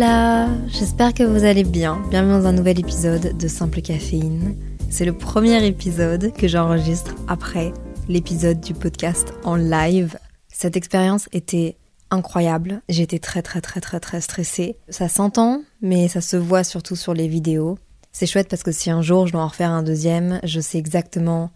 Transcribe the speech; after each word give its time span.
Hola, 0.00 0.48
j'espère 0.68 1.12
que 1.12 1.24
vous 1.24 1.44
allez 1.44 1.62
bien. 1.62 2.02
Bienvenue 2.08 2.32
dans 2.32 2.46
un 2.46 2.54
nouvel 2.54 2.80
épisode 2.80 3.36
de 3.36 3.48
Simple 3.48 3.82
Caféine. 3.82 4.56
C'est 4.88 5.04
le 5.04 5.12
premier 5.12 5.62
épisode 5.66 6.32
que 6.32 6.48
j'enregistre 6.48 7.14
après 7.28 7.74
l'épisode 8.08 8.62
du 8.62 8.72
podcast 8.72 9.34
en 9.44 9.56
live. 9.56 10.18
Cette 10.48 10.78
expérience 10.78 11.28
était 11.32 11.76
incroyable. 12.10 12.80
J'étais 12.88 13.18
très 13.18 13.42
très 13.42 13.60
très 13.60 13.82
très 13.82 14.00
très 14.00 14.22
stressée. 14.22 14.78
Ça 14.88 15.10
s'entend, 15.10 15.60
mais 15.82 16.08
ça 16.08 16.22
se 16.22 16.38
voit 16.38 16.64
surtout 16.64 16.96
sur 16.96 17.12
les 17.12 17.28
vidéos. 17.28 17.76
C'est 18.10 18.26
chouette 18.26 18.48
parce 18.48 18.62
que 18.62 18.72
si 18.72 18.88
un 18.88 19.02
jour 19.02 19.26
je 19.26 19.32
dois 19.32 19.42
en 19.42 19.48
refaire 19.48 19.70
un 19.70 19.82
deuxième, 19.82 20.40
je 20.44 20.60
sais 20.60 20.78
exactement 20.78 21.50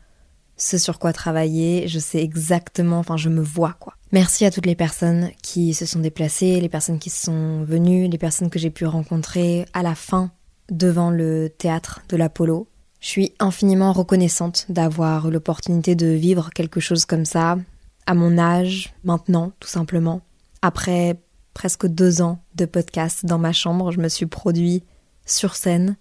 ce 0.58 0.76
sur 0.76 0.98
quoi 0.98 1.14
travailler, 1.14 1.88
je 1.88 1.98
sais 1.98 2.22
exactement, 2.22 2.98
enfin 2.98 3.16
je 3.16 3.30
me 3.30 3.40
vois 3.40 3.74
quoi. 3.80 3.94
Merci 4.14 4.44
à 4.44 4.52
toutes 4.52 4.66
les 4.66 4.76
personnes 4.76 5.32
qui 5.42 5.74
se 5.74 5.86
sont 5.86 5.98
déplacées, 5.98 6.60
les 6.60 6.68
personnes 6.68 7.00
qui 7.00 7.10
sont 7.10 7.64
venues, 7.64 8.06
les 8.06 8.16
personnes 8.16 8.48
que 8.48 8.60
j'ai 8.60 8.70
pu 8.70 8.86
rencontrer 8.86 9.66
à 9.72 9.82
la 9.82 9.96
fin 9.96 10.30
devant 10.70 11.10
le 11.10 11.48
théâtre 11.48 12.00
de 12.08 12.16
l'Apollo. 12.16 12.68
Je 13.00 13.08
suis 13.08 13.34
infiniment 13.40 13.92
reconnaissante 13.92 14.66
d'avoir 14.68 15.32
l'opportunité 15.32 15.96
de 15.96 16.06
vivre 16.06 16.50
quelque 16.54 16.78
chose 16.78 17.06
comme 17.06 17.24
ça, 17.24 17.58
à 18.06 18.14
mon 18.14 18.38
âge, 18.38 18.94
maintenant, 19.02 19.50
tout 19.58 19.66
simplement. 19.66 20.20
Après 20.62 21.20
presque 21.52 21.88
deux 21.88 22.22
ans 22.22 22.38
de 22.54 22.66
podcast 22.66 23.26
dans 23.26 23.38
ma 23.38 23.52
chambre, 23.52 23.90
je 23.90 23.98
me 23.98 24.08
suis 24.08 24.26
produit 24.26 24.84
sur 25.26 25.56
scène 25.56 25.96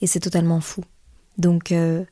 et 0.00 0.06
c'est 0.06 0.20
totalement 0.20 0.60
fou. 0.60 0.84
Donc 1.38 1.72
euh, 1.72 2.04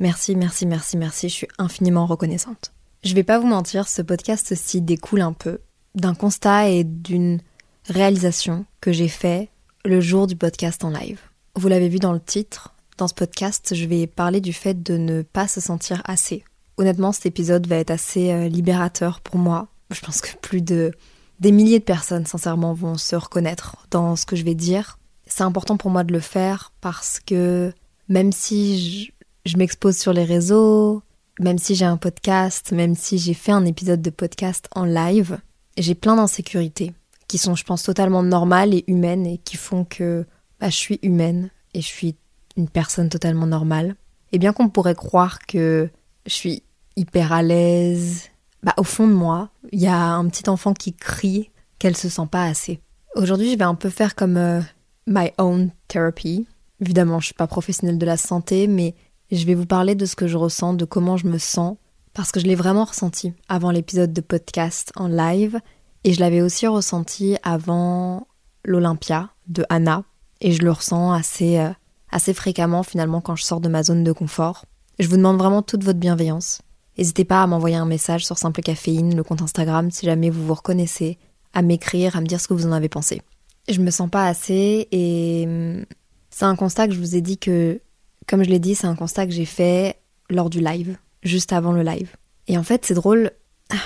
merci, 0.00 0.36
merci, 0.36 0.66
merci, 0.66 0.98
merci, 0.98 1.30
je 1.30 1.34
suis 1.34 1.48
infiniment 1.56 2.04
reconnaissante. 2.04 2.74
Je 3.04 3.14
vais 3.14 3.24
pas 3.24 3.40
vous 3.40 3.48
mentir, 3.48 3.88
ce 3.88 4.00
podcast-ci 4.00 4.80
découle 4.80 5.22
un 5.22 5.32
peu 5.32 5.58
d'un 5.96 6.14
constat 6.14 6.68
et 6.68 6.84
d'une 6.84 7.40
réalisation 7.88 8.64
que 8.80 8.92
j'ai 8.92 9.08
fait 9.08 9.48
le 9.84 10.00
jour 10.00 10.28
du 10.28 10.36
podcast 10.36 10.84
en 10.84 10.90
live. 10.90 11.18
Vous 11.56 11.66
l'avez 11.66 11.88
vu 11.88 11.98
dans 11.98 12.12
le 12.12 12.20
titre, 12.20 12.72
dans 12.98 13.08
ce 13.08 13.14
podcast, 13.14 13.74
je 13.74 13.86
vais 13.86 14.06
parler 14.06 14.40
du 14.40 14.52
fait 14.52 14.84
de 14.84 14.96
ne 14.96 15.22
pas 15.22 15.48
se 15.48 15.60
sentir 15.60 16.00
assez. 16.04 16.44
Honnêtement, 16.76 17.10
cet 17.10 17.26
épisode 17.26 17.66
va 17.66 17.74
être 17.76 17.90
assez 17.90 18.30
euh, 18.30 18.46
libérateur 18.46 19.20
pour 19.20 19.36
moi. 19.36 19.66
Je 19.90 20.00
pense 20.00 20.20
que 20.20 20.36
plus 20.36 20.62
de 20.62 20.92
des 21.40 21.50
milliers 21.50 21.80
de 21.80 21.84
personnes, 21.84 22.24
sincèrement, 22.24 22.72
vont 22.72 22.96
se 22.98 23.16
reconnaître 23.16 23.84
dans 23.90 24.14
ce 24.14 24.26
que 24.26 24.36
je 24.36 24.44
vais 24.44 24.54
dire. 24.54 25.00
C'est 25.26 25.42
important 25.42 25.76
pour 25.76 25.90
moi 25.90 26.04
de 26.04 26.12
le 26.12 26.20
faire 26.20 26.72
parce 26.80 27.18
que 27.18 27.72
même 28.08 28.30
si 28.30 29.12
je 29.44 29.56
m'expose 29.56 29.98
sur 29.98 30.12
les 30.12 30.22
réseaux, 30.22 31.02
même 31.40 31.58
si 31.58 31.74
j'ai 31.74 31.84
un 31.84 31.96
podcast, 31.96 32.72
même 32.72 32.94
si 32.94 33.18
j'ai 33.18 33.34
fait 33.34 33.52
un 33.52 33.64
épisode 33.64 34.02
de 34.02 34.10
podcast 34.10 34.68
en 34.74 34.84
live, 34.84 35.38
j'ai 35.76 35.94
plein 35.94 36.16
d'insécurités 36.16 36.92
qui 37.28 37.38
sont, 37.38 37.54
je 37.54 37.64
pense, 37.64 37.82
totalement 37.82 38.22
normales 38.22 38.74
et 38.74 38.84
humaines 38.86 39.26
et 39.26 39.38
qui 39.38 39.56
font 39.56 39.84
que 39.84 40.26
bah, 40.60 40.68
je 40.68 40.76
suis 40.76 40.98
humaine 41.02 41.50
et 41.74 41.80
je 41.80 41.86
suis 41.86 42.16
une 42.56 42.68
personne 42.68 43.08
totalement 43.08 43.46
normale. 43.46 43.96
Et 44.32 44.38
bien 44.38 44.52
qu'on 44.52 44.68
pourrait 44.68 44.94
croire 44.94 45.38
que 45.46 45.88
je 46.26 46.32
suis 46.32 46.62
hyper 46.96 47.32
à 47.32 47.42
l'aise, 47.42 48.28
bah, 48.62 48.74
au 48.76 48.84
fond 48.84 49.08
de 49.08 49.12
moi, 49.12 49.48
il 49.72 49.80
y 49.80 49.86
a 49.86 49.96
un 49.96 50.28
petit 50.28 50.48
enfant 50.48 50.74
qui 50.74 50.92
crie 50.92 51.50
qu'elle 51.78 51.96
se 51.96 52.08
sent 52.08 52.28
pas 52.30 52.44
assez. 52.44 52.80
Aujourd'hui, 53.16 53.50
je 53.52 53.58
vais 53.58 53.64
un 53.64 53.74
peu 53.74 53.90
faire 53.90 54.14
comme 54.14 54.36
euh, 54.36 54.60
my 55.06 55.30
own 55.38 55.70
therapy. 55.88 56.46
Évidemment, 56.80 57.20
je 57.20 57.26
suis 57.26 57.34
pas 57.34 57.46
professionnelle 57.46 57.98
de 57.98 58.06
la 58.06 58.16
santé, 58.16 58.66
mais 58.66 58.94
je 59.36 59.46
vais 59.46 59.54
vous 59.54 59.66
parler 59.66 59.94
de 59.94 60.06
ce 60.06 60.16
que 60.16 60.26
je 60.26 60.36
ressens, 60.36 60.74
de 60.74 60.84
comment 60.84 61.16
je 61.16 61.26
me 61.26 61.38
sens, 61.38 61.76
parce 62.14 62.32
que 62.32 62.40
je 62.40 62.46
l'ai 62.46 62.54
vraiment 62.54 62.84
ressenti 62.84 63.32
avant 63.48 63.70
l'épisode 63.70 64.12
de 64.12 64.20
podcast 64.20 64.92
en 64.96 65.08
live, 65.08 65.58
et 66.04 66.12
je 66.12 66.20
l'avais 66.20 66.42
aussi 66.42 66.66
ressenti 66.66 67.36
avant 67.42 68.26
l'Olympia 68.64 69.30
de 69.48 69.64
Anna, 69.68 70.04
et 70.40 70.52
je 70.52 70.62
le 70.62 70.70
ressens 70.70 71.12
assez, 71.12 71.58
euh, 71.58 71.70
assez 72.10 72.34
fréquemment 72.34 72.82
finalement 72.82 73.20
quand 73.20 73.36
je 73.36 73.44
sors 73.44 73.60
de 73.60 73.68
ma 73.68 73.82
zone 73.82 74.04
de 74.04 74.12
confort. 74.12 74.66
Je 74.98 75.08
vous 75.08 75.16
demande 75.16 75.38
vraiment 75.38 75.62
toute 75.62 75.84
votre 75.84 75.98
bienveillance. 75.98 76.60
N'hésitez 76.98 77.24
pas 77.24 77.42
à 77.42 77.46
m'envoyer 77.46 77.76
un 77.76 77.86
message 77.86 78.26
sur 78.26 78.36
Simple 78.36 78.60
Caféine, 78.60 79.16
le 79.16 79.24
compte 79.24 79.40
Instagram, 79.40 79.90
si 79.90 80.04
jamais 80.04 80.28
vous 80.28 80.46
vous 80.46 80.54
reconnaissez, 80.54 81.18
à 81.54 81.62
m'écrire, 81.62 82.16
à 82.16 82.20
me 82.20 82.26
dire 82.26 82.40
ce 82.40 82.48
que 82.48 82.54
vous 82.54 82.66
en 82.66 82.72
avez 82.72 82.88
pensé. 82.88 83.22
Je 83.68 83.80
me 83.80 83.90
sens 83.90 84.10
pas 84.10 84.26
assez 84.26 84.88
et 84.90 85.44
hum, 85.46 85.84
c'est 86.30 86.44
un 86.44 86.56
constat 86.56 86.88
que 86.88 86.94
je 86.94 86.98
vous 86.98 87.16
ai 87.16 87.20
dit 87.20 87.38
que 87.38 87.80
comme 88.26 88.44
je 88.44 88.50
l'ai 88.50 88.58
dit, 88.58 88.74
c'est 88.74 88.86
un 88.86 88.94
constat 88.94 89.26
que 89.26 89.32
j'ai 89.32 89.44
fait 89.44 89.96
lors 90.30 90.50
du 90.50 90.60
live, 90.60 90.96
juste 91.22 91.52
avant 91.52 91.72
le 91.72 91.82
live. 91.82 92.14
Et 92.48 92.58
en 92.58 92.62
fait, 92.62 92.84
c'est 92.84 92.94
drôle. 92.94 93.30
Ah, 93.70 93.76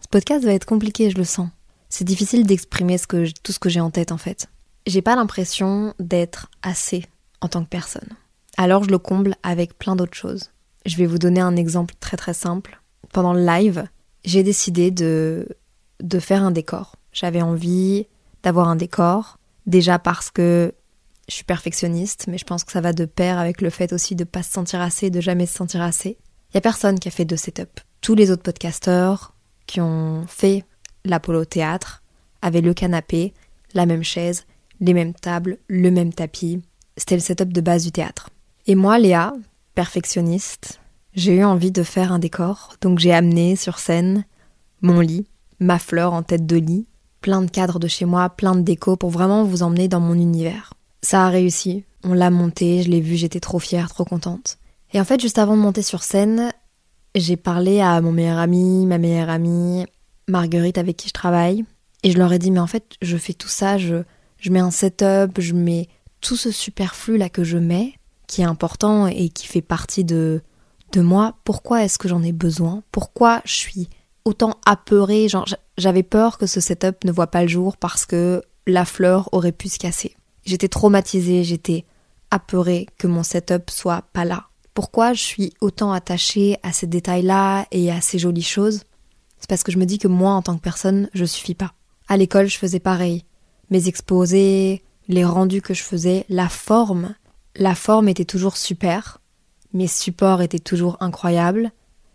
ce 0.00 0.08
podcast 0.08 0.44
va 0.44 0.52
être 0.52 0.66
compliqué, 0.66 1.10
je 1.10 1.16
le 1.16 1.24
sens. 1.24 1.48
C'est 1.88 2.04
difficile 2.04 2.46
d'exprimer 2.46 2.96
tout 3.42 3.52
ce 3.52 3.58
que 3.58 3.68
j'ai 3.68 3.80
en 3.80 3.90
tête, 3.90 4.12
en 4.12 4.18
fait. 4.18 4.48
J'ai 4.86 5.02
pas 5.02 5.16
l'impression 5.16 5.94
d'être 5.98 6.50
assez 6.62 7.04
en 7.40 7.48
tant 7.48 7.62
que 7.62 7.68
personne. 7.68 8.08
Alors 8.56 8.84
je 8.84 8.90
le 8.90 8.98
comble 8.98 9.36
avec 9.42 9.78
plein 9.78 9.96
d'autres 9.96 10.16
choses. 10.16 10.50
Je 10.84 10.96
vais 10.96 11.06
vous 11.06 11.18
donner 11.18 11.40
un 11.40 11.56
exemple 11.56 11.94
très 12.00 12.16
très 12.16 12.34
simple. 12.34 12.80
Pendant 13.12 13.32
le 13.32 13.44
live, 13.44 13.86
j'ai 14.24 14.42
décidé 14.42 14.90
de, 14.90 15.48
de 16.00 16.18
faire 16.18 16.42
un 16.42 16.50
décor. 16.50 16.96
J'avais 17.12 17.42
envie 17.42 18.06
d'avoir 18.42 18.68
un 18.68 18.76
décor, 18.76 19.38
déjà 19.66 19.98
parce 19.98 20.30
que 20.30 20.74
je 21.28 21.34
suis 21.34 21.44
perfectionniste, 21.44 22.26
mais 22.26 22.38
je 22.38 22.44
pense 22.44 22.64
que 22.64 22.72
ça 22.72 22.80
va 22.80 22.92
de 22.92 23.04
pair 23.04 23.38
avec 23.38 23.60
le 23.60 23.70
fait 23.70 23.92
aussi 23.92 24.14
de 24.14 24.24
pas 24.24 24.42
se 24.42 24.50
sentir 24.50 24.80
assez, 24.80 25.10
de 25.10 25.20
jamais 25.20 25.46
se 25.46 25.54
sentir 25.54 25.82
assez. 25.82 26.18
Il 26.50 26.54
y 26.54 26.58
a 26.58 26.62
personne 26.62 26.98
qui 26.98 27.08
a 27.08 27.10
fait 27.10 27.26
de 27.26 27.36
setup. 27.36 27.80
Tous 28.00 28.14
les 28.14 28.30
autres 28.30 28.42
podcasteurs 28.42 29.34
qui 29.66 29.80
ont 29.80 30.24
fait 30.26 30.64
l'Apollo 31.04 31.44
Théâtre 31.44 32.02
avaient 32.40 32.62
le 32.62 32.72
canapé, 32.72 33.34
la 33.74 33.84
même 33.84 34.02
chaise, 34.02 34.46
les 34.80 34.94
mêmes 34.94 35.14
tables, 35.14 35.58
le 35.68 35.90
même 35.90 36.12
tapis. 36.12 36.62
C'était 36.96 37.16
le 37.16 37.20
setup 37.20 37.52
de 37.52 37.60
base 37.60 37.84
du 37.84 37.92
théâtre. 37.92 38.30
Et 38.66 38.74
moi, 38.74 38.98
Léa, 38.98 39.34
perfectionniste, 39.74 40.80
j'ai 41.14 41.36
eu 41.36 41.44
envie 41.44 41.72
de 41.72 41.82
faire 41.82 42.12
un 42.12 42.18
décor, 42.18 42.76
donc 42.80 42.98
j'ai 42.98 43.12
amené 43.12 43.56
sur 43.56 43.78
scène 43.78 44.24
mon 44.80 45.00
lit, 45.00 45.26
ma 45.60 45.78
fleur 45.78 46.12
en 46.12 46.22
tête 46.22 46.46
de 46.46 46.56
lit, 46.56 46.86
plein 47.20 47.42
de 47.42 47.50
cadres 47.50 47.80
de 47.80 47.88
chez 47.88 48.04
moi, 48.04 48.30
plein 48.30 48.54
de 48.54 48.62
déco 48.62 48.96
pour 48.96 49.10
vraiment 49.10 49.44
vous 49.44 49.62
emmener 49.62 49.88
dans 49.88 50.00
mon 50.00 50.14
univers. 50.14 50.72
Ça 51.02 51.26
a 51.26 51.28
réussi. 51.28 51.84
On 52.04 52.12
l'a 52.12 52.30
monté, 52.30 52.82
je 52.82 52.90
l'ai 52.90 53.00
vu, 53.00 53.16
j'étais 53.16 53.40
trop 53.40 53.58
fière, 53.58 53.88
trop 53.88 54.04
contente. 54.04 54.58
Et 54.92 55.00
en 55.00 55.04
fait, 55.04 55.20
juste 55.20 55.38
avant 55.38 55.56
de 55.56 55.62
monter 55.62 55.82
sur 55.82 56.02
scène, 56.02 56.52
j'ai 57.14 57.36
parlé 57.36 57.80
à 57.80 58.00
mon 58.00 58.12
meilleur 58.12 58.38
ami, 58.38 58.86
ma 58.86 58.98
meilleure 58.98 59.30
amie, 59.30 59.86
Marguerite 60.28 60.78
avec 60.78 60.96
qui 60.96 61.08
je 61.08 61.12
travaille, 61.12 61.64
et 62.02 62.10
je 62.10 62.18
leur 62.18 62.32
ai 62.32 62.38
dit 62.38 62.50
mais 62.50 62.60
en 62.60 62.66
fait, 62.66 62.94
je 63.02 63.16
fais 63.16 63.32
tout 63.32 63.48
ça, 63.48 63.78
je, 63.78 64.02
je 64.38 64.50
mets 64.50 64.60
un 64.60 64.70
setup, 64.70 65.40
je 65.40 65.54
mets 65.54 65.88
tout 66.20 66.36
ce 66.36 66.50
superflu 66.50 67.16
là 67.16 67.28
que 67.28 67.44
je 67.44 67.58
mets, 67.58 67.94
qui 68.26 68.42
est 68.42 68.46
important 68.46 69.06
et 69.06 69.28
qui 69.28 69.46
fait 69.46 69.62
partie 69.62 70.04
de, 70.04 70.42
de 70.92 71.00
moi. 71.00 71.36
Pourquoi 71.44 71.84
est-ce 71.84 71.98
que 71.98 72.08
j'en 72.08 72.22
ai 72.22 72.32
besoin? 72.32 72.82
Pourquoi 72.92 73.40
je 73.44 73.54
suis 73.54 73.88
autant 74.24 74.54
apeurée? 74.66 75.28
Genre, 75.28 75.46
j'avais 75.76 76.02
peur 76.02 76.38
que 76.38 76.46
ce 76.46 76.60
setup 76.60 77.04
ne 77.04 77.12
voit 77.12 77.28
pas 77.28 77.42
le 77.42 77.48
jour 77.48 77.76
parce 77.76 78.06
que 78.06 78.42
la 78.66 78.84
fleur 78.84 79.28
aurait 79.32 79.52
pu 79.52 79.68
se 79.68 79.78
casser. 79.78 80.14
J'étais 80.48 80.68
traumatisée, 80.68 81.44
j'étais 81.44 81.84
apeurée 82.30 82.86
que 82.96 83.06
mon 83.06 83.22
setup 83.22 83.68
soit 83.68 84.04
pas 84.14 84.24
là. 84.24 84.46
Pourquoi 84.72 85.12
je 85.12 85.22
suis 85.22 85.52
autant 85.60 85.92
attachée 85.92 86.56
à 86.62 86.72
ces 86.72 86.86
détails-là 86.86 87.66
et 87.70 87.92
à 87.92 88.00
ces 88.00 88.18
jolies 88.18 88.40
choses? 88.40 88.84
C'est 89.38 89.50
parce 89.50 89.62
que 89.62 89.70
je 89.70 89.76
me 89.76 89.84
dis 89.84 89.98
que 89.98 90.08
moi, 90.08 90.32
en 90.32 90.40
tant 90.40 90.56
que 90.56 90.62
personne, 90.62 91.10
je 91.12 91.26
suffis 91.26 91.54
pas. 91.54 91.74
À 92.08 92.16
l'école, 92.16 92.46
je 92.46 92.56
faisais 92.56 92.80
pareil. 92.80 93.26
Mes 93.68 93.88
exposés, 93.88 94.82
les 95.06 95.22
rendus 95.22 95.60
que 95.60 95.74
je 95.74 95.82
faisais, 95.82 96.24
la 96.30 96.48
forme, 96.48 97.14
la 97.54 97.74
forme 97.74 98.08
était 98.08 98.24
toujours 98.24 98.56
super. 98.56 99.20
Mes 99.74 99.86
supports 99.86 100.40
étaient 100.40 100.58
toujours 100.58 100.96
incroyables. 101.00 101.72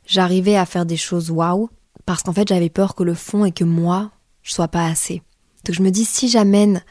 J'arrivais 0.08 0.56
à 0.56 0.66
faire 0.66 0.88
des 0.88 0.98
choses 0.98 1.30
waouh 1.30 1.70
parce 2.08 2.24
qu'en 2.24 2.34
fait, 2.34 2.48
j'avais 2.48 2.72
peur 2.72 2.96
que 2.96 3.04
le 3.04 3.14
fond 3.14 3.46
et 3.46 3.52
que 3.52 3.64
moi, 3.64 4.10
je 4.42 4.54
sois 4.54 4.70
pas 4.70 4.88
assez. 4.88 5.22
Donc 5.66 5.76
je 5.76 5.84
me 5.84 5.92
dis 5.92 6.04
si 6.04 6.30
j'amène 6.30 6.82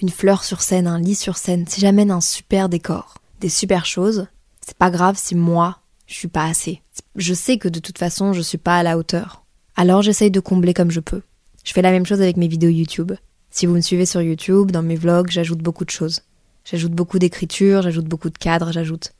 une 0.00 0.10
fleur 0.10 0.44
sur 0.44 0.60
scène, 0.60 0.86
un 0.86 0.98
lit 0.98 1.14
sur 1.14 1.36
scène, 1.36 1.66
si 1.68 1.80
j'amène 1.80 2.10
un 2.10 2.20
super 2.20 2.68
décor, 2.68 3.14
des 3.40 3.48
super 3.48 3.84
choses, 3.86 4.26
c'est 4.64 4.76
pas 4.76 4.90
grave 4.90 5.16
si 5.18 5.34
moi, 5.34 5.78
je 6.06 6.14
suis 6.14 6.28
pas 6.28 6.44
assez. 6.44 6.82
Je 7.16 7.34
sais 7.34 7.58
que 7.58 7.68
de 7.68 7.80
toute 7.80 7.98
façon, 7.98 8.32
je 8.32 8.40
suis 8.40 8.58
pas 8.58 8.76
à 8.78 8.82
la 8.82 8.98
hauteur. 8.98 9.44
Alors 9.76 10.02
j'essaye 10.02 10.30
de 10.30 10.40
combler 10.40 10.74
comme 10.74 10.90
je 10.90 11.00
peux. 11.00 11.22
Je 11.64 11.72
fais 11.72 11.82
la 11.82 11.90
même 11.90 12.06
chose 12.06 12.20
avec 12.20 12.36
mes 12.36 12.48
vidéos 12.48 12.70
YouTube. 12.70 13.12
Si 13.50 13.66
vous 13.66 13.74
me 13.74 13.80
suivez 13.80 14.06
sur 14.06 14.20
YouTube, 14.20 14.70
dans 14.70 14.82
mes 14.82 14.96
vlogs, 14.96 15.30
j'ajoute 15.30 15.60
beaucoup 15.60 15.84
de 15.84 15.90
choses. 15.90 16.22
J'ajoute 16.64 16.92
beaucoup 16.92 17.18
d'écriture, 17.18 17.82
j'ajoute 17.82 18.06
beaucoup 18.06 18.30
de 18.30 18.38
cadres, 18.38 18.72
j'ajoute 18.72 19.12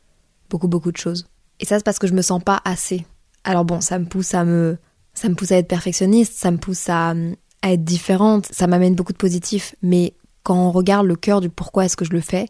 beaucoup 0.51 0.69
beaucoup 0.69 0.93
de 0.93 0.97
choses. 0.97 1.27
Et 1.61 1.65
ça 1.65 1.79
c'est 1.79 1.85
parce 1.85 1.99
que 1.99 2.07
je 2.07 2.15
me 2.15 2.23
sens 2.23 2.43
pas 2.43 2.61
assez. 2.65 3.07
Alors 3.45 3.65
bon, 3.65 3.81
ça 3.81 3.99
me 3.99 4.05
pousse 4.05 4.35
à 4.35 4.45
me 4.45 4.77
ça 5.15 5.29
me 5.29 5.35
pousse 5.35 5.53
à 5.53 5.57
être 5.57 5.69
perfectionniste, 5.69 6.35
ça 6.35 6.51
me 6.51 6.59
pousse 6.59 6.89
à, 6.89 7.15
à 7.63 7.73
être 7.73 7.85
différente, 7.85 8.47
ça 8.51 8.67
m'amène 8.67 8.95
beaucoup 8.95 9.13
de 9.13 9.19
positif, 9.19 9.75
mais 9.83 10.15
quand 10.49 10.56
on 10.56 10.73
regarde 10.73 11.06
le 11.06 11.15
cœur 11.15 11.43
du 11.43 11.50
pourquoi 11.50 11.85
est-ce 11.85 11.97
que 11.99 12.06
je 12.06 12.12
le 12.12 12.23
fais, 12.23 12.49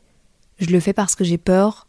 je 0.61 0.67
le 0.67 0.79
fais 0.79 0.93
parce 0.93 1.17
que 1.17 1.25
j'ai 1.25 1.37
peur 1.37 1.89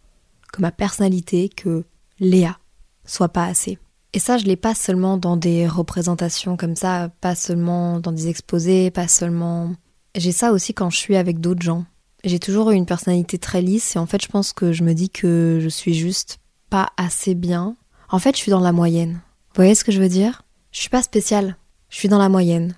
que 0.52 0.60
ma 0.60 0.72
personnalité, 0.72 1.50
que 1.50 1.86
Léa, 2.20 2.58
soit 3.06 3.30
pas 3.30 3.46
assez. 3.46 3.78
Et 4.14 4.18
ça, 4.18 4.40
je 4.40 4.46
l'ai 4.46 4.56
pas 4.56 4.74
seulement 4.74 5.18
dans 5.18 5.38
des 5.38 5.68
représentations 5.68 6.58
comme 6.58 6.76
ça, 6.76 7.12
pas 7.22 7.36
seulement 7.36 8.00
dans 8.00 8.12
des 8.12 8.28
exposés, 8.28 8.90
pas 8.90 9.08
seulement. 9.08 9.76
J'ai 10.16 10.32
ça 10.32 10.52
aussi 10.52 10.74
quand 10.74 10.90
je 10.90 10.98
suis 10.98 11.16
avec 11.16 11.40
d'autres 11.40 11.62
gens. 11.62 11.86
J'ai 12.24 12.40
toujours 12.40 12.72
eu 12.72 12.76
une 12.76 12.88
personnalité 12.88 13.38
très 13.38 13.62
lisse 13.62 13.96
et 13.96 14.00
en 14.00 14.08
fait, 14.08 14.24
je 14.24 14.30
pense 14.30 14.52
que 14.52 14.72
je 14.72 14.84
me 14.84 14.96
dis 14.96 15.12
que 15.12 15.60
je 15.62 15.70
suis 15.70 15.94
juste 15.94 16.40
pas 16.72 16.90
assez 16.98 17.36
bien. 17.36 17.76
En 18.10 18.18
fait, 18.18 18.36
je 18.36 18.42
suis 18.42 18.50
dans 18.50 18.62
la 18.62 18.72
moyenne. 18.72 19.22
Vous 19.50 19.58
voyez 19.58 19.76
ce 19.76 19.84
que 19.84 19.92
je 19.92 20.02
veux 20.02 20.10
dire? 20.10 20.42
Je 20.72 20.80
suis 20.80 20.90
pas 20.90 21.04
spéciale, 21.04 21.56
je 21.90 21.98
suis 21.98 22.10
dans 22.10 22.18
la 22.18 22.30
moyenne. 22.30 22.74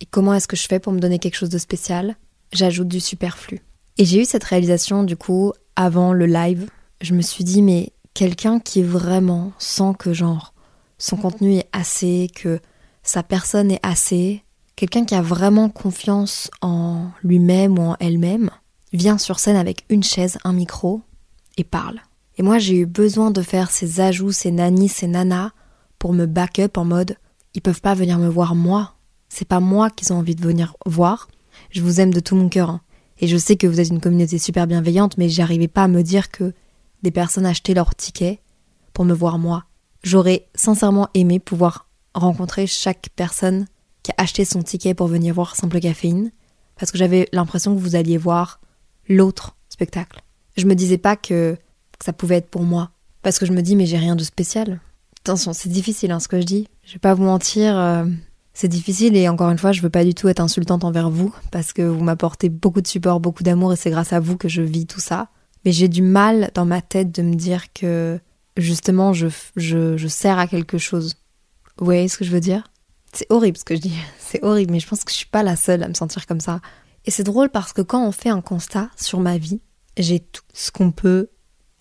Et 0.00 0.04
comment 0.04 0.34
est-ce 0.34 0.48
que 0.48 0.56
je 0.56 0.66
fais 0.66 0.80
pour 0.80 0.92
me 0.92 0.98
donner 0.98 1.20
quelque 1.20 1.36
chose 1.36 1.48
de 1.48 1.58
spécial? 1.58 2.16
J'ajoute 2.52 2.88
du 2.88 3.00
superflu. 3.00 3.60
Et 3.98 4.04
j'ai 4.04 4.22
eu 4.22 4.24
cette 4.24 4.44
réalisation 4.44 5.04
du 5.04 5.16
coup 5.16 5.52
avant 5.76 6.12
le 6.12 6.26
live. 6.26 6.68
Je 7.00 7.14
me 7.14 7.22
suis 7.22 7.44
dit 7.44 7.62
mais 7.62 7.92
quelqu'un 8.14 8.58
qui 8.60 8.82
vraiment 8.82 9.52
sent 9.58 9.92
que 9.98 10.12
genre 10.12 10.54
son 10.98 11.16
contenu 11.16 11.54
est 11.54 11.68
assez, 11.72 12.28
que 12.34 12.60
sa 13.02 13.22
personne 13.22 13.70
est 13.70 13.80
assez, 13.82 14.44
quelqu'un 14.76 15.04
qui 15.04 15.14
a 15.14 15.22
vraiment 15.22 15.68
confiance 15.68 16.50
en 16.60 17.08
lui-même 17.22 17.78
ou 17.78 17.82
en 17.82 17.96
elle-même, 17.98 18.50
vient 18.92 19.18
sur 19.18 19.40
scène 19.40 19.56
avec 19.56 19.84
une 19.88 20.04
chaise, 20.04 20.38
un 20.44 20.52
micro 20.52 21.02
et 21.56 21.64
parle. 21.64 22.00
Et 22.38 22.42
moi 22.42 22.58
j'ai 22.58 22.76
eu 22.76 22.86
besoin 22.86 23.30
de 23.30 23.42
faire 23.42 23.70
ces 23.70 24.00
ajouts, 24.00 24.32
ces 24.32 24.50
nannies, 24.50 24.88
ces 24.88 25.06
nanas 25.06 25.50
pour 25.98 26.12
me 26.12 26.26
back 26.26 26.58
up 26.60 26.78
en 26.78 26.84
mode 26.84 27.16
ils 27.54 27.62
peuvent 27.62 27.80
pas 27.80 27.94
venir 27.94 28.18
me 28.18 28.28
voir 28.28 28.54
moi. 28.54 28.94
C'est 29.28 29.48
pas 29.48 29.60
moi 29.60 29.90
qu'ils 29.90 30.12
ont 30.12 30.18
envie 30.18 30.34
de 30.34 30.42
venir 30.42 30.74
voir. 30.86 31.28
Je 31.72 31.80
vous 31.80 32.00
aime 32.00 32.12
de 32.12 32.20
tout 32.20 32.36
mon 32.36 32.48
cœur. 32.48 32.70
Hein. 32.70 32.80
Et 33.18 33.26
je 33.26 33.36
sais 33.36 33.56
que 33.56 33.66
vous 33.66 33.80
êtes 33.80 33.88
une 33.88 34.00
communauté 34.00 34.38
super 34.38 34.66
bienveillante, 34.66 35.16
mais 35.16 35.28
j'arrivais 35.28 35.68
pas 35.68 35.84
à 35.84 35.88
me 35.88 36.02
dire 36.02 36.30
que 36.30 36.52
des 37.02 37.10
personnes 37.10 37.46
achetaient 37.46 37.74
leur 37.74 37.94
ticket 37.94 38.40
pour 38.92 39.04
me 39.04 39.14
voir 39.14 39.38
moi. 39.38 39.64
J'aurais 40.02 40.46
sincèrement 40.54 41.08
aimé 41.14 41.38
pouvoir 41.38 41.88
rencontrer 42.14 42.66
chaque 42.66 43.08
personne 43.16 43.66
qui 44.02 44.10
a 44.12 44.14
acheté 44.18 44.44
son 44.44 44.62
ticket 44.62 44.94
pour 44.94 45.06
venir 45.06 45.34
voir 45.34 45.56
Simple 45.56 45.80
Caféine, 45.80 46.30
parce 46.76 46.90
que 46.90 46.98
j'avais 46.98 47.28
l'impression 47.32 47.74
que 47.74 47.80
vous 47.80 47.96
alliez 47.96 48.18
voir 48.18 48.60
l'autre 49.08 49.56
spectacle. 49.68 50.20
Je 50.56 50.66
me 50.66 50.74
disais 50.74 50.98
pas 50.98 51.16
que, 51.16 51.56
ça 52.04 52.12
pouvait 52.12 52.36
être 52.36 52.50
pour 52.50 52.62
moi, 52.62 52.90
parce 53.22 53.38
que 53.38 53.46
je 53.46 53.52
me 53.52 53.62
dis 53.62 53.76
mais 53.76 53.86
j'ai 53.86 53.96
rien 53.96 54.16
de 54.16 54.24
spécial. 54.24 54.80
Attention, 55.20 55.52
c'est 55.52 55.68
difficile 55.68 56.10
hein, 56.10 56.18
ce 56.18 56.28
que 56.28 56.40
je 56.40 56.46
dis. 56.46 56.68
Je 56.84 56.94
vais 56.94 56.98
pas 56.98 57.14
vous 57.14 57.22
mentir, 57.22 57.78
euh, 57.78 58.04
c'est 58.54 58.68
difficile 58.68 59.16
et 59.16 59.28
encore 59.28 59.50
une 59.50 59.58
fois, 59.58 59.72
je 59.72 59.80
veux 59.80 59.90
pas 59.90 60.04
du 60.04 60.14
tout 60.14 60.28
être 60.28 60.40
insultante 60.40 60.84
envers 60.84 61.10
vous 61.10 61.34
parce 61.50 61.72
que 61.72 61.82
vous 61.82 62.02
m'apportez 62.02 62.48
beaucoup 62.48 62.82
de 62.82 62.86
support, 62.86 63.20
beaucoup 63.20 63.42
d'amour 63.42 63.72
et 63.72 63.76
c'est 63.76 63.90
grâce 63.90 64.12
à 64.12 64.20
vous 64.20 64.36
que 64.36 64.48
je 64.48 64.62
vis 64.62 64.86
tout 64.86 65.00
ça. 65.00 65.28
Mais 65.64 65.72
j'ai 65.72 65.88
du 65.88 66.02
mal 66.02 66.50
dans 66.54 66.66
ma 66.66 66.82
tête 66.82 67.12
de 67.12 67.22
me 67.22 67.34
dire 67.34 67.72
que 67.72 68.18
justement 68.56 69.12
je, 69.12 69.28
je, 69.56 69.96
je 69.96 70.08
sers 70.08 70.38
à 70.38 70.46
quelque 70.46 70.78
chose. 70.78 71.14
Vous 71.78 71.84
voyez 71.84 72.08
ce 72.08 72.18
que 72.18 72.24
je 72.24 72.30
veux 72.30 72.40
dire? 72.40 72.70
C'est 73.12 73.26
horrible 73.30 73.56
ce 73.56 73.64
que 73.64 73.76
je 73.76 73.80
dis, 73.80 73.94
c'est 74.18 74.42
horrible, 74.42 74.72
mais 74.72 74.80
je 74.80 74.88
pense 74.88 75.04
que 75.04 75.10
je 75.10 75.16
suis 75.16 75.26
pas 75.26 75.42
la 75.42 75.56
seule 75.56 75.82
à 75.82 75.88
me 75.88 75.94
sentir 75.94 76.26
comme 76.26 76.40
ça. 76.40 76.60
Et 77.04 77.10
c'est 77.10 77.24
drôle 77.24 77.48
parce 77.48 77.72
que 77.72 77.82
quand 77.82 78.06
on 78.06 78.12
fait 78.12 78.28
un 78.28 78.40
constat 78.40 78.90
sur 78.96 79.20
ma 79.20 79.38
vie, 79.38 79.60
j'ai 79.96 80.20
tout 80.20 80.42
ce 80.52 80.70
qu'on 80.70 80.92
peut 80.92 81.28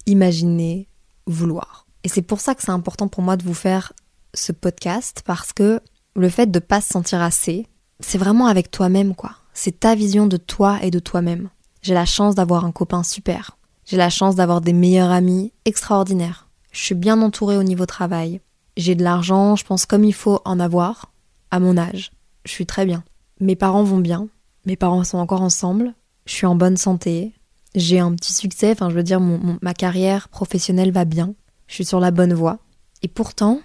imaginer, 0.05 0.89
vouloir. 1.27 1.85
Et 2.03 2.09
c'est 2.09 2.21
pour 2.21 2.39
ça 2.39 2.55
que 2.55 2.63
c'est 2.63 2.71
important 2.71 3.07
pour 3.07 3.23
moi 3.23 3.37
de 3.37 3.43
vous 3.43 3.53
faire 3.53 3.93
ce 4.33 4.51
podcast 4.51 5.21
parce 5.25 5.53
que 5.53 5.81
le 6.15 6.29
fait 6.29 6.49
de 6.49 6.59
pas 6.59 6.81
se 6.81 6.89
sentir 6.89 7.21
assez, 7.21 7.67
c'est 7.99 8.17
vraiment 8.17 8.47
avec 8.47 8.71
toi-même 8.71 9.15
quoi. 9.15 9.31
C'est 9.53 9.79
ta 9.79 9.95
vision 9.95 10.27
de 10.27 10.37
toi 10.37 10.79
et 10.81 10.91
de 10.91 10.99
toi-même. 10.99 11.49
J'ai 11.81 11.93
la 11.93 12.05
chance 12.05 12.35
d'avoir 12.35 12.65
un 12.65 12.71
copain 12.71 13.03
super. 13.03 13.57
J'ai 13.85 13.97
la 13.97 14.09
chance 14.09 14.35
d'avoir 14.35 14.61
des 14.61 14.73
meilleurs 14.73 15.11
amis 15.11 15.51
extraordinaires. 15.65 16.47
Je 16.71 16.79
suis 16.79 16.95
bien 16.95 17.21
entourée 17.21 17.57
au 17.57 17.63
niveau 17.63 17.85
travail. 17.85 18.39
J'ai 18.77 18.95
de 18.95 19.03
l'argent, 19.03 19.55
je 19.55 19.65
pense 19.65 19.85
comme 19.85 20.05
il 20.05 20.13
faut 20.13 20.39
en 20.45 20.59
avoir 20.59 21.11
à 21.49 21.59
mon 21.59 21.77
âge. 21.77 22.11
Je 22.45 22.51
suis 22.51 22.65
très 22.65 22.85
bien. 22.85 23.03
Mes 23.39 23.55
parents 23.55 23.83
vont 23.83 23.99
bien. 23.99 24.27
Mes 24.65 24.77
parents 24.77 25.03
sont 25.03 25.17
encore 25.17 25.41
ensemble. 25.41 25.93
Je 26.25 26.33
suis 26.33 26.45
en 26.45 26.55
bonne 26.55 26.77
santé. 26.77 27.33
J'ai 27.75 27.99
un 27.99 28.13
petit 28.15 28.33
succès, 28.33 28.71
enfin 28.71 28.89
je 28.89 28.95
veux 28.95 29.03
dire 29.03 29.21
ma 29.21 29.73
carrière 29.73 30.29
professionnelle 30.29 30.91
va 30.91 31.05
bien 31.05 31.33
je 31.71 31.75
suis 31.75 31.85
sur 31.85 32.01
la 32.01 32.11
bonne 32.11 32.33
voie. 32.33 32.59
Et 33.01 33.07
pourtant, 33.07 33.61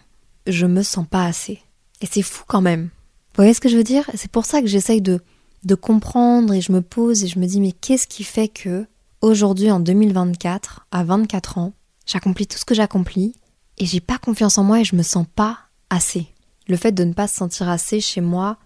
je 0.47 0.65
me 0.65 0.83
sens 0.83 1.07
pas 1.09 1.25
assez. 1.25 1.61
Et 2.01 2.07
c'est 2.07 2.23
fou 2.23 2.45
quand 2.47 2.61
même. 2.61 2.85
Vous 2.85 3.43
voyez 3.43 3.55
ce 3.55 3.61
que 3.61 3.69
je 3.69 3.77
veux 3.77 3.85
dire? 3.85 4.11
C'est 4.15 4.31
pour 4.31 4.45
ça 4.45 4.61
que 4.61 4.67
j'essaye 4.67 5.03
de, 5.03 5.21
de 5.65 5.75
comprendre 5.75 6.55
et 6.55 6.61
je 6.61 6.73
me 6.73 6.83
pose 6.83 7.25
et 7.25 7.29
je 7.29 7.39
me 7.39 7.47
dis 7.47 7.61
mais 7.61 7.73
qu'est-ce 7.73 8.07
qui 8.07 8.25
fait 8.25 8.49
que 8.49 8.87
aujourd'hui 9.21 9.71
en 9.71 9.81
2024, 9.81 10.87
à 10.91 11.05
24 11.05 11.59
ans, 11.59 11.73
j'accomplis 12.07 12.47
tout 12.47 12.59
ce 12.59 12.65
que 12.65 12.75
j'accomplis 12.75 13.35
et 13.79 13.87
j'ai 13.87 14.01
pas 14.01 14.19
confiance 14.19 14.59
en 14.59 14.65
moi 14.65 14.81
et 14.81 14.85
je 14.85 14.97
me 14.97 15.03
sens 15.03 15.27
pas 15.35 15.59
assez? 15.91 16.27
Le 16.69 16.77
fait 16.77 16.93
de 16.93 17.05
ne 17.05 17.13
pas 17.13 17.29
se 17.29 17.37
sentir 17.37 17.69
assez 17.69 18.01
chez 18.01 18.21
moi, 18.21 18.59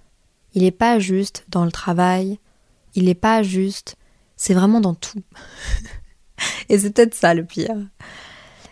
il 0.55 0.62
n'est 0.62 0.71
pas 0.71 0.99
juste 0.99 1.44
dans 1.49 1.65
le 1.65 1.73
travail, 1.73 2.38
il 2.94 3.05
n'est 3.05 3.15
pas 3.15 3.43
juste, 3.43 3.97
c'est 4.37 4.55
vraiment 4.55 4.81
dans 4.81 4.94
tout. 4.94 5.23
et 6.69 6.79
c'est 6.79 6.91
peut-être 6.91 7.15
ça 7.15 7.35
le 7.35 7.44
pire. 7.44 7.77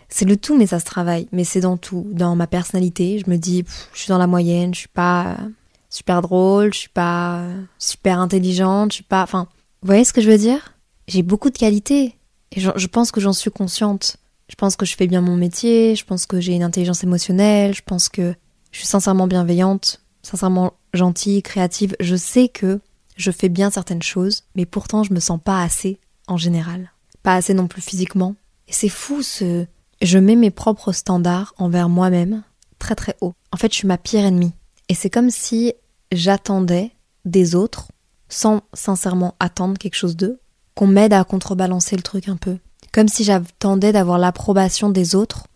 C'est 0.09 0.25
le 0.25 0.37
tout, 0.37 0.57
mais 0.57 0.67
ça 0.67 0.79
se 0.79 0.85
travaille. 0.85 1.27
Mais 1.31 1.43
c'est 1.43 1.61
dans 1.61 1.77
tout. 1.77 2.07
Dans 2.11 2.35
ma 2.35 2.47
personnalité, 2.47 3.21
je 3.23 3.29
me 3.29 3.37
dis, 3.37 3.63
je 3.93 3.99
suis 3.99 4.09
dans 4.09 4.17
la 4.17 4.27
moyenne, 4.27 4.73
je 4.73 4.79
suis 4.79 4.87
pas 4.87 5.27
euh, 5.27 5.49
super 5.89 6.21
drôle, 6.21 6.73
je 6.73 6.79
suis 6.79 6.89
pas 6.89 7.39
euh, 7.39 7.61
super 7.77 8.19
intelligente, 8.19 8.91
je 8.91 8.95
suis 8.95 9.03
pas. 9.03 9.23
Enfin, 9.23 9.47
vous 9.81 9.87
voyez 9.87 10.03
ce 10.03 10.13
que 10.13 10.21
je 10.21 10.29
veux 10.29 10.37
dire? 10.37 10.73
J'ai 11.07 11.21
beaucoup 11.21 11.49
de 11.49 11.57
qualités. 11.57 12.15
Et 12.51 12.59
je, 12.59 12.71
je 12.75 12.87
pense 12.87 13.11
que 13.11 13.21
j'en 13.21 13.33
suis 13.33 13.51
consciente. 13.51 14.17
Je 14.49 14.55
pense 14.55 14.75
que 14.75 14.85
je 14.85 14.95
fais 14.95 15.05
bien 15.05 15.21
mon 15.21 15.35
métier, 15.35 15.95
je 15.95 16.03
pense 16.03 16.25
que 16.25 16.39
j'ai 16.39 16.53
une 16.53 16.63
intelligence 16.63 17.03
émotionnelle, 17.03 17.75
je 17.75 17.83
pense 17.85 18.09
que 18.09 18.33
je 18.71 18.79
suis 18.79 18.87
sincèrement 18.87 19.27
bienveillante, 19.27 20.01
sincèrement 20.23 20.73
gentille, 20.93 21.43
créative. 21.43 21.95
Je 21.99 22.15
sais 22.15 22.49
que 22.49 22.79
je 23.15 23.29
fais 23.29 23.49
bien 23.49 23.69
certaines 23.69 24.01
choses, 24.01 24.43
mais 24.55 24.65
pourtant 24.65 25.03
je 25.03 25.13
me 25.13 25.19
sens 25.19 25.39
pas 25.43 25.61
assez 25.61 25.99
en 26.27 26.37
général. 26.37 26.91
Pas 27.21 27.35
assez 27.35 27.53
non 27.53 27.67
plus 27.67 27.81
physiquement. 27.81 28.35
Et 28.67 28.73
c'est 28.73 28.89
fou 28.89 29.21
ce, 29.21 29.65
je 30.01 30.17
mets 30.17 30.35
mes 30.35 30.51
propres 30.51 30.91
standards 30.91 31.53
envers 31.57 31.89
moi-même 31.89 32.43
très 32.77 32.95
très 32.95 33.15
haut. 33.21 33.33
En 33.51 33.57
fait, 33.57 33.71
je 33.71 33.77
suis 33.77 33.87
ma 33.87 33.97
pire 33.97 34.25
ennemie. 34.25 34.53
Et 34.87 34.95
c'est 34.95 35.09
comme 35.09 35.29
si 35.29 35.73
j'attendais 36.11 36.91
des 37.25 37.55
autres, 37.55 37.89
sans 38.29 38.61
sincèrement 38.73 39.35
attendre 39.39 39.77
quelque 39.77 39.95
chose 39.95 40.15
d'eux, 40.15 40.39
qu'on 40.75 40.87
m'aide 40.87 41.13
à 41.13 41.23
contrebalancer 41.23 41.95
le 41.95 42.01
truc 42.01 42.29
un 42.29 42.37
peu. 42.37 42.57
Comme 42.93 43.07
si 43.07 43.23
j'attendais 43.23 43.91
d'avoir 43.91 44.17
l'approbation 44.17 44.89
des 44.89 45.15
autres, 45.15 45.47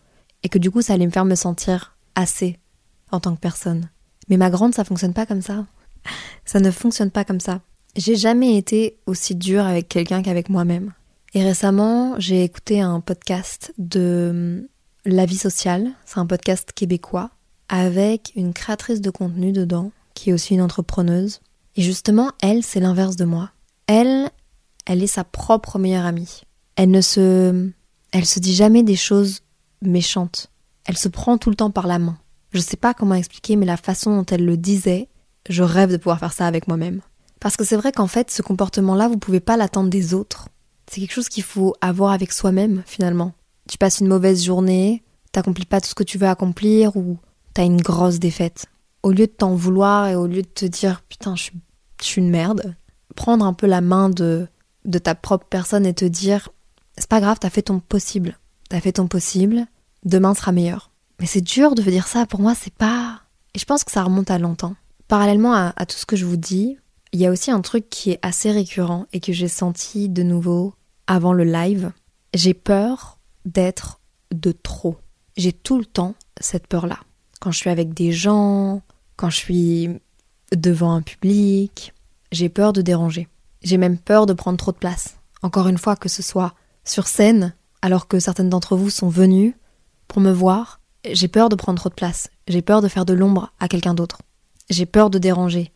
et 0.42 0.48
que 0.48 0.58
du 0.58 0.70
coup 0.70 0.82
ça 0.82 0.92
allait 0.92 1.06
me 1.06 1.10
faire 1.10 1.24
me 1.24 1.34
sentir 1.34 1.96
assez 2.14 2.58
en 3.10 3.20
tant 3.20 3.34
que 3.34 3.40
personne. 3.40 3.88
Mais 4.28 4.36
ma 4.36 4.50
grande, 4.50 4.74
ça 4.74 4.84
fonctionne 4.84 5.14
pas 5.14 5.26
comme 5.26 5.42
ça. 5.42 5.66
Ça 6.44 6.60
ne 6.60 6.70
fonctionne 6.70 7.10
pas 7.10 7.24
comme 7.24 7.40
ça. 7.40 7.60
J'ai 7.96 8.16
jamais 8.16 8.56
été 8.56 8.98
aussi 9.06 9.34
dure 9.34 9.64
avec 9.64 9.88
quelqu'un 9.88 10.22
qu'avec 10.22 10.48
moi-même. 10.48 10.92
Et 11.36 11.42
récemment, 11.42 12.14
j'ai 12.18 12.44
écouté 12.44 12.80
un 12.80 13.00
podcast 13.00 13.74
de 13.76 14.28
hum, 14.30 14.68
La 15.04 15.26
vie 15.26 15.36
sociale, 15.36 15.90
c'est 16.06 16.18
un 16.18 16.26
podcast 16.26 16.70
québécois, 16.72 17.30
avec 17.68 18.32
une 18.36 18.52
créatrice 18.52 19.00
de 19.00 19.10
contenu 19.10 19.50
dedans, 19.50 19.90
qui 20.14 20.30
est 20.30 20.32
aussi 20.32 20.54
une 20.54 20.62
entrepreneuse. 20.62 21.40
Et 21.74 21.82
justement, 21.82 22.30
elle, 22.40 22.62
c'est 22.62 22.78
l'inverse 22.78 23.16
de 23.16 23.24
moi. 23.24 23.50
Elle, 23.88 24.30
elle 24.86 25.02
est 25.02 25.08
sa 25.08 25.24
propre 25.24 25.80
meilleure 25.80 26.06
amie. 26.06 26.42
Elle 26.76 26.92
ne 26.92 27.00
se, 27.00 27.68
elle 28.12 28.26
se 28.26 28.38
dit 28.38 28.54
jamais 28.54 28.84
des 28.84 28.96
choses 28.96 29.40
méchantes. 29.82 30.52
Elle 30.84 30.96
se 30.96 31.08
prend 31.08 31.36
tout 31.36 31.50
le 31.50 31.56
temps 31.56 31.72
par 31.72 31.88
la 31.88 31.98
main. 31.98 32.16
Je 32.52 32.60
sais 32.60 32.76
pas 32.76 32.94
comment 32.94 33.16
expliquer, 33.16 33.56
mais 33.56 33.66
la 33.66 33.76
façon 33.76 34.16
dont 34.16 34.26
elle 34.26 34.44
le 34.44 34.56
disait, 34.56 35.08
je 35.48 35.64
rêve 35.64 35.90
de 35.90 35.96
pouvoir 35.96 36.20
faire 36.20 36.32
ça 36.32 36.46
avec 36.46 36.68
moi-même. 36.68 37.00
Parce 37.40 37.56
que 37.56 37.64
c'est 37.64 37.76
vrai 37.76 37.90
qu'en 37.90 38.06
fait, 38.06 38.30
ce 38.30 38.40
comportement-là, 38.40 39.08
vous 39.08 39.18
pouvez 39.18 39.40
pas 39.40 39.56
l'attendre 39.56 39.90
des 39.90 40.14
autres. 40.14 40.48
C'est 40.94 41.00
quelque 41.00 41.12
chose 41.12 41.28
qu'il 41.28 41.42
faut 41.42 41.74
avoir 41.80 42.12
avec 42.12 42.30
soi-même 42.30 42.84
finalement. 42.86 43.32
Tu 43.68 43.78
passes 43.78 43.98
une 43.98 44.06
mauvaise 44.06 44.44
journée, 44.44 45.02
t'accomplis 45.32 45.64
pas 45.64 45.80
tout 45.80 45.88
ce 45.88 45.94
que 45.96 46.04
tu 46.04 46.18
veux 46.18 46.28
accomplir 46.28 46.94
ou 46.94 47.18
t'as 47.52 47.64
une 47.64 47.82
grosse 47.82 48.20
défaite. 48.20 48.66
Au 49.02 49.10
lieu 49.10 49.26
de 49.26 49.32
t'en 49.32 49.56
vouloir 49.56 50.06
et 50.06 50.14
au 50.14 50.28
lieu 50.28 50.42
de 50.42 50.46
te 50.46 50.64
dire 50.66 51.02
putain 51.08 51.34
je 51.34 51.50
suis, 52.00 52.20
une 52.20 52.30
merde, 52.30 52.76
prendre 53.16 53.44
un 53.44 53.54
peu 53.54 53.66
la 53.66 53.80
main 53.80 54.08
de, 54.08 54.46
de 54.84 54.98
ta 55.00 55.16
propre 55.16 55.46
personne 55.50 55.84
et 55.84 55.94
te 55.94 56.04
dire 56.04 56.50
c'est 56.96 57.08
pas 57.08 57.20
grave, 57.20 57.38
t'as 57.40 57.50
fait 57.50 57.62
ton 57.62 57.80
possible. 57.80 58.38
T'as 58.68 58.78
fait 58.78 58.92
ton 58.92 59.08
possible, 59.08 59.66
demain 60.04 60.32
sera 60.32 60.52
meilleur. 60.52 60.92
Mais 61.18 61.26
c'est 61.26 61.40
dur 61.40 61.74
de 61.74 61.82
dire 61.82 62.06
ça, 62.06 62.24
pour 62.24 62.38
moi 62.38 62.54
c'est 62.54 62.72
pas... 62.72 63.22
Et 63.54 63.58
je 63.58 63.64
pense 63.64 63.82
que 63.82 63.90
ça 63.90 64.04
remonte 64.04 64.30
à 64.30 64.38
longtemps. 64.38 64.76
parallèlement 65.08 65.54
à 65.54 65.86
tout 65.86 65.96
ce 65.96 66.06
que 66.06 66.14
je 66.14 66.24
vous 66.24 66.36
dis, 66.36 66.78
il 67.12 67.18
y 67.18 67.26
a 67.26 67.32
aussi 67.32 67.50
un 67.50 67.62
truc 67.62 67.90
qui 67.90 68.12
est 68.12 68.20
assez 68.22 68.52
récurrent 68.52 69.06
et 69.12 69.18
que 69.18 69.32
j'ai 69.32 69.48
senti 69.48 70.08
de 70.08 70.22
nouveau 70.22 70.74
avant 71.06 71.32
le 71.32 71.44
live. 71.44 71.92
J'ai 72.34 72.54
peur 72.54 73.18
d'être 73.44 74.00
de 74.32 74.52
trop. 74.52 74.96
J'ai 75.36 75.52
tout 75.52 75.78
le 75.78 75.84
temps 75.84 76.14
cette 76.40 76.66
peur-là. 76.66 76.98
Quand 77.40 77.50
je 77.50 77.58
suis 77.58 77.70
avec 77.70 77.94
des 77.94 78.12
gens, 78.12 78.82
quand 79.16 79.30
je 79.30 79.36
suis 79.36 79.90
devant 80.54 80.94
un 80.94 81.02
public, 81.02 81.92
j'ai 82.32 82.48
peur 82.48 82.72
de 82.72 82.82
déranger. 82.82 83.28
J'ai 83.62 83.76
même 83.76 83.98
peur 83.98 84.26
de 84.26 84.32
prendre 84.32 84.58
trop 84.58 84.72
de 84.72 84.76
place. 84.76 85.16
Encore 85.42 85.68
une 85.68 85.78
fois, 85.78 85.96
que 85.96 86.08
ce 86.08 86.22
soit 86.22 86.54
sur 86.84 87.06
scène, 87.06 87.54
alors 87.82 88.08
que 88.08 88.18
certaines 88.18 88.48
d'entre 88.48 88.76
vous 88.76 88.90
sont 88.90 89.08
venus 89.08 89.54
pour 90.08 90.20
me 90.20 90.32
voir, 90.32 90.80
j'ai 91.10 91.28
peur 91.28 91.48
de 91.48 91.54
prendre 91.54 91.78
trop 91.78 91.90
de 91.90 91.94
place. 91.94 92.30
J'ai 92.48 92.62
peur 92.62 92.80
de 92.80 92.88
faire 92.88 93.04
de 93.04 93.12
l'ombre 93.12 93.52
à 93.60 93.68
quelqu'un 93.68 93.94
d'autre. 93.94 94.22
J'ai 94.70 94.86
peur 94.86 95.10
de 95.10 95.18
déranger. 95.18 95.72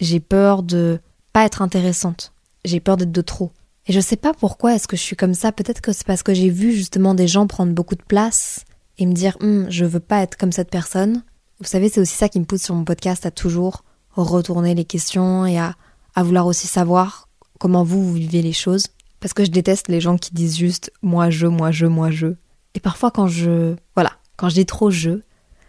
J'ai 0.00 0.20
peur 0.20 0.62
de 0.62 1.00
pas 1.32 1.44
être 1.44 1.62
intéressante. 1.62 2.32
J'ai 2.64 2.80
peur 2.80 2.96
d'être 2.96 3.12
de 3.12 3.22
trop. 3.22 3.52
Et 3.86 3.92
je 3.92 4.00
sais 4.00 4.16
pas 4.16 4.34
pourquoi 4.34 4.74
est-ce 4.74 4.88
que 4.88 4.96
je 4.96 5.02
suis 5.02 5.16
comme 5.16 5.34
ça. 5.34 5.52
Peut-être 5.52 5.80
que 5.80 5.92
c'est 5.92 6.06
parce 6.06 6.22
que 6.22 6.34
j'ai 6.34 6.50
vu 6.50 6.72
justement 6.72 7.14
des 7.14 7.28
gens 7.28 7.46
prendre 7.46 7.72
beaucoup 7.72 7.94
de 7.94 8.02
place 8.02 8.64
et 8.98 9.06
me 9.06 9.12
dire 9.12 9.36
hum, 9.40 9.66
je 9.70 9.84
veux 9.84 10.00
pas 10.00 10.22
être 10.22 10.36
comme 10.36 10.52
cette 10.52 10.70
personne. 10.70 11.22
Vous 11.60 11.66
savez, 11.66 11.88
c'est 11.88 12.00
aussi 12.00 12.16
ça 12.16 12.28
qui 12.28 12.40
me 12.40 12.44
pousse 12.44 12.62
sur 12.62 12.74
mon 12.74 12.84
podcast 12.84 13.24
à 13.26 13.30
toujours 13.30 13.84
retourner 14.12 14.74
les 14.74 14.84
questions 14.84 15.46
et 15.46 15.58
à, 15.58 15.74
à 16.14 16.22
vouloir 16.22 16.46
aussi 16.46 16.66
savoir 16.66 17.28
comment 17.58 17.84
vous, 17.84 18.02
vous 18.04 18.14
vivez 18.14 18.42
les 18.42 18.52
choses. 18.52 18.86
Parce 19.20 19.34
que 19.34 19.44
je 19.44 19.50
déteste 19.50 19.88
les 19.88 20.00
gens 20.00 20.18
qui 20.18 20.34
disent 20.34 20.56
juste 20.56 20.92
moi 21.02 21.30
je, 21.30 21.46
moi 21.46 21.70
je, 21.70 21.86
moi 21.86 22.10
je. 22.10 22.34
Et 22.74 22.80
parfois 22.80 23.10
quand 23.10 23.28
je. 23.28 23.76
Voilà, 23.94 24.12
quand 24.36 24.48
je 24.48 24.54
dis 24.54 24.66
trop 24.66 24.90
je, 24.90 25.20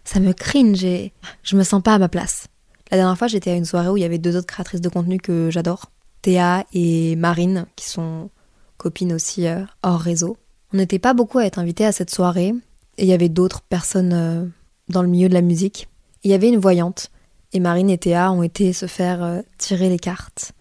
ça 0.03 0.19
me 0.19 0.33
cringe 0.33 0.83
et 0.83 1.13
je 1.43 1.55
me 1.55 1.63
sens 1.63 1.83
pas 1.83 1.93
à 1.93 1.99
ma 1.99 2.09
place. 2.09 2.47
La 2.91 2.97
dernière 2.97 3.17
fois, 3.17 3.27
j'étais 3.27 3.51
à 3.51 3.55
une 3.55 3.65
soirée 3.65 3.89
où 3.89 3.97
il 3.97 4.01
y 4.01 4.05
avait 4.05 4.17
deux 4.17 4.37
autres 4.37 4.47
créatrices 4.47 4.81
de 4.81 4.89
contenu 4.89 5.19
que 5.19 5.49
j'adore, 5.51 5.91
Théa 6.27 6.65
et 6.73 7.15
Marine, 7.15 7.67
qui 7.77 7.87
sont 7.87 8.29
copines 8.75 9.13
aussi 9.13 9.47
euh, 9.47 9.63
hors 9.81 10.01
réseau. 10.01 10.35
On 10.73 10.77
n'était 10.77 10.99
pas 10.99 11.13
beaucoup 11.13 11.37
à 11.37 11.45
être 11.45 11.57
invités 11.57 11.85
à 11.85 11.93
cette 11.93 12.09
soirée, 12.13 12.53
et 12.97 13.03
il 13.03 13.07
y 13.07 13.13
avait 13.13 13.29
d'autres 13.29 13.61
personnes 13.61 14.11
euh, 14.11 14.45
dans 14.89 15.01
le 15.01 15.07
milieu 15.07 15.29
de 15.29 15.33
la 15.33 15.41
musique. 15.41 15.87
Il 16.25 16.31
y 16.31 16.33
avait 16.33 16.49
une 16.49 16.59
voyante, 16.59 17.11
et 17.53 17.61
Marine 17.61 17.89
et 17.89 17.97
Théa 17.97 18.29
ont 18.33 18.43
été 18.43 18.73
se 18.73 18.87
faire 18.87 19.23
euh, 19.23 19.41
tirer 19.57 19.87
les 19.87 19.99
cartes. 19.99 20.51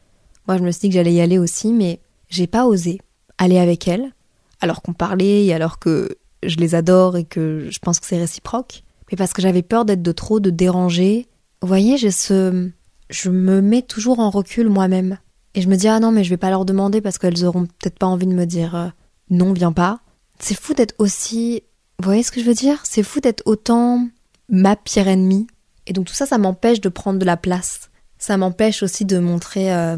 Moi, 0.47 0.57
je 0.57 0.63
me 0.63 0.71
suis 0.71 0.83
dit 0.83 0.89
que 0.91 0.95
j'allais 0.95 1.15
y 1.15 1.21
aller 1.21 1.37
aussi, 1.37 1.73
mais 1.73 1.99
j'ai 2.29 2.47
pas 2.47 2.67
osé 2.67 3.01
aller 3.37 3.59
avec 3.59 3.89
elle, 3.89 4.13
alors 4.61 4.83
qu'on 4.83 4.93
parlait 4.93 5.47
et 5.47 5.53
alors 5.53 5.81
que 5.81 6.17
je 6.45 6.59
les 6.59 6.77
adore 6.77 7.17
et 7.17 7.25
que 7.25 7.67
je 7.73 7.79
pense 7.81 7.99
que 7.99 8.07
c'est 8.07 8.19
réciproque, 8.19 8.85
mais 9.11 9.17
parce 9.17 9.33
que 9.33 9.43
j'avais 9.43 9.63
peur 9.63 9.85
d'être 9.85 10.03
de 10.03 10.13
trop, 10.13 10.39
de 10.39 10.51
déranger, 10.51 11.27
vous 11.61 11.67
voyez, 11.67 11.99
ce. 12.13 12.71
Je 13.11 13.31
me 13.31 13.61
mets 13.61 13.83
toujours 13.83 14.21
en 14.21 14.31
recul 14.31 14.69
moi-même. 14.69 15.19
Et 15.57 15.63
je 15.63 15.69
me 15.69 15.77
dis, 15.77 15.89
ah 15.89 15.99
non, 15.99 16.13
mais 16.13 16.23
je 16.23 16.31
vais 16.31 16.37
pas 16.37 16.51
leur 16.51 16.65
demander 16.65 17.01
parce 17.01 17.19
qu'elles 17.19 17.45
auront 17.45 17.67
peut-être 17.67 17.99
pas 17.99 18.07
envie 18.07 18.27
de 18.27 18.35
me 18.35 18.45
dire 18.45 18.77
euh, 18.77 18.89
non, 19.31 19.53
viens 19.53 19.73
pas. 19.73 20.01
C'est 20.39 20.59
fou 20.59 20.75
d'être 20.75 20.95
aussi. 20.99 21.63
Vous 21.99 22.05
voyez 22.05 22.23
ce 22.23 22.31
que 22.31 22.41
je 22.41 22.47
veux 22.47 22.55
dire? 22.55 22.81
C'est 22.85 23.03
fou 23.03 23.21
d'être 23.21 23.43
autant 23.47 24.07
ma 24.49 24.77
pire 24.77 25.09
ennemie. 25.09 25.47
Et 25.87 25.93
donc 25.93 26.05
tout 26.05 26.15
ça, 26.15 26.27
ça 26.27 26.39
m'empêche 26.39 26.81
de 26.81 26.89
prendre 26.89 27.19
de 27.19 27.25
la 27.25 27.37
place. 27.37 27.91
Ça 28.19 28.37
m'empêche 28.37 28.83
aussi 28.83 29.05
de 29.05 29.19
montrer 29.19 29.75
euh, 29.75 29.97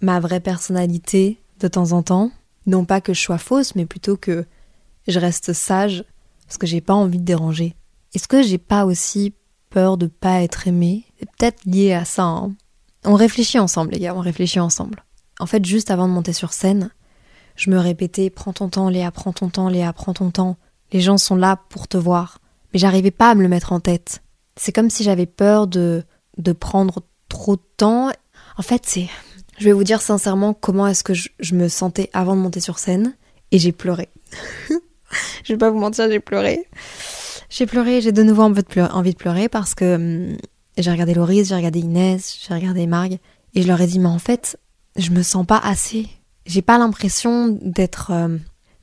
ma 0.00 0.20
vraie 0.20 0.40
personnalité 0.40 1.38
de 1.60 1.68
temps 1.68 1.92
en 1.92 2.02
temps. 2.02 2.30
Non 2.66 2.84
pas 2.84 3.00
que 3.00 3.14
je 3.14 3.20
sois 3.20 3.38
fausse, 3.38 3.76
mais 3.76 3.86
plutôt 3.86 4.16
que 4.16 4.44
je 5.06 5.18
reste 5.18 5.52
sage 5.52 6.04
parce 6.46 6.58
que 6.58 6.66
j'ai 6.66 6.80
pas 6.80 6.94
envie 6.94 7.18
de 7.18 7.24
déranger. 7.24 7.74
Est-ce 8.14 8.28
que 8.28 8.42
j'ai 8.42 8.58
pas 8.58 8.84
aussi 8.84 9.32
peur 9.70 9.96
de 9.96 10.06
pas 10.06 10.42
être 10.42 10.66
aimé. 10.66 11.04
C'est 11.18 11.30
peut-être 11.30 11.64
lié 11.64 11.92
à 11.92 12.04
ça. 12.04 12.24
Hein. 12.24 12.54
On 13.04 13.14
réfléchit 13.14 13.58
ensemble, 13.58 13.92
les 13.92 14.00
gars, 14.00 14.14
on 14.14 14.20
réfléchit 14.20 14.60
ensemble. 14.60 15.04
En 15.40 15.46
fait, 15.46 15.64
juste 15.64 15.90
avant 15.90 16.08
de 16.08 16.12
monter 16.12 16.32
sur 16.32 16.52
scène, 16.52 16.90
je 17.56 17.70
me 17.70 17.78
répétais 17.78 18.30
Prends 18.30 18.52
ton 18.52 18.68
temps, 18.68 18.88
Léa, 18.88 19.10
prends 19.10 19.32
ton 19.32 19.48
temps, 19.48 19.68
Léa, 19.68 19.92
prends 19.92 20.14
ton 20.14 20.30
temps. 20.30 20.56
Les 20.92 21.00
gens 21.00 21.18
sont 21.18 21.36
là 21.36 21.60
pour 21.68 21.88
te 21.88 21.96
voir. 21.96 22.38
Mais 22.72 22.78
j'arrivais 22.78 23.10
pas 23.10 23.30
à 23.30 23.34
me 23.34 23.42
le 23.42 23.48
mettre 23.48 23.72
en 23.72 23.80
tête. 23.80 24.22
C'est 24.56 24.72
comme 24.72 24.90
si 24.90 25.02
j'avais 25.02 25.26
peur 25.26 25.66
de, 25.66 26.04
de 26.36 26.52
prendre 26.52 27.02
trop 27.28 27.56
de 27.56 27.62
temps. 27.76 28.10
En 28.56 28.62
fait, 28.62 28.82
c'est. 28.86 29.08
Je 29.58 29.64
vais 29.64 29.72
vous 29.72 29.84
dire 29.84 30.00
sincèrement 30.00 30.54
comment 30.54 30.86
est-ce 30.86 31.02
que 31.02 31.14
je, 31.14 31.54
me 31.54 31.68
sentais 31.68 32.10
avant 32.12 32.36
de 32.36 32.40
monter 32.40 32.60
sur 32.60 32.78
scène. 32.78 33.16
Et 33.50 33.58
j'ai 33.58 33.72
pleuré. 33.72 34.08
je 35.44 35.52
vais 35.52 35.58
pas 35.58 35.70
vous 35.70 35.78
mentir, 35.78 36.08
j'ai 36.08 36.20
pleuré. 36.20 36.66
J'ai 37.50 37.66
pleuré, 37.66 38.00
j'ai 38.00 38.12
de 38.12 38.22
nouveau 38.22 38.42
envie 38.42 38.62
de 38.62 38.68
pleurer, 38.68 38.92
envie 38.92 39.12
de 39.14 39.18
pleurer 39.18 39.48
parce 39.48 39.74
que 39.74 39.94
hum, 39.94 40.36
j'ai 40.82 40.90
regardé 40.90 41.14
Loris, 41.14 41.48
j'ai 41.48 41.54
regardé 41.54 41.80
Inès, 41.80 42.38
j'ai 42.46 42.54
regardé 42.54 42.86
Marg 42.86 43.18
et 43.54 43.62
je 43.62 43.66
leur 43.66 43.80
ai 43.80 43.86
dit 43.86 43.98
mais 43.98 44.08
en 44.08 44.18
fait, 44.18 44.58
je 44.96 45.10
me 45.10 45.22
sens 45.22 45.46
pas 45.46 45.58
assez. 45.58 46.08
J'ai 46.46 46.62
pas 46.62 46.78
l'impression 46.78 47.58
d'être 47.60 48.10
euh, 48.12 48.36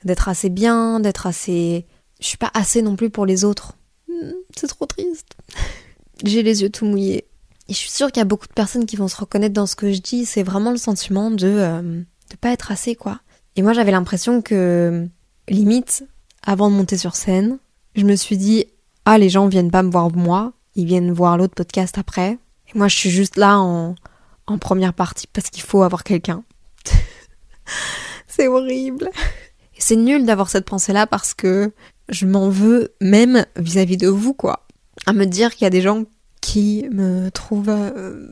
d'être 0.03 0.29
assez 0.29 0.49
bien, 0.49 0.99
d'être 0.99 1.27
assez 1.27 1.85
je 2.19 2.27
suis 2.27 2.37
pas 2.37 2.51
assez 2.53 2.81
non 2.81 2.95
plus 2.95 3.09
pour 3.09 3.25
les 3.25 3.43
autres. 3.43 3.73
Hum, 4.09 4.33
c'est 4.55 4.67
trop 4.67 4.85
triste. 4.85 5.35
j'ai 6.23 6.43
les 6.43 6.61
yeux 6.61 6.69
tout 6.69 6.85
mouillés. 6.85 7.25
Et 7.67 7.73
je 7.73 7.77
suis 7.77 7.89
sûre 7.89 8.11
qu'il 8.11 8.19
y 8.19 8.21
a 8.21 8.25
beaucoup 8.25 8.47
de 8.47 8.53
personnes 8.53 8.85
qui 8.85 8.95
vont 8.95 9.07
se 9.07 9.17
reconnaître 9.17 9.53
dans 9.53 9.65
ce 9.65 9.75
que 9.75 9.91
je 9.91 9.99
dis, 9.99 10.25
c'est 10.25 10.43
vraiment 10.43 10.71
le 10.71 10.77
sentiment 10.77 11.31
de 11.31 11.47
euh, 11.47 11.81
de 11.81 12.35
pas 12.39 12.51
être 12.51 12.71
assez 12.71 12.95
quoi. 12.95 13.19
Et 13.55 13.61
moi 13.61 13.73
j'avais 13.73 13.91
l'impression 13.91 14.41
que 14.41 15.07
limite 15.49 16.03
avant 16.43 16.69
de 16.69 16.75
monter 16.75 16.97
sur 16.97 17.15
scène, 17.15 17.57
je 17.95 18.03
me 18.03 18.15
suis 18.15 18.37
dit 18.37 18.65
ah 19.05 19.17
les 19.17 19.29
gens 19.29 19.47
viennent 19.47 19.71
pas 19.71 19.83
me 19.83 19.91
voir 19.91 20.11
moi, 20.11 20.53
ils 20.75 20.85
viennent 20.85 21.11
voir 21.11 21.37
l'autre 21.37 21.55
podcast 21.55 21.97
après. 21.97 22.37
Et 22.67 22.77
moi 22.77 22.87
je 22.87 22.95
suis 22.95 23.09
juste 23.09 23.37
là 23.37 23.59
en, 23.59 23.95
en 24.47 24.57
première 24.57 24.93
partie 24.93 25.27
parce 25.27 25.49
qu'il 25.49 25.63
faut 25.63 25.83
avoir 25.83 26.03
quelqu'un. 26.03 26.43
c'est 28.27 28.47
horrible. 28.47 29.09
C'est 29.77 29.95
nul 29.95 30.25
d'avoir 30.25 30.49
cette 30.49 30.65
pensée 30.65 30.93
là 30.93 31.07
parce 31.07 31.33
que 31.33 31.71
je 32.09 32.25
m'en 32.25 32.49
veux 32.49 32.93
même 33.01 33.45
vis-à-vis 33.57 33.97
de 33.97 34.07
vous 34.07 34.33
quoi. 34.33 34.65
À 35.05 35.13
me 35.13 35.25
dire 35.25 35.53
qu'il 35.53 35.63
y 35.63 35.67
a 35.67 35.71
des 35.71 35.81
gens 35.81 36.03
qui 36.41 36.85
me 36.91 37.29
trouvent 37.31 37.69
euh, 37.69 38.27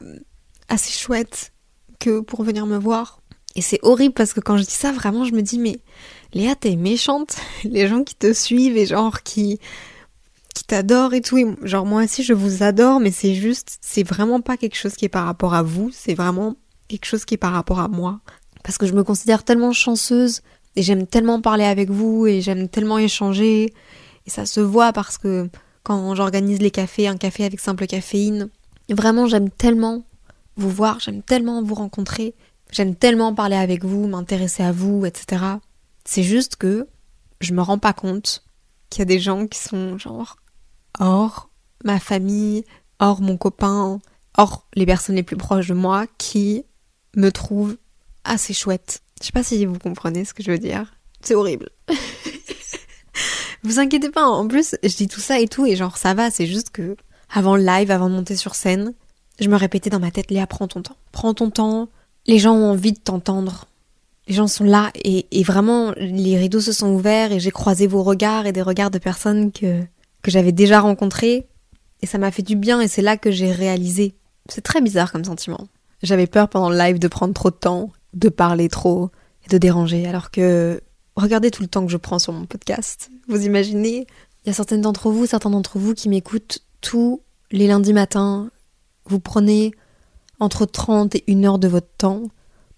assez 0.70 0.92
chouette 0.92 1.52
que 2.00 2.20
pour 2.20 2.44
venir 2.44 2.66
me 2.66 2.78
voir. 2.78 3.22
Et 3.56 3.62
c'est 3.62 3.80
horrible 3.84 4.14
parce 4.14 4.34
que 4.34 4.40
quand 4.40 4.58
je 4.58 4.64
dis 4.64 4.72
ça, 4.72 4.92
vraiment, 4.92 5.26
je 5.26 5.34
me 5.34 5.42
dis, 5.42 5.60
mais 5.60 5.80
Léa, 6.34 6.56
t'es 6.56 6.76
méchante. 6.76 7.38
Les 7.64 7.88
gens 7.88 8.04
qui 8.04 8.16
te 8.16 8.34
suivent 8.34 8.78
et 8.78 8.86
genre 8.86 9.22
qui, 9.24 9.60
qui 10.54 10.64
t'adorent 10.64 11.14
et 11.14 11.22
tout. 11.22 11.56
genre, 11.64 11.86
moi 11.86 12.04
aussi, 12.04 12.24
je 12.24 12.34
vous 12.34 12.64
adore, 12.64 13.00
mais 13.00 13.12
c'est 13.12 13.34
juste, 13.34 13.78
c'est 13.82 14.04
vraiment 14.04 14.42
pas 14.42 14.58
quelque 14.58 14.76
chose 14.76 14.96
qui 14.96 15.06
est 15.06 15.10
par 15.10 15.26
rapport 15.26 15.54
à 15.54 15.64
vous. 15.64 15.90
C'est 15.92 16.14
vraiment 16.14 16.56
quelque 16.88 17.06
chose 17.06 17.26
qui 17.26 17.34
est 17.36 17.38
par 17.38 17.54
rapport 17.54 17.80
à 17.80 17.88
moi. 17.88 18.20
Parce 18.64 18.78
que 18.78 18.86
je 18.86 18.94
me 18.94 19.04
considère 19.04 19.44
tellement 19.44 19.74
chanceuse 19.74 20.42
et 20.76 20.84
j'aime 20.84 21.08
tellement 21.08 21.42
parler 21.42 21.66
avec 21.66 21.90
vous 21.90 22.28
et 22.28 22.42
j'aime 22.42 22.70
tellement 22.70 22.98
échanger. 22.98 23.74
Et 24.26 24.30
ça 24.30 24.46
se 24.46 24.60
voit 24.60 24.94
parce 24.94 25.18
que 25.18 25.50
quand 25.84 26.16
j'organise 26.16 26.62
les 26.62 26.72
cafés, 26.72 27.08
un 27.08 27.18
café 27.18 27.44
avec 27.44 27.60
simple 27.60 27.88
caféine, 27.88 28.50
vraiment, 28.90 29.28
j'aime 29.28 29.50
tellement 29.50 30.06
vous 30.56 30.70
voir, 30.70 31.00
j'aime 31.00 31.24
tellement 31.24 31.62
vous 31.64 31.76
rencontrer. 31.76 32.36
J'aime 32.72 32.96
tellement 32.96 33.36
parler 33.36 33.56
avec 33.56 33.84
vous, 33.84 34.08
m'intéresser 34.08 34.64
à 34.64 34.72
vous, 34.72 35.06
etc. 35.06 35.44
C'est 36.06 36.24
juste 36.24 36.56
que 36.56 36.88
je 37.40 37.54
me 37.54 37.62
rends 37.62 37.78
pas 37.78 37.94
compte 37.94 38.44
qu'il 38.90 39.02
y 39.02 39.04
a 39.04 39.06
des 39.06 39.20
gens 39.20 39.46
qui 39.48 39.60
sont 39.60 39.98
genre 39.98 40.38
hors 41.00 41.50
ma 41.84 42.00
famille, 42.00 42.64
hors 43.00 43.22
mon 43.22 43.38
copain, 43.38 44.00
hors 44.38 44.68
les 44.76 44.86
personnes 44.86 45.16
les 45.16 45.24
plus 45.24 45.38
proches 45.38 45.68
de 45.68 45.74
moi 45.74 46.06
qui 46.18 46.64
me 47.16 47.32
trouvent 47.32 47.78
assez 48.24 48.54
chouette. 48.54 49.02
Je 49.20 49.28
sais 49.28 49.32
pas 49.32 49.44
si 49.44 49.66
vous 49.66 49.80
comprenez 49.80 50.26
ce 50.26 50.34
que 50.34 50.44
je 50.44 50.52
veux 50.52 50.58
dire. 50.58 50.94
C'est 51.22 51.36
horrible. 51.36 51.70
vous 53.64 53.80
inquiétez 53.80 54.10
pas, 54.10 54.26
en 54.26 54.48
plus, 54.48 54.76
je 54.84 54.96
dis 54.96 55.08
tout 55.08 55.20
ça 55.20 55.40
et 55.40 55.48
tout, 55.48 55.66
et 55.66 55.76
genre 55.76 55.98
ça 55.98 56.14
va, 56.14 56.32
c'est 56.32 56.48
juste 56.48 56.72
que 56.72 56.96
avant 57.30 57.56
le 57.56 57.64
live, 57.64 57.92
avant 57.92 58.10
de 58.10 58.16
monter 58.16 58.36
sur 58.36 58.56
scène, 58.56 58.94
je 59.40 59.50
me 59.50 59.56
répétais 59.56 59.90
dans 59.90 60.00
ma 60.00 60.12
tête, 60.12 60.30
Léa, 60.30 60.46
prends 60.46 60.68
ton 60.68 60.82
temps. 60.82 60.98
Prends 61.12 61.34
ton 61.34 61.50
temps, 61.50 61.90
les 62.28 62.40
gens 62.40 62.54
ont 62.54 62.72
envie 62.72 62.94
de 62.94 63.00
t'entendre. 63.00 63.66
Les 64.28 64.36
gens 64.36 64.48
sont 64.48 64.64
là 64.64 64.92
et, 65.04 65.26
vraiment 65.44 65.94
les 65.98 66.38
rideaux 66.38 66.62
se 66.62 66.72
sont 66.72 66.94
ouverts 66.94 67.34
et 67.34 67.42
j'ai 67.42 67.52
croisé 67.52 67.88
vos 67.88 68.04
regards 68.04 68.46
et 68.46 68.54
des 68.54 68.62
regards 68.62 68.92
de 68.92 68.98
personnes 68.98 69.52
que, 69.52 69.82
que 70.24 70.32
j'avais 70.32 70.52
déjà 70.52 70.80
rencontrées 70.80 71.48
et 72.02 72.08
ça 72.08 72.18
m'a 72.18 72.32
fait 72.32 72.42
du 72.42 72.56
bien 72.56 72.82
et 72.82 72.88
c'est 72.88 73.02
là 73.02 73.18
que 73.18 73.30
j'ai 73.30 73.52
réalisé. 73.52 74.16
C'est 74.50 74.62
très 74.62 74.82
bizarre 74.82 75.12
comme 75.12 75.24
sentiment. 75.24 75.68
J'avais 76.02 76.28
peur 76.28 76.50
pendant 76.50 76.70
le 76.70 76.78
live 76.78 76.98
de 76.98 77.08
prendre 77.08 77.34
trop 77.34 77.50
de 77.50 77.56
temps, 77.56 77.92
de 78.14 78.30
parler 78.30 78.70
trop 78.70 79.10
et 79.46 79.50
de 79.50 79.58
déranger 79.58 80.08
alors 80.08 80.32
que 80.32 80.82
regardez 81.16 81.52
tout 81.52 81.62
le 81.62 81.68
temps 81.68 81.86
que 81.86 81.92
je 81.92 81.98
prends 81.98 82.20
sur 82.20 82.34
mon 82.34 82.46
podcast. 82.46 83.10
Vous 83.28 83.46
imaginez 83.46 84.08
Il 84.44 84.48
y 84.48 84.50
a 84.50 84.54
certaines 84.54 84.82
d'entre 84.82 85.12
vous, 85.12 85.26
certains 85.26 85.50
d'entre 85.50 85.78
vous 85.78 85.94
qui 85.94 86.10
m'écoutent 86.10 86.60
tous 86.82 87.22
les 87.52 87.68
lundis 87.68 87.94
matins. 87.94 88.50
Vous 89.06 89.20
prenez 89.20 89.72
entre 90.40 90.66
30 90.66 91.16
et 91.16 91.24
1 91.28 91.44
heure 91.44 91.60
de 91.60 91.68
votre 91.68 91.92
temps 91.98 92.24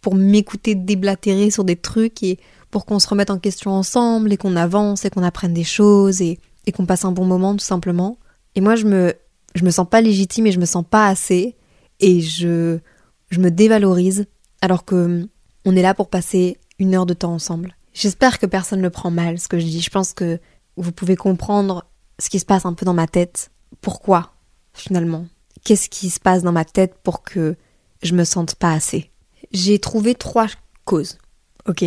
pour 0.01 0.15
m'écouter 0.15 0.75
déblatérer 0.75 1.49
sur 1.49 1.63
des 1.63 1.75
trucs 1.75 2.21
et 2.21 2.39
pour 2.69 2.85
qu'on 2.85 2.99
se 2.99 3.07
remette 3.07 3.29
en 3.29 3.39
question 3.39 3.71
ensemble 3.71 4.33
et 4.33 4.37
qu'on 4.37 4.55
avance 4.55 5.05
et 5.05 5.09
qu'on 5.09 5.23
apprenne 5.23 5.53
des 5.53 5.63
choses 5.63 6.21
et, 6.21 6.39
et 6.65 6.71
qu'on 6.71 6.85
passe 6.85 7.05
un 7.05 7.11
bon 7.11 7.25
moment 7.25 7.53
tout 7.53 7.65
simplement. 7.65 8.17
Et 8.55 8.61
moi 8.61 8.75
je 8.75 8.85
me 8.85 9.13
je 9.55 9.63
me 9.63 9.71
sens 9.71 9.87
pas 9.89 10.01
légitime 10.01 10.47
et 10.47 10.51
je 10.51 10.59
me 10.59 10.65
sens 10.65 10.83
pas 10.87 11.07
assez 11.07 11.55
et 11.99 12.21
je, 12.21 12.77
je 13.29 13.39
me 13.39 13.49
dévalorise 13.49 14.25
alors 14.61 14.85
que 14.85 15.27
on 15.65 15.75
est 15.75 15.81
là 15.81 15.93
pour 15.93 16.09
passer 16.09 16.57
une 16.77 16.93
heure 16.93 17.05
de 17.05 17.13
temps 17.13 17.33
ensemble. 17.33 17.75
J'espère 17.93 18.39
que 18.39 18.45
personne 18.45 18.81
ne 18.81 18.89
prend 18.89 19.09
mal 19.09 19.39
ce 19.39 19.47
que 19.47 19.57
je 19.57 19.65
dis. 19.65 19.81
Je 19.81 19.89
pense 19.89 20.13
que 20.13 20.39
vous 20.75 20.91
pouvez 20.91 21.15
comprendre 21.15 21.85
ce 22.19 22.29
qui 22.29 22.39
se 22.39 22.45
passe 22.45 22.65
un 22.65 22.73
peu 22.73 22.85
dans 22.85 22.93
ma 22.93 23.07
tête. 23.07 23.51
Pourquoi 23.81 24.33
finalement? 24.73 25.25
Qu'est-ce 25.63 25.89
qui 25.89 26.09
se 26.09 26.19
passe 26.19 26.43
dans 26.43 26.51
ma 26.51 26.65
tête 26.65 26.95
pour 27.01 27.23
que 27.23 27.55
je 28.03 28.13
me 28.13 28.25
sente 28.25 28.55
pas 28.55 28.73
assez? 28.73 29.11
J'ai 29.51 29.79
trouvé 29.79 30.13
trois 30.13 30.47
causes. 30.83 31.17
Ok? 31.67 31.85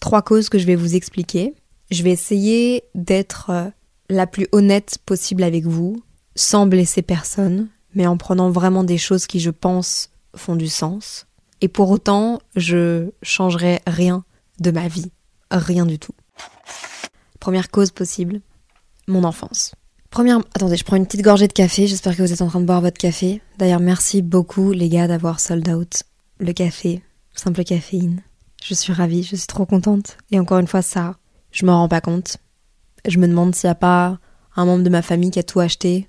Trois 0.00 0.22
causes 0.22 0.48
que 0.48 0.58
je 0.58 0.66
vais 0.66 0.76
vous 0.76 0.94
expliquer. 0.94 1.54
Je 1.90 2.02
vais 2.04 2.12
essayer 2.12 2.84
d'être 2.94 3.50
euh, 3.50 3.68
la 4.10 4.26
plus 4.26 4.48
honnête 4.52 4.98
possible 5.06 5.42
avec 5.42 5.64
vous, 5.64 6.02
sans 6.34 6.66
blesser 6.66 7.02
personne, 7.02 7.68
mais 7.94 8.06
en 8.06 8.16
prenant 8.16 8.50
vraiment 8.50 8.84
des 8.84 8.98
choses 8.98 9.26
qui, 9.26 9.40
je 9.40 9.50
pense, 9.50 10.10
font 10.36 10.56
du 10.56 10.68
sens. 10.68 11.26
Et 11.60 11.68
pour 11.68 11.90
autant, 11.90 12.40
je 12.56 13.10
changerai 13.22 13.80
rien 13.86 14.24
de 14.60 14.70
ma 14.70 14.88
vie. 14.88 15.10
Rien 15.50 15.86
du 15.86 15.98
tout. 15.98 16.14
Première 17.38 17.70
cause 17.70 17.90
possible, 17.90 18.40
mon 19.08 19.24
enfance. 19.24 19.74
Première... 20.10 20.38
Attendez, 20.54 20.76
je 20.76 20.84
prends 20.84 20.96
une 20.96 21.06
petite 21.06 21.22
gorgée 21.22 21.48
de 21.48 21.52
café, 21.52 21.86
j'espère 21.86 22.16
que 22.16 22.22
vous 22.22 22.32
êtes 22.32 22.42
en 22.42 22.48
train 22.48 22.60
de 22.60 22.66
boire 22.66 22.80
votre 22.80 22.98
café. 22.98 23.40
D'ailleurs, 23.58 23.80
merci 23.80 24.22
beaucoup 24.22 24.72
les 24.72 24.88
gars 24.88 25.08
d'avoir 25.08 25.40
sold 25.40 25.68
out 25.68 26.02
le 26.38 26.52
café, 26.52 27.02
simple 27.34 27.64
caféine. 27.64 28.22
Je 28.62 28.74
suis 28.74 28.92
ravie, 28.92 29.22
je 29.22 29.36
suis 29.36 29.46
trop 29.46 29.66
contente. 29.66 30.16
Et 30.30 30.38
encore 30.38 30.58
une 30.58 30.66
fois, 30.66 30.82
ça, 30.82 31.16
je 31.52 31.64
m'en 31.64 31.78
rends 31.78 31.88
pas 31.88 32.00
compte. 32.00 32.38
Je 33.06 33.18
me 33.18 33.26
demande 33.26 33.54
s'il 33.54 33.68
n'y 33.68 33.72
a 33.72 33.76
pas 33.76 34.18
un 34.56 34.64
membre 34.64 34.84
de 34.84 34.90
ma 34.90 35.02
famille 35.02 35.30
qui 35.30 35.38
a 35.38 35.42
tout 35.42 35.60
acheté 35.60 36.08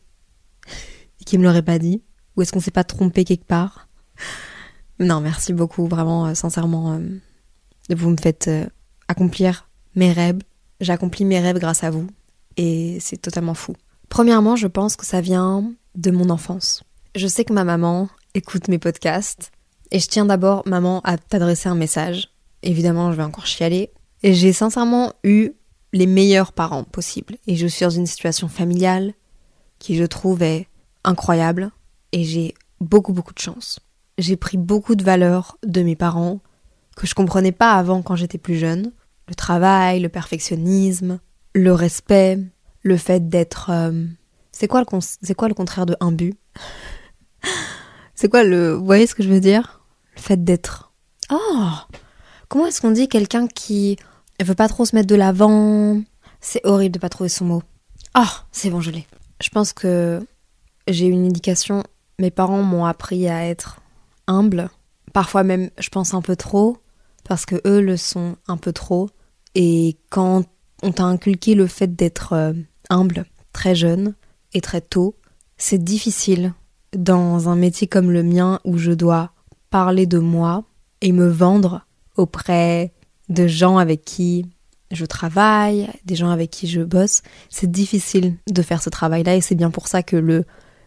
et 1.19 1.23
qui 1.23 1.37
me 1.37 1.43
l'aurait 1.43 1.61
pas 1.61 1.79
dit. 1.79 2.01
Ou 2.35 2.41
est-ce 2.41 2.51
qu'on 2.51 2.59
s'est 2.59 2.71
pas 2.71 2.83
trompé 2.83 3.23
quelque 3.25 3.45
part? 3.45 3.87
Non, 4.99 5.19
merci 5.19 5.53
beaucoup, 5.53 5.87
vraiment, 5.87 6.27
euh, 6.27 6.33
sincèrement. 6.33 6.93
Euh, 6.93 6.99
vous 7.89 8.09
me 8.09 8.17
faites 8.17 8.47
euh, 8.47 8.65
accomplir 9.07 9.67
mes 9.95 10.11
rêves. 10.11 10.39
J'accomplis 10.79 11.25
mes 11.25 11.39
rêves 11.39 11.59
grâce 11.59 11.83
à 11.83 11.89
vous. 11.89 12.07
Et 12.57 12.97
c'est 12.99 13.17
totalement 13.17 13.53
fou. 13.53 13.73
Premièrement, 14.09 14.55
je 14.55 14.67
pense 14.67 14.95
que 14.95 15.05
ça 15.05 15.21
vient 15.21 15.71
de 15.95 16.11
mon 16.11 16.29
enfance. 16.29 16.83
Je 17.15 17.27
sais 17.27 17.45
que 17.45 17.53
ma 17.53 17.63
maman 17.63 18.09
écoute 18.33 18.67
mes 18.67 18.77
podcasts. 18.77 19.51
Et 19.91 19.99
je 19.99 20.07
tiens 20.07 20.25
d'abord, 20.25 20.63
maman, 20.65 21.01
à 21.03 21.17
t'adresser 21.17 21.67
un 21.67 21.75
message. 21.75 22.29
Évidemment, 22.63 23.11
je 23.11 23.17
vais 23.17 23.23
encore 23.23 23.45
chialer. 23.45 23.91
Et 24.23 24.33
j'ai 24.33 24.53
sincèrement 24.53 25.13
eu 25.23 25.51
les 25.93 26.07
meilleurs 26.07 26.53
parents 26.53 26.83
possibles. 26.83 27.37
Et 27.47 27.55
je 27.55 27.67
suis 27.67 27.83
dans 27.83 27.89
une 27.89 28.05
situation 28.05 28.47
familiale 28.47 29.13
qui, 29.79 29.95
je 29.95 30.05
trouve, 30.05 30.41
est 30.43 30.67
incroyable. 31.03 31.71
Et 32.11 32.23
j'ai 32.23 32.53
beaucoup, 32.79 33.13
beaucoup 33.13 33.33
de 33.33 33.39
chance. 33.39 33.79
J'ai 34.17 34.35
pris 34.35 34.57
beaucoup 34.57 34.95
de 34.95 35.03
valeurs 35.03 35.57
de 35.65 35.81
mes 35.81 35.95
parents 35.95 36.39
que 36.95 37.07
je 37.07 37.15
comprenais 37.15 37.51
pas 37.51 37.73
avant 37.73 38.01
quand 38.01 38.15
j'étais 38.15 38.37
plus 38.37 38.57
jeune. 38.57 38.91
Le 39.27 39.35
travail, 39.35 39.99
le 40.01 40.09
perfectionnisme, 40.09 41.19
le 41.53 41.73
respect, 41.73 42.39
le 42.83 42.97
fait 42.97 43.29
d'être... 43.29 43.69
Euh, 43.69 44.05
c'est 44.51 44.67
quoi, 44.67 44.81
le 44.81 45.33
quoi 45.33 45.47
le 45.47 45.53
contraire 45.53 45.85
de 45.85 45.95
imbu? 45.99 46.33
C'est 48.13 48.29
quoi 48.29 48.43
le... 48.43 48.73
Vous 48.73 48.85
voyez 48.85 49.07
ce 49.07 49.15
que 49.15 49.23
je 49.23 49.29
veux 49.29 49.39
dire? 49.39 49.81
Le 50.15 50.21
fait 50.21 50.43
d'être... 50.43 50.93
Oh 51.31 51.69
Comment 52.49 52.67
est-ce 52.67 52.81
qu'on 52.81 52.91
dit 52.91 53.07
quelqu'un 53.07 53.47
qui 53.47 53.97
veut 54.43 54.55
pas 54.55 54.67
trop 54.67 54.85
se 54.85 54.95
mettre 54.95 55.07
de 55.07 55.15
l'avant 55.15 56.01
C'est 56.39 56.65
horrible 56.65 56.93
de 56.93 56.99
pas 56.99 57.09
trouver 57.09 57.29
son 57.29 57.45
mot. 57.45 57.63
Ah, 58.13 58.27
oh, 58.27 58.45
c'est 58.51 58.69
bon, 58.69 58.81
je 58.81 58.91
l'ai. 58.91 59.07
Je 59.41 59.49
pense 59.49 59.73
que 59.73 60.25
j'ai 60.87 61.05
une 61.05 61.25
indication. 61.25 61.83
Mes 62.19 62.31
parents 62.31 62.63
m'ont 62.63 62.85
appris 62.85 63.27
à 63.27 63.47
être 63.47 63.81
humble. 64.27 64.69
Parfois 65.13 65.43
même, 65.43 65.69
je 65.79 65.89
pense 65.89 66.13
un 66.13 66.21
peu 66.21 66.35
trop 66.35 66.77
parce 67.23 67.45
que 67.45 67.61
eux 67.65 67.81
le 67.81 67.97
sont 67.97 68.35
un 68.47 68.57
peu 68.57 68.73
trop. 68.73 69.09
Et 69.55 69.97
quand 70.09 70.43
on 70.83 70.91
t'a 70.91 71.03
inculqué 71.03 71.55
le 71.55 71.67
fait 71.67 71.95
d'être 71.95 72.33
euh, 72.33 72.53
humble 72.89 73.25
très 73.53 73.75
jeune 73.75 74.15
et 74.53 74.61
très 74.61 74.81
tôt, 74.81 75.15
c'est 75.57 75.83
difficile 75.83 76.53
dans 76.95 77.49
un 77.49 77.55
métier 77.55 77.87
comme 77.87 78.11
le 78.11 78.23
mien 78.23 78.59
où 78.65 78.77
je 78.77 78.91
dois 78.91 79.31
parler 79.69 80.05
de 80.05 80.19
moi 80.19 80.63
et 81.01 81.11
me 81.11 81.27
vendre 81.27 81.85
auprès 82.17 82.91
de 83.31 83.47
gens 83.47 83.77
avec 83.77 84.03
qui 84.05 84.45
je 84.91 85.05
travaille, 85.05 85.89
des 86.05 86.15
gens 86.15 86.29
avec 86.29 86.51
qui 86.51 86.67
je 86.67 86.81
bosse. 86.81 87.21
C'est 87.49 87.71
difficile 87.71 88.35
de 88.47 88.61
faire 88.61 88.83
ce 88.83 88.89
travail-là 88.89 89.35
et 89.35 89.41
c'est 89.41 89.55
bien 89.55 89.71
pour 89.71 89.87
ça 89.87 90.03
que 90.03 90.17
le 90.17 90.45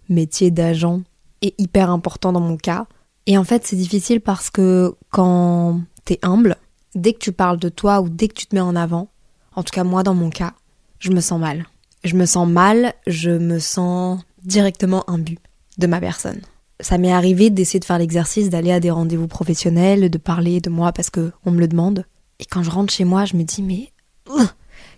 métier 0.08 0.50
d'agent 0.50 1.00
est 1.42 1.54
hyper 1.58 1.90
important 1.90 2.32
dans 2.32 2.40
mon 2.40 2.56
cas. 2.56 2.86
Et 3.26 3.38
en 3.38 3.44
fait, 3.44 3.66
c'est 3.66 3.76
difficile 3.76 4.20
parce 4.20 4.50
que 4.50 4.94
quand 5.10 5.80
t'es 6.04 6.18
humble, 6.22 6.56
dès 6.94 7.14
que 7.14 7.18
tu 7.18 7.32
parles 7.32 7.58
de 7.58 7.70
toi 7.70 8.02
ou 8.02 8.08
dès 8.08 8.28
que 8.28 8.34
tu 8.34 8.46
te 8.46 8.54
mets 8.54 8.60
en 8.60 8.76
avant, 8.76 9.08
en 9.56 9.62
tout 9.62 9.72
cas 9.72 9.84
moi 9.84 10.02
dans 10.02 10.14
mon 10.14 10.30
cas, 10.30 10.52
je 10.98 11.10
me 11.10 11.20
sens 11.20 11.40
mal. 11.40 11.66
Je 12.04 12.16
me 12.16 12.26
sens 12.26 12.46
mal, 12.46 12.92
je 13.06 13.30
me 13.30 13.58
sens 13.58 14.20
directement 14.42 15.08
imbu 15.08 15.38
de 15.78 15.86
ma 15.86 16.00
personne. 16.00 16.40
Ça 16.80 16.98
m'est 16.98 17.12
arrivé 17.12 17.48
d'essayer 17.48 17.80
de 17.80 17.84
faire 17.86 17.98
l'exercice 17.98 18.50
d'aller 18.50 18.72
à 18.72 18.80
des 18.80 18.90
rendez-vous 18.90 19.28
professionnels, 19.28 20.10
de 20.10 20.18
parler 20.18 20.60
de 20.60 20.68
moi 20.68 20.92
parce 20.92 21.08
que 21.08 21.32
on 21.46 21.50
me 21.50 21.60
le 21.60 21.68
demande. 21.68 22.04
Et 22.44 22.46
quand 22.46 22.62
je 22.62 22.70
rentre 22.70 22.92
chez 22.92 23.04
moi, 23.04 23.24
je 23.24 23.36
me 23.36 23.42
dis 23.42 23.62
mais 23.62 23.90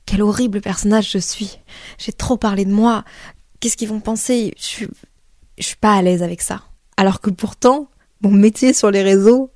quel 0.04 0.20
horrible 0.22 0.60
personnage 0.60 1.12
je 1.12 1.18
suis. 1.18 1.58
J'ai 1.96 2.12
trop 2.12 2.36
parlé 2.36 2.64
de 2.64 2.72
moi. 2.72 3.04
Qu'est-ce 3.60 3.76
qu'ils 3.76 3.88
vont 3.88 4.00
penser? 4.00 4.52
Je 4.58 4.64
suis, 4.64 4.88
je 5.56 5.62
suis 5.62 5.76
pas 5.76 5.94
à 5.94 6.02
l'aise 6.02 6.24
avec 6.24 6.42
ça. 6.42 6.64
Alors 6.96 7.20
que 7.20 7.30
pourtant, 7.30 7.88
mon 8.20 8.32
métier 8.32 8.72
sur 8.72 8.90
les 8.90 9.02
réseaux, 9.02 9.52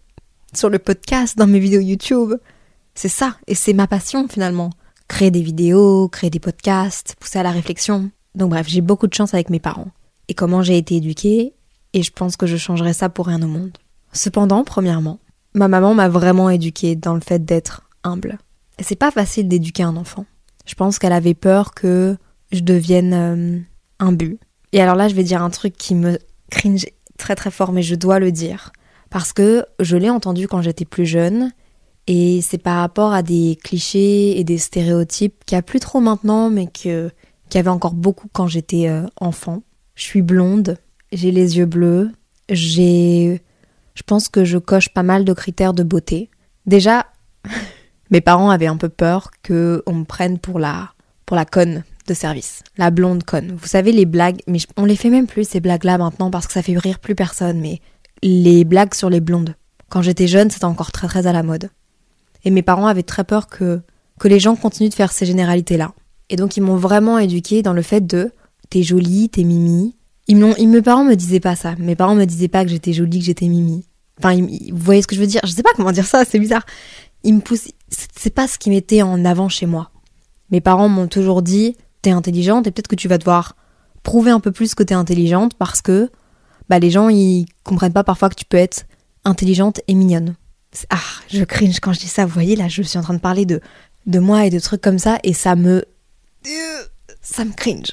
sur 0.54 0.70
le 0.70 0.78
podcast, 0.78 1.36
dans 1.36 1.48
mes 1.48 1.58
vidéos 1.58 1.80
YouTube. 1.80 2.34
C'est 2.94 3.08
ça, 3.08 3.36
et 3.48 3.56
c'est 3.56 3.72
ma 3.72 3.88
passion 3.88 4.28
finalement. 4.28 4.70
Créer 5.08 5.32
des 5.32 5.42
vidéos, 5.42 6.08
créer 6.08 6.30
des 6.30 6.38
podcasts, 6.38 7.16
pousser 7.18 7.40
à 7.40 7.42
la 7.42 7.50
réflexion. 7.50 8.10
Donc 8.36 8.50
bref, 8.50 8.68
j'ai 8.68 8.82
beaucoup 8.82 9.08
de 9.08 9.14
chance 9.14 9.34
avec 9.34 9.50
mes 9.50 9.58
parents. 9.60 9.90
Et 10.28 10.34
comment 10.34 10.62
j'ai 10.62 10.78
été 10.78 10.96
éduquée, 10.96 11.54
et 11.92 12.02
je 12.04 12.12
pense 12.12 12.36
que 12.36 12.46
je 12.46 12.56
changerais 12.56 12.92
ça 12.92 13.08
pour 13.08 13.26
rien 13.26 13.42
au 13.42 13.48
monde. 13.48 13.76
Cependant, 14.12 14.62
premièrement, 14.62 15.18
ma 15.54 15.68
maman 15.68 15.94
m'a 15.94 16.08
vraiment 16.08 16.50
éduquée 16.50 16.96
dans 16.96 17.14
le 17.14 17.20
fait 17.20 17.44
d'être 17.44 17.82
humble. 18.04 18.38
Et 18.78 18.82
c'est 18.82 18.96
pas 18.96 19.10
facile 19.10 19.48
d'éduquer 19.48 19.82
un 19.82 19.96
enfant. 19.96 20.24
Je 20.66 20.74
pense 20.74 20.98
qu'elle 20.98 21.12
avait 21.12 21.34
peur 21.34 21.74
que 21.74 22.16
je 22.52 22.60
devienne 22.60 23.14
euh, 23.14 23.58
un. 23.98 24.16
Et 24.72 24.80
alors 24.80 24.94
là, 24.94 25.08
je 25.08 25.14
vais 25.14 25.24
dire 25.24 25.42
un 25.42 25.50
truc 25.50 25.76
qui 25.76 25.94
me 25.94 26.18
cringe 26.50 26.86
très 27.18 27.34
très 27.34 27.50
fort, 27.50 27.72
mais 27.72 27.82
je 27.82 27.94
dois 27.94 28.18
le 28.18 28.32
dire 28.32 28.72
parce 29.10 29.32
que 29.32 29.64
je 29.80 29.96
l'ai 29.96 30.08
entendu 30.08 30.48
quand 30.48 30.62
j'étais 30.62 30.84
plus 30.84 31.04
jeune 31.04 31.52
et 32.06 32.40
c'est 32.40 32.58
par 32.58 32.78
rapport 32.78 33.12
à 33.12 33.22
des 33.22 33.58
clichés 33.62 34.38
et 34.38 34.44
des 34.44 34.56
stéréotypes 34.56 35.44
qu'il 35.44 35.56
n'y 35.56 35.58
a 35.58 35.62
plus 35.62 35.80
trop 35.80 36.00
maintenant 36.00 36.48
mais 36.48 36.68
qu'il 36.68 37.10
y 37.52 37.58
avait 37.58 37.68
encore 37.68 37.94
beaucoup 37.94 38.28
quand 38.32 38.46
j'étais 38.46 38.88
euh, 38.88 39.06
enfant. 39.16 39.62
Je 39.96 40.04
suis 40.04 40.22
blonde, 40.22 40.78
j'ai 41.12 41.32
les 41.32 41.58
yeux 41.58 41.66
bleus, 41.66 42.10
j'ai 42.48 43.42
je 43.94 44.02
pense 44.02 44.28
que 44.28 44.44
je 44.44 44.58
coche 44.58 44.88
pas 44.88 45.02
mal 45.02 45.24
de 45.24 45.32
critères 45.32 45.74
de 45.74 45.82
beauté. 45.82 46.30
Déjà 46.66 47.06
mes 48.10 48.20
parents 48.20 48.50
avaient 48.50 48.66
un 48.66 48.76
peu 48.76 48.88
peur 48.88 49.30
que 49.42 49.82
on 49.86 49.94
me 49.94 50.04
prenne 50.04 50.38
pour 50.38 50.58
la 50.58 50.90
pour 51.26 51.36
la 51.36 51.44
conne 51.44 51.84
de 52.08 52.14
service, 52.14 52.64
la 52.76 52.90
blonde 52.90 53.22
conne. 53.22 53.52
Vous 53.52 53.68
savez 53.68 53.92
les 53.92 54.06
blagues, 54.06 54.40
mais 54.48 54.58
on 54.76 54.84
les 54.84 54.96
fait 54.96 55.10
même 55.10 55.26
plus 55.26 55.48
ces 55.48 55.60
blagues 55.60 55.84
là 55.84 55.96
maintenant 55.96 56.30
parce 56.30 56.46
que 56.46 56.52
ça 56.52 56.62
fait 56.62 56.76
rire 56.76 56.98
plus 56.98 57.14
personne 57.14 57.60
mais 57.60 57.80
les 58.22 58.64
blagues 58.64 58.94
sur 58.94 59.10
les 59.10 59.20
blondes. 59.20 59.54
Quand 59.88 60.02
j'étais 60.02 60.26
jeune, 60.26 60.50
c'était 60.50 60.64
encore 60.64 60.92
très 60.92 61.08
très 61.08 61.26
à 61.26 61.32
la 61.32 61.42
mode. 61.42 61.70
Et 62.44 62.50
mes 62.50 62.62
parents 62.62 62.86
avaient 62.86 63.02
très 63.02 63.24
peur 63.24 63.48
que, 63.48 63.80
que 64.18 64.28
les 64.28 64.40
gens 64.40 64.56
continuent 64.56 64.88
de 64.88 64.94
faire 64.94 65.12
ces 65.12 65.26
généralités-là. 65.26 65.92
Et 66.30 66.36
donc 66.36 66.56
ils 66.56 66.62
m'ont 66.62 66.76
vraiment 66.76 67.18
éduquée 67.18 67.62
dans 67.62 67.72
le 67.72 67.82
fait 67.82 68.00
de 68.00 68.32
t'es 68.70 68.82
jolie, 68.82 69.28
t'es 69.28 69.44
mimi. 69.44 69.96
Ils 70.28 70.36
mes 70.36 70.82
parents 70.82 71.04
me 71.04 71.14
disaient 71.14 71.40
pas 71.40 71.56
ça. 71.56 71.74
Mes 71.78 71.96
parents 71.96 72.14
me 72.14 72.24
disaient 72.24 72.48
pas 72.48 72.64
que 72.64 72.70
j'étais 72.70 72.92
jolie, 72.92 73.18
que 73.18 73.24
j'étais 73.24 73.48
mimi. 73.48 73.84
Enfin, 74.18 74.36
vous 74.36 74.76
voyez 74.76 75.02
ce 75.02 75.06
que 75.06 75.16
je 75.16 75.20
veux 75.20 75.26
dire? 75.26 75.40
Je 75.44 75.50
sais 75.50 75.62
pas 75.62 75.70
comment 75.74 75.92
dire 75.92 76.06
ça, 76.06 76.24
c'est 76.24 76.38
bizarre. 76.38 76.64
Ils 77.24 77.34
me. 77.34 77.40
C'est 77.88 78.34
pas 78.34 78.46
ce 78.46 78.58
qui 78.58 78.70
mettait 78.70 79.02
en 79.02 79.24
avant 79.24 79.48
chez 79.48 79.66
moi. 79.66 79.90
Mes 80.50 80.60
parents 80.60 80.88
m'ont 80.88 81.08
toujours 81.08 81.42
dit 81.42 81.76
t'es 82.02 82.10
intelligente 82.10 82.66
et 82.66 82.70
peut-être 82.70 82.88
que 82.88 82.96
tu 82.96 83.08
vas 83.08 83.18
devoir 83.18 83.56
prouver 84.02 84.30
un 84.30 84.40
peu 84.40 84.52
plus 84.52 84.74
que 84.74 84.82
t'es 84.82 84.94
intelligente 84.94 85.54
parce 85.54 85.82
que 85.82 86.10
bah 86.68 86.78
les 86.78 86.90
gens 86.90 87.08
ils 87.08 87.46
comprennent 87.62 87.92
pas 87.92 88.04
parfois 88.04 88.30
que 88.30 88.34
tu 88.34 88.44
peux 88.44 88.56
être 88.56 88.84
intelligente 89.24 89.80
et 89.86 89.94
mignonne. 89.94 90.34
Ah, 90.88 90.98
je 91.28 91.44
cringe 91.44 91.80
quand 91.80 91.92
je 91.92 92.00
dis 92.00 92.08
ça, 92.08 92.24
vous 92.24 92.32
voyez 92.32 92.56
là, 92.56 92.68
je 92.68 92.82
suis 92.82 92.98
en 92.98 93.02
train 93.02 93.14
de 93.14 93.18
parler 93.18 93.44
de 93.44 93.60
de 94.06 94.18
moi 94.18 94.46
et 94.46 94.50
de 94.50 94.58
trucs 94.58 94.80
comme 94.80 94.98
ça 94.98 95.18
et 95.24 95.34
ça 95.34 95.56
me 95.56 95.84
ça 97.20 97.44
me 97.44 97.52
cringe. 97.52 97.92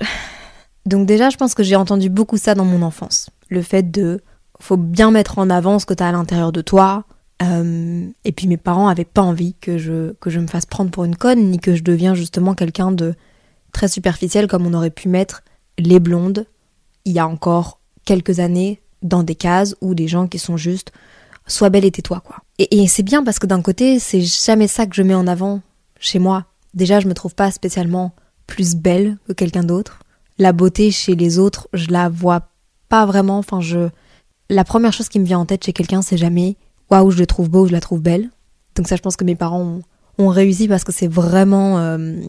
Donc 0.87 1.05
déjà, 1.05 1.29
je 1.29 1.37
pense 1.37 1.53
que 1.53 1.63
j'ai 1.63 1.75
entendu 1.75 2.09
beaucoup 2.09 2.37
ça 2.37 2.55
dans 2.55 2.65
mon 2.65 2.81
enfance, 2.81 3.29
le 3.49 3.61
fait 3.61 3.91
de 3.91 4.21
faut 4.59 4.77
bien 4.77 5.11
mettre 5.11 5.37
en 5.37 5.49
avant 5.49 5.77
ce 5.79 5.85
que 5.85 5.93
tu 5.93 6.01
as 6.01 6.07
à 6.07 6.11
l'intérieur 6.11 6.51
de 6.51 6.61
toi. 6.61 7.03
Euh, 7.43 8.07
et 8.25 8.31
puis 8.31 8.47
mes 8.47 8.57
parents 8.57 8.87
avaient 8.87 9.05
pas 9.05 9.21
envie 9.21 9.53
que 9.61 9.77
je 9.77 10.13
que 10.13 10.31
je 10.31 10.39
me 10.39 10.47
fasse 10.47 10.65
prendre 10.65 10.89
pour 10.89 11.03
une 11.03 11.15
conne 11.15 11.51
ni 11.51 11.59
que 11.59 11.75
je 11.75 11.83
devienne 11.83 12.15
justement 12.15 12.55
quelqu'un 12.55 12.91
de 12.91 13.13
très 13.71 13.87
superficiel 13.87 14.47
comme 14.47 14.65
on 14.65 14.73
aurait 14.73 14.89
pu 14.89 15.07
mettre 15.07 15.43
les 15.77 15.99
blondes 15.99 16.47
il 17.05 17.13
y 17.13 17.19
a 17.19 17.27
encore 17.27 17.79
quelques 18.05 18.39
années 18.39 18.81
dans 19.03 19.21
des 19.21 19.35
cases 19.35 19.75
ou 19.81 19.93
des 19.93 20.07
gens 20.07 20.25
qui 20.25 20.39
sont 20.39 20.57
juste 20.57 20.91
sois 21.45 21.69
belle 21.69 21.85
et 21.85 21.91
tais-toi 21.91 22.21
quoi. 22.21 22.37
Et, 22.57 22.81
et 22.81 22.87
c'est 22.87 23.03
bien 23.03 23.23
parce 23.23 23.37
que 23.39 23.45
d'un 23.45 23.61
côté, 23.61 23.99
c'est 23.99 24.21
jamais 24.21 24.67
ça 24.67 24.87
que 24.87 24.95
je 24.95 25.03
mets 25.03 25.13
en 25.13 25.27
avant 25.27 25.61
chez 25.99 26.19
moi. 26.19 26.45
Déjà, 26.73 26.99
je 26.99 27.07
me 27.07 27.13
trouve 27.13 27.35
pas 27.35 27.51
spécialement 27.51 28.13
plus 28.47 28.75
belle 28.75 29.17
que 29.27 29.33
quelqu'un 29.33 29.63
d'autre. 29.63 29.99
La 30.37 30.53
beauté 30.53 30.91
chez 30.91 31.15
les 31.15 31.39
autres, 31.39 31.67
je 31.73 31.89
la 31.89 32.09
vois 32.09 32.49
pas 32.89 33.05
vraiment. 33.05 33.37
Enfin, 33.37 33.61
je. 33.61 33.89
La 34.49 34.63
première 34.63 34.93
chose 34.93 35.09
qui 35.09 35.19
me 35.19 35.25
vient 35.25 35.39
en 35.39 35.45
tête 35.45 35.65
chez 35.65 35.73
quelqu'un, 35.73 36.01
c'est 36.01 36.17
jamais 36.17 36.57
waouh, 36.89 37.11
je 37.11 37.17
le 37.17 37.25
trouve 37.25 37.49
beau, 37.49 37.67
je 37.67 37.71
la 37.71 37.81
trouve 37.81 38.01
belle. 38.01 38.29
Donc 38.75 38.87
ça, 38.87 38.95
je 38.95 39.01
pense 39.01 39.17
que 39.17 39.23
mes 39.23 39.35
parents 39.35 39.81
ont, 40.17 40.27
réussi 40.27 40.67
parce 40.67 40.83
que 40.83 40.91
c'est 40.91 41.07
vraiment. 41.07 41.79
Euh, 41.79 42.21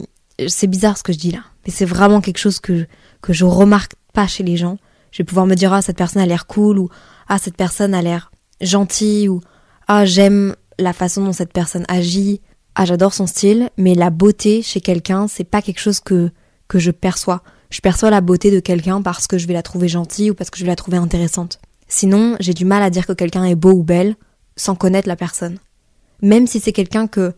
c'est 0.47 0.67
bizarre 0.67 0.97
ce 0.97 1.03
que 1.03 1.13
je 1.13 1.17
dis 1.17 1.31
là, 1.31 1.41
mais 1.65 1.71
c'est 1.71 1.85
vraiment 1.85 2.21
quelque 2.21 2.37
chose 2.37 2.59
que 2.59 2.87
que 3.21 3.33
je 3.33 3.45
remarque 3.45 3.95
pas 4.13 4.27
chez 4.27 4.43
les 4.43 4.57
gens. 4.57 4.77
Je 5.11 5.19
vais 5.19 5.25
pouvoir 5.25 5.45
me 5.45 5.55
dire 5.55 5.73
ah 5.73 5.81
cette 5.81 5.97
personne 5.97 6.21
a 6.21 6.25
l'air 6.25 6.47
cool 6.47 6.79
ou 6.79 6.89
ah 7.27 7.37
cette 7.37 7.57
personne 7.57 7.93
a 7.93 8.01
l'air 8.01 8.31
gentille 8.61 9.27
ou 9.27 9.41
ah 9.87 10.05
j'aime 10.05 10.55
la 10.77 10.93
façon 10.93 11.25
dont 11.25 11.33
cette 11.33 11.51
personne 11.51 11.85
agit 11.89 12.41
ah 12.75 12.85
j'adore 12.85 13.13
son 13.13 13.27
style, 13.27 13.69
mais 13.75 13.93
la 13.93 14.09
beauté 14.09 14.61
chez 14.61 14.79
quelqu'un, 14.79 15.27
c'est 15.27 15.43
pas 15.43 15.61
quelque 15.61 15.81
chose 15.81 15.99
que, 15.99 16.31
que 16.69 16.79
je 16.79 16.91
perçois. 16.91 17.43
Je 17.69 17.81
perçois 17.81 18.09
la 18.09 18.21
beauté 18.21 18.51
de 18.51 18.59
quelqu'un 18.59 19.01
parce 19.01 19.27
que 19.27 19.37
je 19.37 19.47
vais 19.47 19.53
la 19.53 19.61
trouver 19.61 19.87
gentille 19.87 20.31
ou 20.31 20.33
parce 20.33 20.49
que 20.49 20.57
je 20.57 20.63
vais 20.63 20.71
la 20.71 20.75
trouver 20.75 20.97
intéressante. 20.97 21.59
Sinon, 21.87 22.35
j'ai 22.39 22.53
du 22.53 22.65
mal 22.65 22.81
à 22.81 22.89
dire 22.89 23.05
que 23.05 23.13
quelqu'un 23.13 23.43
est 23.45 23.55
beau 23.55 23.71
ou 23.71 23.83
belle 23.83 24.15
sans 24.55 24.75
connaître 24.75 25.07
la 25.07 25.15
personne. 25.15 25.59
Même 26.21 26.47
si 26.47 26.59
c'est 26.59 26.73
quelqu'un 26.73 27.07
que, 27.07 27.33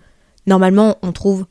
normalement, 0.48 0.98
on 1.02 1.12
trouve 1.12 1.46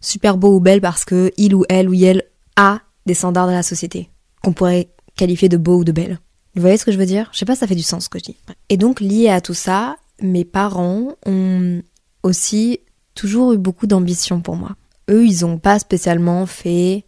super 0.00 0.36
beau 0.36 0.54
ou 0.54 0.60
belle 0.60 0.80
parce 0.80 1.04
que 1.04 1.32
il 1.36 1.54
ou 1.54 1.64
elle 1.68 1.88
ou 1.88 1.94
elle 1.94 2.24
a 2.56 2.80
des 3.06 3.14
standards 3.14 3.48
de 3.48 3.52
la 3.52 3.62
société, 3.62 4.10
qu'on 4.42 4.52
pourrait 4.52 4.90
qualifier 5.16 5.48
de 5.48 5.56
beau 5.56 5.78
ou 5.78 5.84
de 5.84 5.92
belle. 5.92 6.18
Vous 6.54 6.60
voyez 6.60 6.76
ce 6.76 6.84
que 6.84 6.92
je 6.92 6.98
veux 6.98 7.06
dire? 7.06 7.30
Je 7.32 7.38
sais 7.38 7.44
pas 7.44 7.54
si 7.54 7.60
ça 7.60 7.66
fait 7.66 7.74
du 7.74 7.82
sens 7.82 8.04
ce 8.04 8.08
que 8.08 8.18
je 8.18 8.24
dis. 8.24 8.36
Et 8.68 8.76
donc, 8.76 9.00
lié 9.00 9.28
à 9.28 9.40
tout 9.40 9.54
ça, 9.54 9.96
mes 10.20 10.44
parents 10.44 11.16
ont 11.26 11.82
aussi 12.22 12.80
toujours 13.14 13.52
eu 13.52 13.58
beaucoup 13.58 13.86
d'ambition 13.86 14.40
pour 14.40 14.56
moi. 14.56 14.76
Eux, 15.10 15.26
ils 15.26 15.42
n'ont 15.42 15.58
pas 15.58 15.78
spécialement 15.78 16.46
fait 16.46 17.04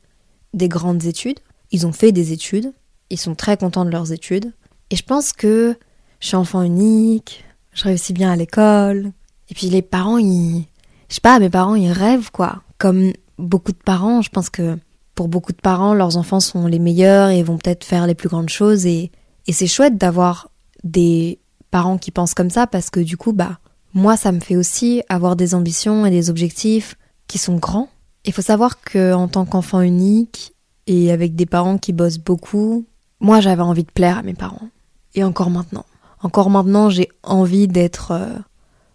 des 0.54 0.68
grandes 0.68 1.04
études. 1.04 1.38
Ils 1.70 1.86
ont 1.86 1.92
fait 1.92 2.12
des 2.12 2.32
études. 2.32 2.72
Ils 3.10 3.18
sont 3.18 3.34
très 3.34 3.56
contents 3.56 3.84
de 3.84 3.90
leurs 3.90 4.12
études. 4.12 4.52
Et 4.90 4.96
je 4.96 5.02
pense 5.02 5.32
que 5.32 5.76
je 6.20 6.28
suis 6.28 6.36
enfant 6.36 6.62
unique, 6.62 7.44
je 7.72 7.84
réussis 7.84 8.12
bien 8.12 8.30
à 8.30 8.36
l'école. 8.36 9.12
Et 9.48 9.54
puis 9.54 9.68
les 9.68 9.82
parents, 9.82 10.18
ils... 10.18 10.64
Je 11.08 11.14
sais 11.16 11.20
pas, 11.20 11.38
mes 11.38 11.50
parents, 11.50 11.74
ils 11.74 11.90
rêvent, 11.90 12.30
quoi. 12.30 12.62
Comme 12.78 13.12
beaucoup 13.38 13.72
de 13.72 13.78
parents, 13.78 14.22
je 14.22 14.30
pense 14.30 14.48
que 14.50 14.78
pour 15.14 15.28
beaucoup 15.28 15.52
de 15.52 15.60
parents, 15.60 15.94
leurs 15.94 16.16
enfants 16.16 16.40
sont 16.40 16.66
les 16.66 16.78
meilleurs 16.78 17.30
et 17.30 17.42
vont 17.42 17.58
peut-être 17.58 17.84
faire 17.84 18.06
les 18.06 18.14
plus 18.14 18.28
grandes 18.28 18.48
choses. 18.48 18.86
Et, 18.86 19.10
et 19.46 19.52
c'est 19.52 19.66
chouette 19.66 19.96
d'avoir 19.96 20.50
des 20.84 21.40
parents 21.70 21.98
qui 21.98 22.10
pensent 22.10 22.34
comme 22.34 22.50
ça 22.50 22.66
parce 22.66 22.90
que 22.90 23.00
du 23.00 23.16
coup, 23.16 23.32
bah, 23.32 23.58
moi, 23.92 24.16
ça 24.16 24.32
me 24.32 24.40
fait 24.40 24.56
aussi 24.56 25.02
avoir 25.08 25.36
des 25.36 25.54
ambitions 25.54 26.06
et 26.06 26.10
des 26.10 26.30
objectifs 26.30 26.96
qui 27.26 27.38
sont 27.38 27.56
grands. 27.56 27.88
Il 28.24 28.33
faut 28.33 28.42
savoir 28.42 28.80
que 28.83 29.14
en 29.14 29.28
tant 29.28 29.44
qu'enfant 29.44 29.80
unique 29.80 30.54
et 30.87 31.11
avec 31.11 31.35
des 31.35 31.46
parents 31.46 31.78
qui 31.78 31.92
bossent 31.92 32.18
beaucoup, 32.18 32.87
moi 33.20 33.40
j'avais 33.40 33.62
envie 33.62 33.85
de 33.85 33.90
plaire 33.90 34.18
à 34.18 34.22
mes 34.22 34.35
parents. 34.35 34.68
Et 35.14 35.24
encore 35.24 35.50
maintenant. 35.50 35.87
Encore 36.22 36.50
maintenant, 36.50 36.90
j'ai 36.90 37.09
envie 37.22 37.66
d'être 37.66 38.12
euh, 38.12 38.28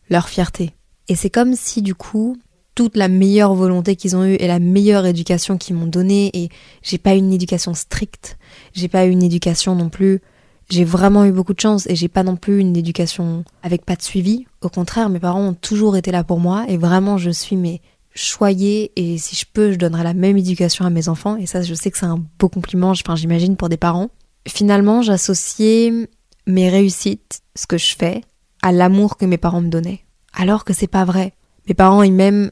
leur 0.09 0.29
fierté. 0.29 0.73
Et 1.07 1.15
c'est 1.15 1.29
comme 1.29 1.55
si 1.55 1.81
du 1.81 1.95
coup, 1.95 2.37
toute 2.75 2.95
la 2.95 3.07
meilleure 3.07 3.55
volonté 3.55 3.95
qu'ils 3.95 4.15
ont 4.15 4.25
eue 4.25 4.35
et 4.35 4.47
la 4.47 4.59
meilleure 4.59 5.05
éducation 5.05 5.57
qu'ils 5.57 5.75
m'ont 5.75 5.87
donnée, 5.87 6.29
et 6.33 6.49
j'ai 6.83 6.97
pas 6.97 7.15
une 7.15 7.33
éducation 7.33 7.73
stricte, 7.73 8.37
j'ai 8.73 8.87
pas 8.87 9.05
une 9.05 9.23
éducation 9.23 9.75
non 9.75 9.89
plus 9.89 10.21
j'ai 10.69 10.83
vraiment 10.83 11.25
eu 11.25 11.31
beaucoup 11.31 11.53
de 11.53 11.59
chance 11.59 11.87
et 11.87 11.95
j'ai 11.95 12.07
pas 12.07 12.23
non 12.23 12.35
plus 12.35 12.59
une 12.59 12.75
éducation 12.75 13.43
avec 13.61 13.85
pas 13.85 13.95
de 13.95 14.01
suivi. 14.01 14.45
Au 14.61 14.69
contraire, 14.69 15.09
mes 15.09 15.19
parents 15.19 15.49
ont 15.49 15.53
toujours 15.53 15.95
été 15.95 16.11
là 16.11 16.23
pour 16.23 16.39
moi 16.39 16.65
et 16.67 16.77
vraiment 16.77 17.17
je 17.17 17.29
suis 17.29 17.55
mais 17.55 17.81
choyée 18.15 18.91
et 18.95 19.17
si 19.17 19.35
je 19.35 19.45
peux, 19.51 19.71
je 19.71 19.77
donnerai 19.77 20.03
la 20.03 20.13
même 20.13 20.37
éducation 20.37 20.85
à 20.85 20.89
mes 20.89 21.09
enfants 21.09 21.35
et 21.35 21.45
ça 21.45 21.61
je 21.61 21.73
sais 21.73 21.91
que 21.91 21.97
c'est 21.97 22.05
un 22.05 22.23
beau 22.39 22.49
compliment, 22.49 22.91
enfin 22.91 23.15
j'imagine 23.15 23.57
pour 23.57 23.69
des 23.69 23.77
parents. 23.77 24.09
Finalement, 24.47 25.01
j'associais 25.01 26.09
mes 26.47 26.69
réussites, 26.69 27.41
ce 27.55 27.67
que 27.67 27.77
je 27.77 27.95
fais, 27.95 28.21
à 28.61 28.71
l'amour 28.71 29.17
que 29.17 29.25
mes 29.25 29.37
parents 29.37 29.61
me 29.61 29.69
donnaient. 29.69 30.05
Alors 30.33 30.63
que 30.63 30.73
c'est 30.73 30.87
pas 30.87 31.05
vrai. 31.05 31.33
Mes 31.67 31.73
parents 31.73 32.03
ils 32.03 32.13
m'aiment, 32.13 32.51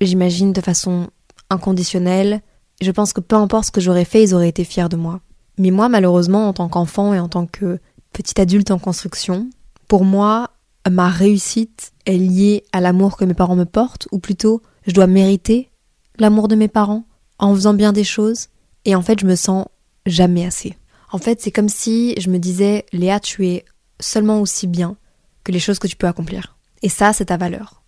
j'imagine 0.00 0.52
de 0.52 0.60
façon 0.60 1.08
inconditionnelle. 1.50 2.40
Je 2.80 2.90
pense 2.90 3.12
que 3.12 3.20
peu 3.20 3.36
importe 3.36 3.66
ce 3.66 3.70
que 3.70 3.80
j'aurais 3.80 4.04
fait, 4.04 4.22
ils 4.22 4.34
auraient 4.34 4.48
été 4.48 4.64
fiers 4.64 4.88
de 4.88 4.96
moi. 4.96 5.20
Mais 5.58 5.70
moi, 5.70 5.88
malheureusement, 5.88 6.48
en 6.48 6.52
tant 6.52 6.68
qu'enfant 6.68 7.12
et 7.14 7.18
en 7.18 7.28
tant 7.28 7.46
que 7.46 7.80
petit 8.12 8.40
adulte 8.40 8.70
en 8.70 8.78
construction, 8.78 9.50
pour 9.88 10.04
moi, 10.04 10.50
ma 10.88 11.08
réussite 11.08 11.92
est 12.06 12.16
liée 12.16 12.64
à 12.72 12.80
l'amour 12.80 13.16
que 13.16 13.24
mes 13.24 13.34
parents 13.34 13.56
me 13.56 13.64
portent, 13.64 14.06
ou 14.12 14.18
plutôt, 14.18 14.62
je 14.88 14.92
dois 14.92 15.06
mériter 15.06 15.70
l'amour 16.18 16.48
de 16.48 16.56
mes 16.56 16.66
parents 16.66 17.04
en 17.38 17.54
faisant 17.54 17.74
bien 17.74 17.92
des 17.92 18.02
choses, 18.02 18.48
et 18.84 18.96
en 18.96 19.02
fait, 19.02 19.20
je 19.20 19.26
me 19.26 19.36
sens 19.36 19.66
jamais 20.06 20.44
assez. 20.44 20.76
En 21.12 21.18
fait, 21.18 21.40
c'est 21.40 21.52
comme 21.52 21.68
si 21.68 22.14
je 22.18 22.30
me 22.30 22.38
disais, 22.38 22.84
Léa, 22.92 23.20
tu 23.20 23.46
es 23.46 23.64
seulement 24.00 24.40
aussi 24.40 24.66
bien 24.66 24.96
que 25.44 25.52
les 25.52 25.60
choses 25.60 25.78
que 25.78 25.86
tu 25.86 25.94
peux 25.94 26.08
accomplir. 26.08 26.56
Et 26.82 26.88
ça, 26.88 27.12
c'est 27.12 27.26
ta 27.26 27.36
valeur. 27.36 27.82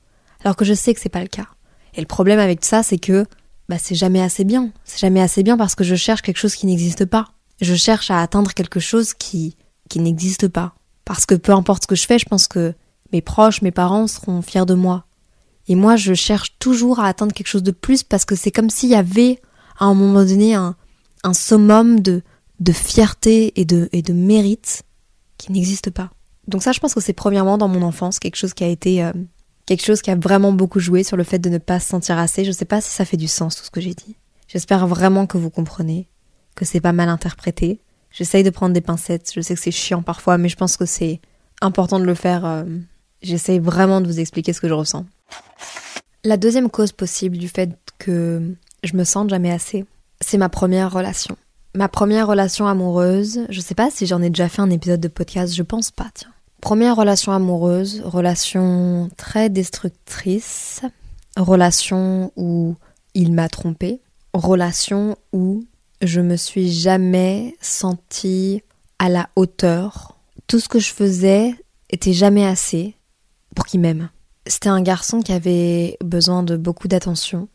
Alors 0.45 0.55
que 0.55 0.65
je 0.65 0.75
sais 0.75 0.95
que 0.95 1.01
c'est 1.01 1.09
pas 1.09 1.23
le 1.23 1.27
cas. 1.27 1.49
Et 1.95 2.01
le 2.01 2.07
problème 2.07 2.39
avec 2.39 2.65
ça, 2.65 2.85
c'est 2.85 2.99
que 2.99 3.27
bah, 3.69 3.79
c'est 3.79 3.97
jamais 3.97 4.23
assez 4.23 4.45
bien. 4.45 4.71
C'est 4.85 5.01
jamais 5.01 5.21
assez 5.21 5.43
bien 5.43 5.57
parce 5.57 5.75
que 5.75 5.85
je 5.85 5.97
cherche 5.97 6.23
quelque 6.23 6.39
chose 6.39 6.55
qui 6.55 6.67
n'existe 6.67 7.05
pas 7.05 7.33
je 7.61 7.75
cherche 7.75 8.11
à 8.11 8.21
atteindre 8.21 8.53
quelque 8.55 8.81
chose 8.81 9.15
qui, 9.15 9.57
qui 9.89 10.01
n'existe 10.01 10.49
pas. 10.49 10.75
Parce 11.05 11.27
que 11.27 11.35
peu 11.35 11.53
importe 11.53 11.85
ce 11.85 11.87
que 11.87 11.95
je 11.95 12.07
fais, 12.07 12.19
je 12.19 12.27
pense 12.27 12.49
que 12.49 12.75
mes 13.13 13.23
proches, 13.23 13.63
mes 13.63 13.71
parents 13.71 14.07
seront 14.07 14.43
fiers 14.43 14.67
de 14.67 14.75
moi. 14.75 15.05
Et 15.69 15.75
moi, 15.75 15.97
je 15.97 16.15
cherche 16.15 16.57
toujours 16.59 17.01
à 17.01 17.07
atteindre 17.07 17.33
quelque 17.33 17.47
chose 17.47 17.63
de 17.63 17.71
plus 17.71 18.03
parce 18.03 18.25
que 18.25 18.35
c'est 18.35 18.51
comme 18.51 18.71
s'il 18.71 18.89
y 18.89 18.95
avait 18.95 19.41
à 19.79 19.85
un 19.85 19.95
moment 19.95 20.25
donné 20.25 20.55
un, 20.55 20.77
un 21.23 21.35
summum 21.35 22.01
de, 22.01 22.23
fierté 22.73 23.53
et 23.61 23.65
de, 23.65 24.13
mérite 24.13 24.83
qui 25.39 25.53
n'existe 25.53 25.91
pas. 25.91 26.11
Donc 26.49 26.63
ça, 26.63 26.73
je 26.73 26.81
pense 26.81 26.95
que 26.95 27.01
c'est 27.01 27.13
premièrement 27.13 27.59
dans 27.59 27.69
mon 27.69 27.83
enfance 27.83 28.19
quelque 28.19 28.37
chose 28.37 28.55
qui 28.55 28.65
a 28.65 28.69
été 28.69 29.05
euh, 29.05 29.13
quelque 29.67 29.85
chose 29.85 30.03
qui 30.03 30.11
a 30.11 30.17
vraiment 30.17 30.53
beaucoup 30.53 30.81
joué 30.81 31.03
sur 31.03 31.17
le 31.17 31.25
fait 31.25 31.39
de 31.39 31.49
ne 31.49 31.59
pas 31.59 31.79
se 31.79 31.89
sentir 31.89 32.19
assez. 32.19 32.45
Je 32.45 32.53
sais 32.53 32.65
pas 32.65 32.81
si 32.81 32.91
ça 32.91 33.05
fait 33.05 33.17
du 33.17 33.29
sens 33.29 33.57
tout 33.57 33.65
ce 33.65 33.71
que 33.71 33.81
j'ai 33.81 33.95
dit. 33.95 34.17
J'espère 34.49 34.87
vraiment 34.87 35.27
que 35.27 35.39
vous 35.39 35.51
comprenez 35.51 36.09
que 36.57 36.65
c'est 36.65 36.81
pas 36.81 36.93
mal 36.93 37.09
interprété. 37.09 37.81
J'essaye 38.11 38.43
de 38.43 38.51
prendre 38.51 38.75
des 38.75 38.81
pincettes, 38.81 39.31
je 39.33 39.41
sais 39.41 39.55
que 39.55 39.61
c'est 39.61 39.71
chiant 39.71 40.03
parfois, 40.03 40.39
mais 40.39 40.49
je 40.49 40.57
pense 40.57 40.77
que 40.77 40.87
c'est 40.87 41.21
important 41.61 42.01
de 42.01 42.05
le 42.05 42.15
faire. 42.15 42.45
Euh, 42.45 42.65
j'essaye 43.23 43.61
vraiment 43.61 44.01
de 44.01 44.09
vous 44.09 44.19
expliquer 44.19 44.53
ce 44.53 44.61
que 44.61 44.69
je 44.69 44.75
ressens. 44.75 45.07
La 46.25 46.37
deuxième 46.37 46.71
cause 46.71 46.93
possible 46.93 47.39
du 47.39 47.49
fait 47.49 47.71
que 47.99 48.55
je 48.85 48.95
me 48.95 49.05
sente 49.05 49.31
jamais 49.31 49.51
assez, 49.51 49.87
c'est 50.21 50.39
ma 50.39 50.49
première 50.49 50.93
relation. 50.93 51.37
Ma 51.75 51.89
première 51.89 52.27
relation 52.27 52.67
amoureuse, 52.67 53.47
je 53.49 53.61
sais 53.61 53.75
pas 53.75 53.91
si 53.91 54.07
j'en 54.07 54.21
ai 54.21 54.29
déjà 54.29 54.49
fait 54.49 54.61
un 54.61 54.71
épisode 54.71 55.01
de 55.01 55.09
podcast, 55.09 55.55
je 55.55 55.63
pense 55.63 55.91
pas, 55.91 56.11
tiens. 56.15 56.33
Première 56.61 56.97
relation 56.97 57.33
amoureuse, 57.33 58.03
relation 58.05 59.09
très 59.17 59.49
destructrice, 59.49 60.83
relation 61.37 62.33
où 62.37 62.75
il 63.15 63.33
m'a 63.33 63.49
trompée, 63.49 64.01
relation 64.35 65.17
où 65.33 65.65
je 66.03 66.21
me 66.21 66.37
suis 66.37 66.71
jamais 66.71 67.57
sentie 67.61 68.63
à 68.99 69.09
la 69.09 69.31
hauteur. 69.37 70.19
Tout 70.49 70.61
ce 70.61 70.69
que 70.69 70.79
je 70.79 70.93
faisais 70.93 71.55
était 71.89 72.13
jamais 72.13 72.47
assez 72.47 72.95
pour 73.55 73.65
qu'il 73.65 73.81
m'aime. 73.81 74.11
C'était 74.47 74.69
un 74.69 74.83
garçon 74.83 75.21
qui 75.21 75.33
avait 75.33 75.97
besoin 76.05 76.43
de 76.43 76.57
beaucoup 76.57 76.89
d'attention, 76.89 77.49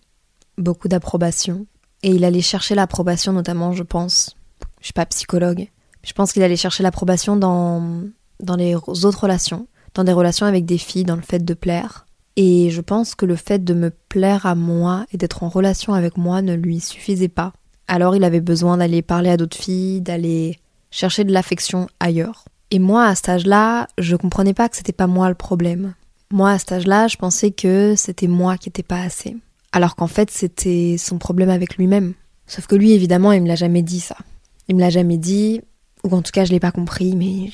beaucoup 0.57 0.87
d'approbation, 0.87 1.65
et 2.03 2.09
il 2.09 2.23
allait 2.23 2.41
chercher 2.41 2.75
l'approbation 2.75 3.33
notamment, 3.33 3.73
je 3.73 3.83
pense. 3.83 4.35
Je 4.79 4.85
suis 4.85 4.93
pas 4.93 5.05
psychologue. 5.07 5.69
Je 6.03 6.13
pense 6.13 6.31
qu'il 6.31 6.43
allait 6.43 6.55
chercher 6.55 6.83
l'approbation 6.83 7.35
dans, 7.35 8.03
dans 8.39 8.55
les 8.55 8.75
autres 8.75 9.23
relations, 9.23 9.67
dans 9.95 10.03
des 10.03 10.13
relations 10.13 10.45
avec 10.45 10.65
des 10.65 10.77
filles, 10.77 11.03
dans 11.03 11.15
le 11.15 11.23
fait 11.23 11.43
de 11.43 11.53
plaire. 11.55 12.05
Et 12.35 12.69
je 12.69 12.81
pense 12.81 13.15
que 13.15 13.25
le 13.25 13.35
fait 13.35 13.63
de 13.63 13.73
me 13.73 13.89
plaire 13.89 14.45
à 14.45 14.55
moi 14.55 15.05
et 15.11 15.17
d'être 15.17 15.43
en 15.43 15.49
relation 15.49 15.93
avec 15.93 16.17
moi 16.17 16.41
ne 16.41 16.53
lui 16.53 16.79
suffisait 16.79 17.27
pas. 17.27 17.53
Alors 17.87 18.15
il 18.15 18.23
avait 18.23 18.41
besoin 18.41 18.77
d'aller 18.77 19.01
parler 19.01 19.29
à 19.29 19.37
d'autres 19.37 19.57
filles, 19.57 20.01
d'aller 20.01 20.59
chercher 20.91 21.23
de 21.23 21.31
l'affection 21.31 21.87
ailleurs. 21.99 22.45
Et 22.71 22.79
moi, 22.79 23.05
à 23.05 23.15
cet 23.15 23.29
âge-là, 23.29 23.87
je 23.97 24.15
comprenais 24.15 24.53
pas 24.53 24.69
que 24.69 24.75
c'était 24.75 24.91
pas 24.91 25.07
moi 25.07 25.29
le 25.29 25.35
problème. 25.35 25.93
Moi, 26.31 26.51
à 26.51 26.59
cet 26.59 26.71
âge-là, 26.71 27.07
je 27.07 27.17
pensais 27.17 27.51
que 27.51 27.95
c'était 27.95 28.27
moi 28.27 28.57
qui 28.57 28.69
étais 28.69 28.83
pas 28.83 29.01
assez. 29.01 29.37
Alors 29.71 29.95
qu'en 29.95 30.07
fait, 30.07 30.31
c'était 30.31 30.95
son 30.97 31.17
problème 31.17 31.49
avec 31.49 31.77
lui-même. 31.77 32.13
Sauf 32.47 32.67
que 32.67 32.75
lui, 32.75 32.91
évidemment, 32.91 33.31
il 33.31 33.41
me 33.41 33.47
l'a 33.47 33.55
jamais 33.55 33.81
dit 33.81 33.99
ça. 33.99 34.17
Il 34.67 34.75
me 34.75 34.81
l'a 34.81 34.89
jamais 34.89 35.17
dit, 35.17 35.61
ou 36.03 36.15
en 36.15 36.21
tout 36.21 36.31
cas, 36.31 36.45
je 36.45 36.51
l'ai 36.51 36.59
pas 36.59 36.71
compris, 36.71 37.15
mais 37.15 37.49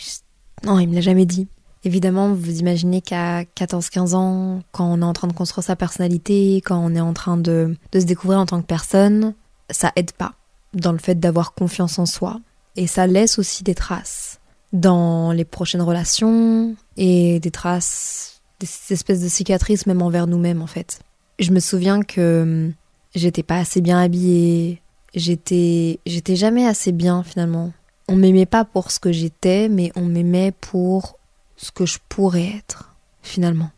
non, 0.66 0.80
il 0.80 0.88
me 0.88 0.96
l'a 0.96 1.02
jamais 1.02 1.26
dit. 1.26 1.48
Évidemment, 1.84 2.34
vous 2.34 2.60
imaginez 2.60 3.02
qu'à 3.02 3.44
14-15 3.44 4.14
ans, 4.14 4.62
quand 4.72 4.86
on 4.86 5.02
est 5.02 5.06
en 5.06 5.14
train 5.14 5.28
de 5.28 5.34
construire 5.34 5.64
sa 5.64 5.76
personnalité, 5.76 6.58
quand 6.58 6.78
on 6.78 6.94
est 6.94 7.02
en 7.02 7.14
train 7.14 7.38
de, 7.38 7.76
de 7.92 8.00
se 8.00 8.06
découvrir 8.06 8.40
en 8.40 8.46
tant 8.46 8.62
que 8.62 8.68
personne, 8.68 9.34
ça 9.70 9.92
aide 9.96 10.12
pas 10.12 10.34
dans 10.74 10.92
le 10.92 11.00
fait 11.00 11.20
d'avoir 11.20 11.54
confiance 11.54 11.98
en 11.98 12.06
soi. 12.06 12.40
Et 12.76 12.88
ça 12.88 13.08
laisse 13.08 13.40
aussi 13.40 13.64
des 13.64 13.76
traces. 13.76 14.40
dans 14.74 15.32
les 15.34 15.44
prochaines 15.44 15.82
relations 15.82 16.76
et 16.96 17.40
des 17.40 17.52
traces, 17.52 18.41
des 18.62 18.94
espèces 18.94 19.22
de 19.22 19.28
cicatrices 19.28 19.86
même 19.86 20.02
envers 20.02 20.28
nous-mêmes 20.28 20.62
en 20.62 20.68
fait. 20.68 21.02
Je 21.40 21.52
me 21.52 21.60
souviens 21.60 22.02
que 22.02 22.42
hum, 22.44 22.74
j'étais 23.16 23.44
pas 23.44 23.58
assez 23.58 23.82
bien 23.82 24.00
habillée, 24.00 24.82
j'étais 25.16 26.00
j'étais 26.06 26.36
jamais 26.36 26.66
assez 26.66 26.92
bien 26.92 27.24
finalement. 27.24 27.74
On 28.08 28.16
m'aimait 28.16 28.46
pas 28.46 28.66
pour 28.66 28.92
ce 28.92 29.00
que 29.00 29.12
j'étais, 29.12 29.70
mais 29.70 29.92
on 29.96 30.06
m'aimait 30.06 30.52
pour 30.52 31.18
ce 31.56 31.72
que 31.72 31.86
je 31.86 31.98
pourrais 32.10 32.48
être 32.58 32.96
finalement. 33.22 33.72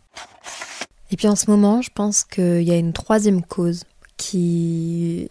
Et 1.12 1.16
puis 1.16 1.28
en 1.28 1.36
ce 1.36 1.50
moment, 1.50 1.82
je 1.82 1.92
pense 1.94 2.24
qu'il 2.24 2.64
y 2.64 2.72
a 2.72 2.78
une 2.78 2.94
troisième 2.94 3.44
cause 3.44 3.84
qui 4.18 5.28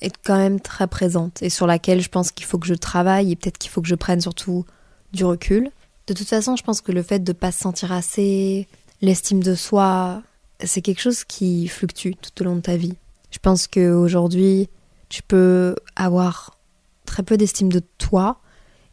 est 0.00 0.12
quand 0.24 0.36
même 0.36 0.60
très 0.60 0.86
présente 0.86 1.42
et 1.42 1.50
sur 1.50 1.66
laquelle 1.66 2.00
je 2.00 2.10
pense 2.10 2.30
qu'il 2.30 2.46
faut 2.46 2.58
que 2.58 2.66
je 2.66 2.74
travaille 2.74 3.32
et 3.32 3.36
peut-être 3.36 3.58
qu'il 3.58 3.70
faut 3.70 3.80
que 3.80 3.88
je 3.88 3.94
prenne 3.94 4.20
surtout 4.20 4.64
du 5.12 5.24
recul. 5.24 5.70
De 6.06 6.12
toute 6.12 6.28
façon, 6.28 6.56
je 6.56 6.62
pense 6.62 6.82
que 6.82 6.92
le 6.92 7.02
fait 7.02 7.20
de 7.20 7.32
ne 7.32 7.36
pas 7.36 7.52
se 7.52 7.60
sentir 7.60 7.92
assez, 7.92 8.68
l'estime 9.00 9.42
de 9.42 9.54
soi, 9.54 10.22
c'est 10.62 10.82
quelque 10.82 11.00
chose 11.00 11.24
qui 11.24 11.68
fluctue 11.68 12.12
tout 12.20 12.42
au 12.42 12.44
long 12.44 12.56
de 12.56 12.60
ta 12.60 12.76
vie. 12.76 12.94
Je 13.30 13.38
pense 13.38 13.66
qu'aujourd'hui, 13.66 14.68
tu 15.08 15.22
peux 15.22 15.76
avoir 15.96 16.56
très 17.04 17.22
peu 17.22 17.36
d'estime 17.36 17.70
de 17.70 17.82
toi 17.98 18.40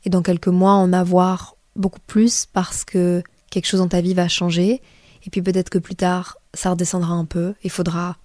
et 0.04 0.10
dans 0.10 0.22
quelques 0.22 0.48
mois 0.48 0.74
en 0.74 0.94
avoir 0.94 1.56
beaucoup 1.76 2.02
plus 2.08 2.46
parce 2.46 2.84
que 2.84 3.24
quelque 3.50 3.66
chose 3.66 3.80
dans 3.80 3.88
ta 3.88 4.02
vie 4.02 4.14
va 4.14 4.28
changer 4.28 4.82
et 5.26 5.30
puis 5.30 5.42
peut-être 5.42 5.70
que 5.70 5.78
plus 5.78 5.96
tard 5.96 6.38
ça 6.54 6.72
redescendra 6.72 7.14
un 7.14 7.26
peu, 7.26 7.54
il 7.64 7.70
faudra 7.70 8.18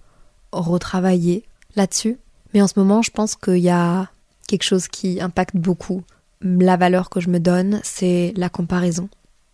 retravailler 0.51 1.45
là-dessus. 1.75 2.17
Mais 2.53 2.61
en 2.61 2.67
ce 2.67 2.77
moment, 2.77 3.01
je 3.01 3.11
pense 3.11 3.35
qu'il 3.35 3.57
y 3.57 3.69
a 3.69 4.09
quelque 4.47 4.63
chose 4.63 4.87
qui 4.87 5.21
impacte 5.21 5.55
beaucoup 5.55 6.03
la 6.41 6.77
valeur 6.77 7.09
que 7.09 7.19
je 7.19 7.29
me 7.29 7.39
donne, 7.39 7.79
c'est 7.83 8.33
la 8.35 8.49
comparaison 8.49 9.09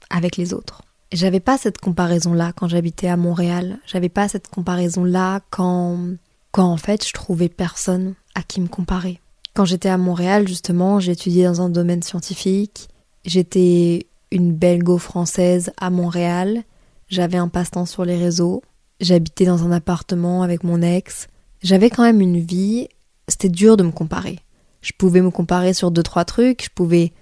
avec 0.09 0.37
les 0.37 0.53
autres. 0.53 0.81
J'avais 1.13 1.39
pas 1.39 1.59
cette 1.59 1.77
comparaison-là 1.77 2.53
quand 2.55 2.67
j'habitais 2.67 3.07
à 3.07 3.17
Montréal. 3.17 3.77
J'avais 3.85 4.09
pas 4.09 4.27
cette 4.27 4.47
comparaison-là 4.47 5.41
quand, 5.51 6.15
quand 6.51 6.65
en 6.65 6.77
fait 6.77 7.07
je 7.07 7.13
trouvais 7.13 7.49
personne 7.49 8.15
à 8.33 8.41
qui 8.41 8.59
me 8.59 8.67
comparer. 8.67 9.21
Quand 9.53 9.65
j'étais 9.65 9.89
à 9.89 9.99
Montréal, 9.99 10.47
justement, 10.47 10.99
j'étudiais 10.99 11.45
dans 11.45 11.61
un 11.61 11.69
domaine 11.69 12.01
scientifique. 12.01 12.87
J'étais 13.25 14.07
une 14.31 14.53
belgo-française 14.53 15.71
à 15.77 15.91
Montréal. 15.91 16.63
J'avais 17.09 17.37
un 17.37 17.47
passe-temps 17.47 17.85
sur 17.85 18.05
les 18.05 18.17
réseaux. 18.17 18.63
J'habitais 18.99 19.45
dans 19.45 19.63
un 19.63 19.71
appartement 19.71 20.41
avec 20.41 20.63
mon 20.63 20.81
ex. 20.81 21.27
J'avais 21.61 21.91
quand 21.91 22.03
même 22.03 22.21
une 22.21 22.39
vie. 22.39 22.87
C'était 23.27 23.49
dur 23.49 23.77
de 23.77 23.83
me 23.83 23.91
comparer. 23.91 24.39
Je 24.81 24.93
pouvais 24.97 25.21
me 25.21 25.29
comparer 25.29 25.75
sur 25.75 25.91
deux, 25.91 26.01
trois 26.01 26.25
trucs. 26.25 26.63
Je 26.63 26.69
pouvais, 26.73 27.13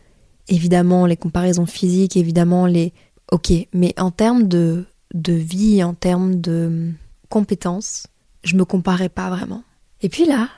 évidemment, 0.47 1.05
les 1.05 1.17
comparaisons 1.17 1.65
physiques, 1.65 2.15
évidemment, 2.15 2.65
les. 2.65 2.93
Ok, 3.31 3.53
mais 3.73 3.93
en 3.97 4.11
termes 4.11 4.47
de, 4.47 4.85
de 5.13 5.33
vie, 5.33 5.83
en 5.83 5.93
termes 5.93 6.41
de 6.41 6.91
compétences, 7.29 8.07
je 8.43 8.55
me 8.55 8.65
comparais 8.65 9.09
pas 9.09 9.29
vraiment. 9.29 9.63
Et 10.01 10.09
puis 10.09 10.25
là, 10.25 10.49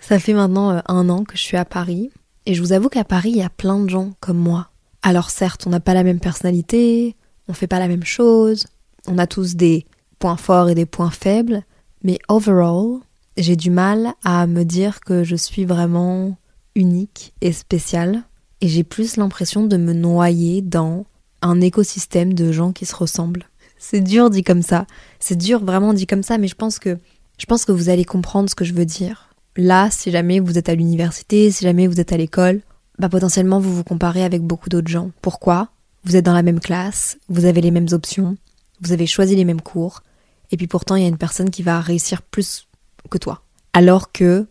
ça 0.00 0.18
fait 0.18 0.34
maintenant 0.34 0.70
euh, 0.70 0.80
un 0.86 1.08
an 1.08 1.24
que 1.24 1.36
je 1.36 1.42
suis 1.42 1.56
à 1.56 1.64
Paris. 1.64 2.10
Et 2.46 2.54
je 2.54 2.62
vous 2.62 2.72
avoue 2.72 2.88
qu'à 2.88 3.04
Paris, 3.04 3.30
il 3.30 3.38
y 3.38 3.42
a 3.42 3.50
plein 3.50 3.80
de 3.80 3.88
gens 3.88 4.12
comme 4.20 4.38
moi. 4.38 4.70
Alors 5.02 5.30
certes, 5.30 5.66
on 5.66 5.70
n'a 5.70 5.80
pas 5.80 5.94
la 5.94 6.04
même 6.04 6.20
personnalité, 6.20 7.16
on 7.48 7.52
fait 7.52 7.66
pas 7.66 7.78
la 7.78 7.88
même 7.88 8.04
chose, 8.04 8.66
on 9.06 9.18
a 9.18 9.26
tous 9.26 9.54
des 9.54 9.86
points 10.18 10.36
forts 10.36 10.68
et 10.68 10.74
des 10.74 10.86
points 10.86 11.10
faibles, 11.10 11.62
mais 12.02 12.18
overall, 12.28 13.00
j'ai 13.36 13.56
du 13.56 13.70
mal 13.70 14.14
à 14.24 14.46
me 14.46 14.64
dire 14.64 15.00
que 15.00 15.24
je 15.24 15.36
suis 15.36 15.64
vraiment 15.64 16.36
unique 16.74 17.32
et 17.40 17.52
spéciale, 17.52 18.24
et 18.60 18.68
j'ai 18.68 18.82
plus 18.82 19.16
l'impression 19.16 19.66
de 19.66 19.76
me 19.76 19.92
noyer 19.92 20.62
dans 20.62 21.06
un 21.42 21.60
écosystème 21.60 22.34
de 22.34 22.52
gens 22.52 22.72
qui 22.72 22.86
se 22.86 22.94
ressemblent. 22.94 23.44
C'est 23.78 24.00
dur 24.00 24.30
dit 24.30 24.42
comme 24.42 24.62
ça, 24.62 24.86
c'est 25.20 25.36
dur 25.36 25.64
vraiment 25.64 25.92
dit 25.92 26.06
comme 26.06 26.22
ça, 26.22 26.38
mais 26.38 26.48
je 26.48 26.56
pense 26.56 26.78
que 26.78 26.98
je 27.38 27.46
pense 27.46 27.64
que 27.64 27.72
vous 27.72 27.88
allez 27.88 28.04
comprendre 28.04 28.50
ce 28.50 28.56
que 28.56 28.64
je 28.64 28.74
veux 28.74 28.84
dire. 28.84 29.28
Là, 29.56 29.88
si 29.90 30.10
jamais 30.10 30.40
vous 30.40 30.58
êtes 30.58 30.68
à 30.68 30.74
l'université, 30.74 31.50
si 31.50 31.64
jamais 31.64 31.86
vous 31.86 32.00
êtes 32.00 32.12
à 32.12 32.16
l'école, 32.16 32.60
bah 32.98 33.08
potentiellement 33.08 33.60
vous 33.60 33.74
vous 33.74 33.84
comparez 33.84 34.24
avec 34.24 34.42
beaucoup 34.42 34.68
d'autres 34.68 34.88
gens. 34.88 35.10
Pourquoi? 35.22 35.68
Vous 36.04 36.16
êtes 36.16 36.24
dans 36.24 36.34
la 36.34 36.42
même 36.42 36.60
classe, 36.60 37.18
vous 37.28 37.44
avez 37.44 37.60
les 37.60 37.70
mêmes 37.70 37.88
options, 37.92 38.36
vous 38.80 38.92
avez 38.92 39.06
choisi 39.06 39.36
les 39.36 39.44
mêmes 39.44 39.60
cours, 39.60 40.02
et 40.50 40.56
puis 40.56 40.66
pourtant 40.66 40.96
il 40.96 41.02
y 41.02 41.06
a 41.06 41.08
une 41.08 41.18
personne 41.18 41.50
qui 41.50 41.62
va 41.62 41.80
réussir 41.80 42.22
plus 42.22 42.66
que 43.10 43.18
toi. 43.18 43.42
Alors 43.72 44.10
que 44.12 44.46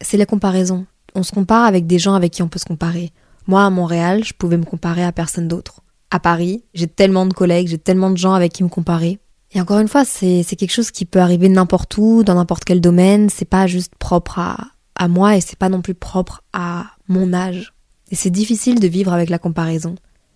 c'est 0.00 0.16
la 0.16 0.26
comparaison. 0.26 0.86
On 1.14 1.22
se 1.22 1.32
compare 1.32 1.64
avec 1.64 1.86
des 1.86 1.98
gens 1.98 2.14
avec 2.14 2.32
qui 2.32 2.42
on 2.42 2.48
peut 2.48 2.58
se 2.58 2.64
comparer. 2.64 3.12
Moi, 3.46 3.64
à 3.64 3.70
Montréal, 3.70 4.24
je 4.24 4.34
pouvais 4.34 4.58
me 4.58 4.64
comparer 4.64 5.04
à 5.04 5.10
personne 5.10 5.48
d'autre. 5.48 5.80
À 6.10 6.20
Paris, 6.20 6.64
j'ai 6.74 6.86
tellement 6.86 7.26
de 7.26 7.34
collègues, 7.34 7.68
j'ai 7.68 7.78
tellement 7.78 8.10
de 8.10 8.16
gens 8.16 8.32
avec 8.32 8.52
qui 8.52 8.64
me 8.64 8.68
comparer. 8.68 9.18
Et 9.52 9.60
encore 9.60 9.78
une 9.78 9.88
fois, 9.88 10.04
c'est 10.04 10.44
quelque 10.44 10.72
chose 10.72 10.90
qui 10.90 11.04
peut 11.04 11.20
arriver 11.20 11.48
n'importe 11.48 11.96
où, 11.96 12.22
dans 12.22 12.34
n'importe 12.34 12.64
quel 12.64 12.80
domaine. 12.80 13.30
C'est 13.30 13.46
pas 13.46 13.66
juste 13.66 13.94
propre 13.98 14.38
à, 14.38 14.58
à 14.94 15.08
moi 15.08 15.36
et 15.36 15.40
c'est 15.40 15.58
pas 15.58 15.68
non 15.68 15.80
plus 15.80 15.94
propre 15.94 16.42
à 16.52 16.86
mon 17.08 17.32
âge. 17.32 17.72
Et 18.10 18.14
c'est 18.14 18.30
difficile 18.30 18.80
de 18.80 18.88
vivre 18.88 19.12
avec 19.12 19.30
la 19.30 19.38
comparaison. 19.38 19.94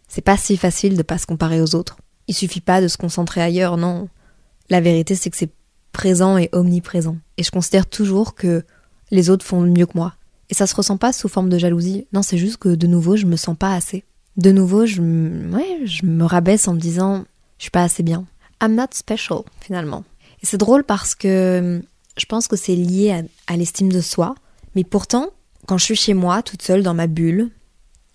C'est 0.09 0.23
pas 0.23 0.37
si 0.37 0.57
facile 0.57 0.97
de 0.97 1.03
pas 1.03 1.19
se 1.19 1.27
comparer 1.27 1.61
aux 1.61 1.75
autres. 1.75 1.97
Il 2.29 2.35
suffit 2.35 2.61
pas 2.61 2.81
de 2.81 2.89
se 2.89 2.97
concentrer 2.97 3.43
ailleurs, 3.43 3.77
non. 3.77 4.09
La 4.71 4.81
vérité, 4.81 5.15
c'est 5.15 5.31
que 5.31 5.37
c'est 5.37 5.53
présent 5.93 6.39
et 6.39 6.49
omniprésent. 6.53 7.17
Et 7.37 7.43
je 7.43 7.51
considère 7.51 7.87
toujours 7.87 8.35
que 8.35 8.65
les 9.11 9.31
autres 9.31 9.45
font 9.45 9.61
mieux 9.61 9.87
que 9.87 9.97
moi. 9.97 10.15
Et 10.49 10.55
ça 10.55 10.67
se 10.67 10.75
ressent 10.75 10.97
pas 10.97 11.13
sous 11.13 11.29
forme 11.29 11.49
de 11.49 11.59
jalousie. 11.59 12.07
Non, 12.13 12.23
c'est 12.23 12.39
juste 12.39 12.59
que 12.59 12.75
de 12.75 12.87
nouveau, 12.87 13.17
je 13.17 13.27
me 13.27 13.37
sens 13.37 13.57
pas 13.57 13.75
assez. 13.75 14.05
De 14.37 14.51
nouveau, 14.51 14.87
je, 14.87 15.01
me 15.01 16.25
rabaisse 16.25 16.69
en 16.69 16.75
me 16.75 16.81
disant, 16.81 17.25
je 17.59 17.65
suis 17.65 17.71
pas 17.71 17.83
assez 17.83 18.03
bien. 18.03 18.25
I'm 18.63 18.75
not 18.75 18.89
special, 18.93 19.43
finalement. 19.61 20.05
Et 20.43 20.47
c'est 20.47 20.57
drôle 20.57 20.85
parce 20.85 21.15
que 21.15 21.83
je 22.17 22.27
pense 22.27 22.49
que 22.49 22.57
c'est 22.57 22.75
lié 22.75 23.13
à, 23.13 23.53
à 23.53 23.57
l'estime 23.57 23.93
de 23.93 24.01
soi. 24.01 24.35
Mais 24.75 24.85
pourtant, 24.85 25.29
quand 25.67 25.79
je 25.79 25.85
suis 25.85 25.97
chez 25.97 26.15
moi, 26.15 26.43
toute 26.43 26.63
seule 26.63 26.83
dans 26.83 26.95
ma 26.95 27.07
bulle, 27.07 27.51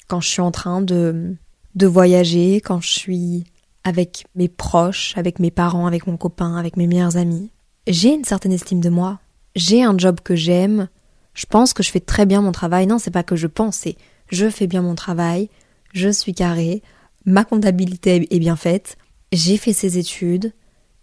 quand 0.07 0.21
je 0.21 0.29
suis 0.29 0.41
en 0.41 0.51
train 0.51 0.81
de, 0.81 1.35
de 1.75 1.87
voyager, 1.87 2.61
quand 2.61 2.81
je 2.81 2.89
suis 2.89 3.43
avec 3.83 4.25
mes 4.35 4.47
proches, 4.47 5.13
avec 5.17 5.39
mes 5.39 5.51
parents, 5.51 5.85
avec 5.85 6.07
mon 6.07 6.17
copain, 6.17 6.55
avec 6.55 6.75
mes 6.77 6.87
meilleurs 6.87 7.17
amis, 7.17 7.51
j'ai 7.85 8.13
une 8.13 8.25
certaine 8.25 8.51
estime 8.51 8.81
de 8.81 8.89
moi. 8.89 9.19
J'ai 9.55 9.83
un 9.83 9.97
job 9.97 10.19
que 10.23 10.35
j'aime, 10.35 10.89
je 11.33 11.45
pense 11.45 11.73
que 11.73 11.83
je 11.83 11.91
fais 11.91 11.99
très 11.99 12.25
bien 12.25 12.41
mon 12.41 12.51
travail. 12.51 12.87
Non, 12.87 12.99
c'est 12.99 13.11
pas 13.11 13.23
que 13.23 13.35
je 13.35 13.47
pense, 13.47 13.77
c'est 13.77 13.95
je 14.29 14.49
fais 14.49 14.67
bien 14.67 14.81
mon 14.81 14.95
travail, 14.95 15.49
je 15.97 16.09
suis 16.09 16.33
carré, 16.33 16.83
ma 17.25 17.43
comptabilité 17.43 18.27
est 18.29 18.39
bien 18.39 18.55
faite, 18.55 18.97
j'ai 19.31 19.57
fait 19.57 19.73
ces 19.73 19.97
études, 19.97 20.53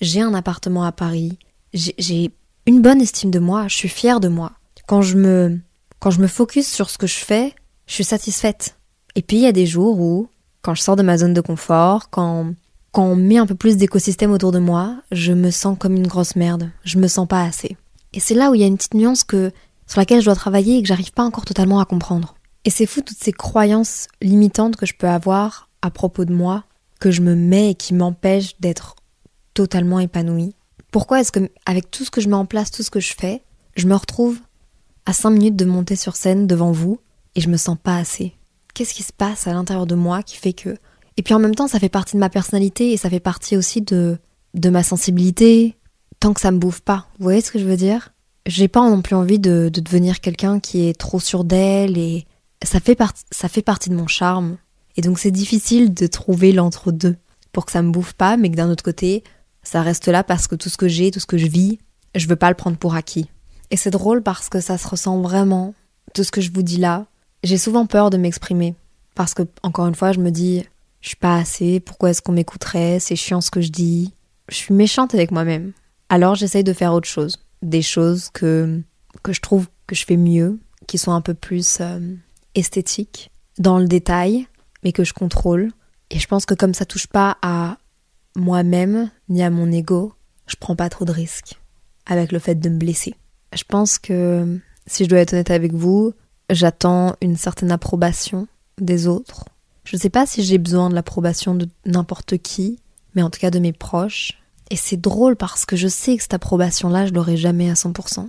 j'ai 0.01 0.21
un 0.21 0.35
appartement 0.35 0.85
à 0.85 0.93
Paris, 0.93 1.39
j'ai 1.73 2.31
une 2.67 2.81
bonne 2.81 3.01
estime 3.01 3.31
de 3.31 3.39
moi, 3.39 3.69
je 3.69 3.75
suis 3.75 3.89
fière 3.89 4.21
de 4.21 4.29
moi. 4.29 4.53
Quand 4.87 5.03
je 5.03 5.17
me 5.17 5.61
quand 5.99 6.11
je 6.11 6.21
me 6.21 6.27
focus 6.27 6.69
sur 6.71 6.91
ce 6.91 6.99
que 6.99 7.07
je 7.07 7.25
fais, 7.25 7.55
je 7.87 7.95
suis 7.95 8.05
satisfaite. 8.05 8.77
Et 9.15 9.23
puis 9.23 9.39
il 9.39 9.43
y 9.43 9.47
a 9.47 9.53
des 9.53 9.67
jours 9.67 9.99
où 10.01 10.29
quand 10.63 10.75
je 10.75 10.83
sors 10.83 10.97
de 10.97 11.03
ma 11.03 11.19
zone 11.19 11.35
de 11.35 11.41
confort, 11.41 12.11
quand 12.11 12.55
quand 12.93 13.05
on 13.05 13.17
met 13.17 13.39
un 13.39 13.47
peu 13.47 13.57
plus 13.57 13.77
d'écosystème 13.77 14.31
autour 14.31 14.53
de 14.53 14.61
moi, 14.61 15.03
je 15.11 15.33
me 15.33 15.51
sens 15.51 15.77
comme 15.79 15.97
une 15.97 16.07
grosse 16.07 16.37
merde, 16.37 16.71
je 16.85 16.99
me 16.99 17.09
sens 17.09 17.27
pas 17.27 17.43
assez. 17.43 17.77
Et 18.13 18.21
c'est 18.21 18.35
là 18.35 18.51
où 18.51 18.55
il 18.55 18.61
y 18.61 18.65
a 18.65 18.69
une 18.69 18.77
petite 18.77 18.95
nuance 18.95 19.25
que 19.25 19.51
sur 19.87 19.99
laquelle 19.99 20.21
je 20.21 20.27
dois 20.27 20.37
travailler 20.37 20.79
et 20.79 20.83
que 20.83 20.89
j'arrive 20.89 21.13
pas 21.13 21.25
encore 21.25 21.45
totalement 21.45 21.81
à 21.81 21.85
comprendre. 21.85 22.35
Et 22.65 22.71
c'est 22.71 22.87
fou 22.87 23.03
toutes 23.03 23.23
ces 23.23 23.33
croyances 23.33 24.09
limitantes 24.23 24.77
que 24.77 24.87
je 24.87 24.95
peux 24.95 25.09
avoir 25.09 25.69
à 25.83 25.91
propos 25.91 26.25
de 26.25 26.33
moi, 26.33 26.65
que 27.01 27.11
je 27.11 27.21
me 27.21 27.35
mets 27.35 27.71
et 27.71 27.75
qui 27.75 27.95
m'empêchent 27.95 28.59
d'être 28.61 28.97
totalement 29.53 30.01
épanouie. 30.01 30.55
Pourquoi 30.91 31.21
est-ce 31.21 31.33
que, 31.33 31.51
avec 31.67 31.91
tout 31.91 32.05
ce 32.05 32.11
que 32.11 32.21
je 32.21 32.29
mets 32.29 32.37
en 32.37 32.47
place, 32.47 32.71
tout 32.71 32.83
ce 32.83 32.91
que 32.91 33.01
je 33.01 33.15
fais, 33.15 33.43
je 33.77 33.87
me 33.87 33.95
retrouve 33.95 34.39
à 35.07 35.13
5 35.13 35.31
minutes 35.31 35.57
de 35.57 35.65
monter 35.65 35.97
sur 35.97 36.17
scène 36.17 36.47
devant 36.47 36.73
vous 36.73 36.99
et 37.35 37.41
je 37.41 37.51
me 37.51 37.57
sens 37.57 37.77
pas 37.83 37.97
assez? 37.97 38.35
Qu'est-ce 38.73 38.95
qui 38.95 39.03
se 39.03 39.13
passe 39.13 39.47
à 39.47 39.53
l'intérieur 39.53 39.87
de 39.87 39.95
moi 39.95 40.23
qui 40.23 40.37
fait 40.37 40.53
que. 40.53 40.77
Et 41.17 41.23
puis 41.23 41.35
en 41.35 41.39
même 41.39 41.55
temps, 41.55 41.69
ça 41.69 41.79
fait 41.79 41.89
partie 41.89 42.17
de 42.17 42.21
ma 42.21 42.31
personnalité 42.31 42.93
et 42.93 42.97
ça 42.97 43.11
fait 43.11 43.21
partie 43.21 43.57
aussi 43.57 43.83
de, 43.83 44.19
de 44.55 44.71
ma 44.71 44.83
sensibilité, 44.83 45.77
tant 46.21 46.33
que 46.33 46.41
ça 46.41 46.51
me 46.51 46.59
bouffe 46.59 46.81
pas. 46.81 47.07
Vous 47.19 47.25
voyez 47.25 47.41
ce 47.41 47.53
que 47.53 47.59
je 47.59 47.65
veux 47.65 47.77
dire? 47.77 48.15
J'ai 48.47 48.69
pas 48.69 48.89
non 48.89 49.03
plus 49.03 49.15
envie 49.15 49.39
de, 49.39 49.71
devenir 49.73 50.21
quelqu'un 50.21 50.61
qui 50.61 50.89
est 50.89 50.99
trop 50.99 51.21
sûr 51.21 51.45
d'elle 51.45 51.99
et 51.99 52.27
ça 52.65 52.81
fait, 52.81 52.99
ça 53.31 53.49
fait 53.49 53.63
partie 53.63 53.91
de 53.91 53.95
mon 53.95 54.07
charme. 54.07 54.57
Et 54.97 55.03
donc 55.03 55.19
c'est 55.19 55.31
difficile 55.31 55.93
de 55.93 56.07
trouver 56.07 56.53
l'entre-deux 56.53 57.17
pour 57.53 57.67
que 57.67 57.73
ça 57.73 57.83
me 57.83 57.91
bouffe 57.91 58.13
pas, 58.13 58.37
mais 58.37 58.51
que 58.51 58.57
d'un 58.57 58.71
autre 58.71 58.85
côté, 58.85 59.25
ça 59.63 59.83
reste 59.83 60.09
là 60.09 60.25
parce 60.25 60.47
que 60.47 60.55
tout 60.55 60.69
ce 60.69 60.77
que 60.77 60.89
j'ai, 60.89 61.11
tout 61.11 61.21
ce 61.21 61.27
que 61.27 61.39
je 61.39 61.47
vis, 61.47 61.79
je 62.15 62.29
veux 62.29 62.37
pas 62.37 62.49
le 62.49 62.57
prendre 62.57 62.77
pour 62.77 62.95
acquis. 62.95 63.29
Et 63.71 63.77
c'est 63.77 63.91
drôle 63.91 64.23
parce 64.23 64.49
que 64.49 64.61
ça 64.61 64.79
se 64.79 64.87
ressent 64.87 65.21
vraiment, 65.21 65.75
tout 66.13 66.25
ce 66.25 66.31
que 66.31 66.41
je 66.41 66.53
vous 66.53 66.63
dis 66.63 66.77
là. 66.77 67.07
J'ai 67.43 67.59
souvent 67.59 67.87
peur 67.87 68.11
de 68.11 68.17
m'exprimer. 68.17 68.75
Parce 69.15 69.35
que, 69.35 69.43
encore 69.63 69.87
une 69.87 69.95
fois, 69.95 70.13
je 70.13 70.21
me 70.21 70.31
dis, 70.31 70.65
je 71.01 71.09
suis 71.09 71.17
pas 71.17 71.37
assez, 71.37 71.81
pourquoi 71.81 72.11
est-ce 72.11 72.23
qu'on 72.23 72.33
m'écouterait, 72.33 72.99
c'est 73.01 73.17
chiant 73.17 73.41
ce 73.41 73.51
que 73.51 73.61
je 73.61 73.71
dis. 73.71 74.13
Je 74.49 74.57
suis 74.57 74.75
méchante 74.75 75.15
avec 75.15 75.31
moi-même. 75.31 75.73
Alors 76.09 76.35
j'essaye 76.35 76.65
de 76.65 76.73
faire 76.73 76.93
autre 76.93 77.09
chose 77.09 77.39
des 77.65 77.83
choses 77.83 78.29
que, 78.33 78.81
que 79.23 79.33
je 79.33 79.41
trouve 79.41 79.69
que 79.87 79.95
je 79.95 80.05
fais 80.05 80.17
mieux, 80.17 80.59
qui 80.87 80.99
sont 80.99 81.13
un 81.13 81.21
peu 81.21 81.35
plus 81.35 81.79
euh, 81.81 82.15
esthétiques, 82.55 83.31
dans 83.59 83.79
le 83.79 83.87
détail, 83.87 84.47
mais 84.83 84.93
que 84.93 85.05
je 85.05 85.15
contrôle. 85.15 85.73
Et 86.11 86.19
je 86.19 86.27
pense 86.27 86.47
que 86.47 86.55
comme 86.55 86.75
ça 86.75 86.85
touche 86.85 87.07
pas 87.07 87.37
à 87.43 87.79
moi-même 88.37 89.11
ni 89.29 89.43
à 89.43 89.51
mon 89.51 89.71
ego, 89.71 90.13
je 90.47 90.57
prends 90.57 90.77
pas 90.77 90.89
trop 90.89 91.05
de 91.05 91.13
risques 91.13 91.59
avec 92.07 92.33
le 92.33 92.39
fait 92.39 92.55
de 92.57 92.69
me 92.69 92.79
blesser. 92.79 93.15
Je 93.55 93.65
pense 93.65 93.99
que 93.99 94.59
si 94.87 95.05
je 95.05 95.09
dois 95.09 95.21
être 95.21 95.33
honnête 95.33 95.51
avec 95.51 95.73
vous, 95.73 96.13
j'attends 96.51 97.17
une 97.23 97.37
certaine 97.37 97.71
approbation 97.71 98.47
des 98.79 99.07
autres. 99.07 99.45
Je 99.85 99.97
ne 99.97 100.01
sais 100.01 100.11
pas 100.11 100.27
si 100.27 100.43
j'ai 100.43 100.59
besoin 100.59 100.91
de 100.91 100.95
l'approbation 100.95 101.55
de 101.55 101.69
n'importe 101.87 102.39
qui, 102.39 102.79
mais 103.15 103.23
en 103.23 103.31
tout 103.31 103.41
cas 103.41 103.51
de 103.51 103.59
mes 103.59 103.73
proches. 103.73 104.33
Et 104.71 104.77
c'est 104.77 104.97
drôle 104.97 105.37
parce 105.37 105.67
que 105.67 105.77
je 105.77 105.89
sais 105.89 106.17
que 106.17 106.23
cette 106.23 106.35
approbation-là, 106.35 107.07
je 107.07 107.13
l'aurai 107.13 107.37
jamais 107.37 107.71
à 107.71 107.75
100%. 107.75 108.29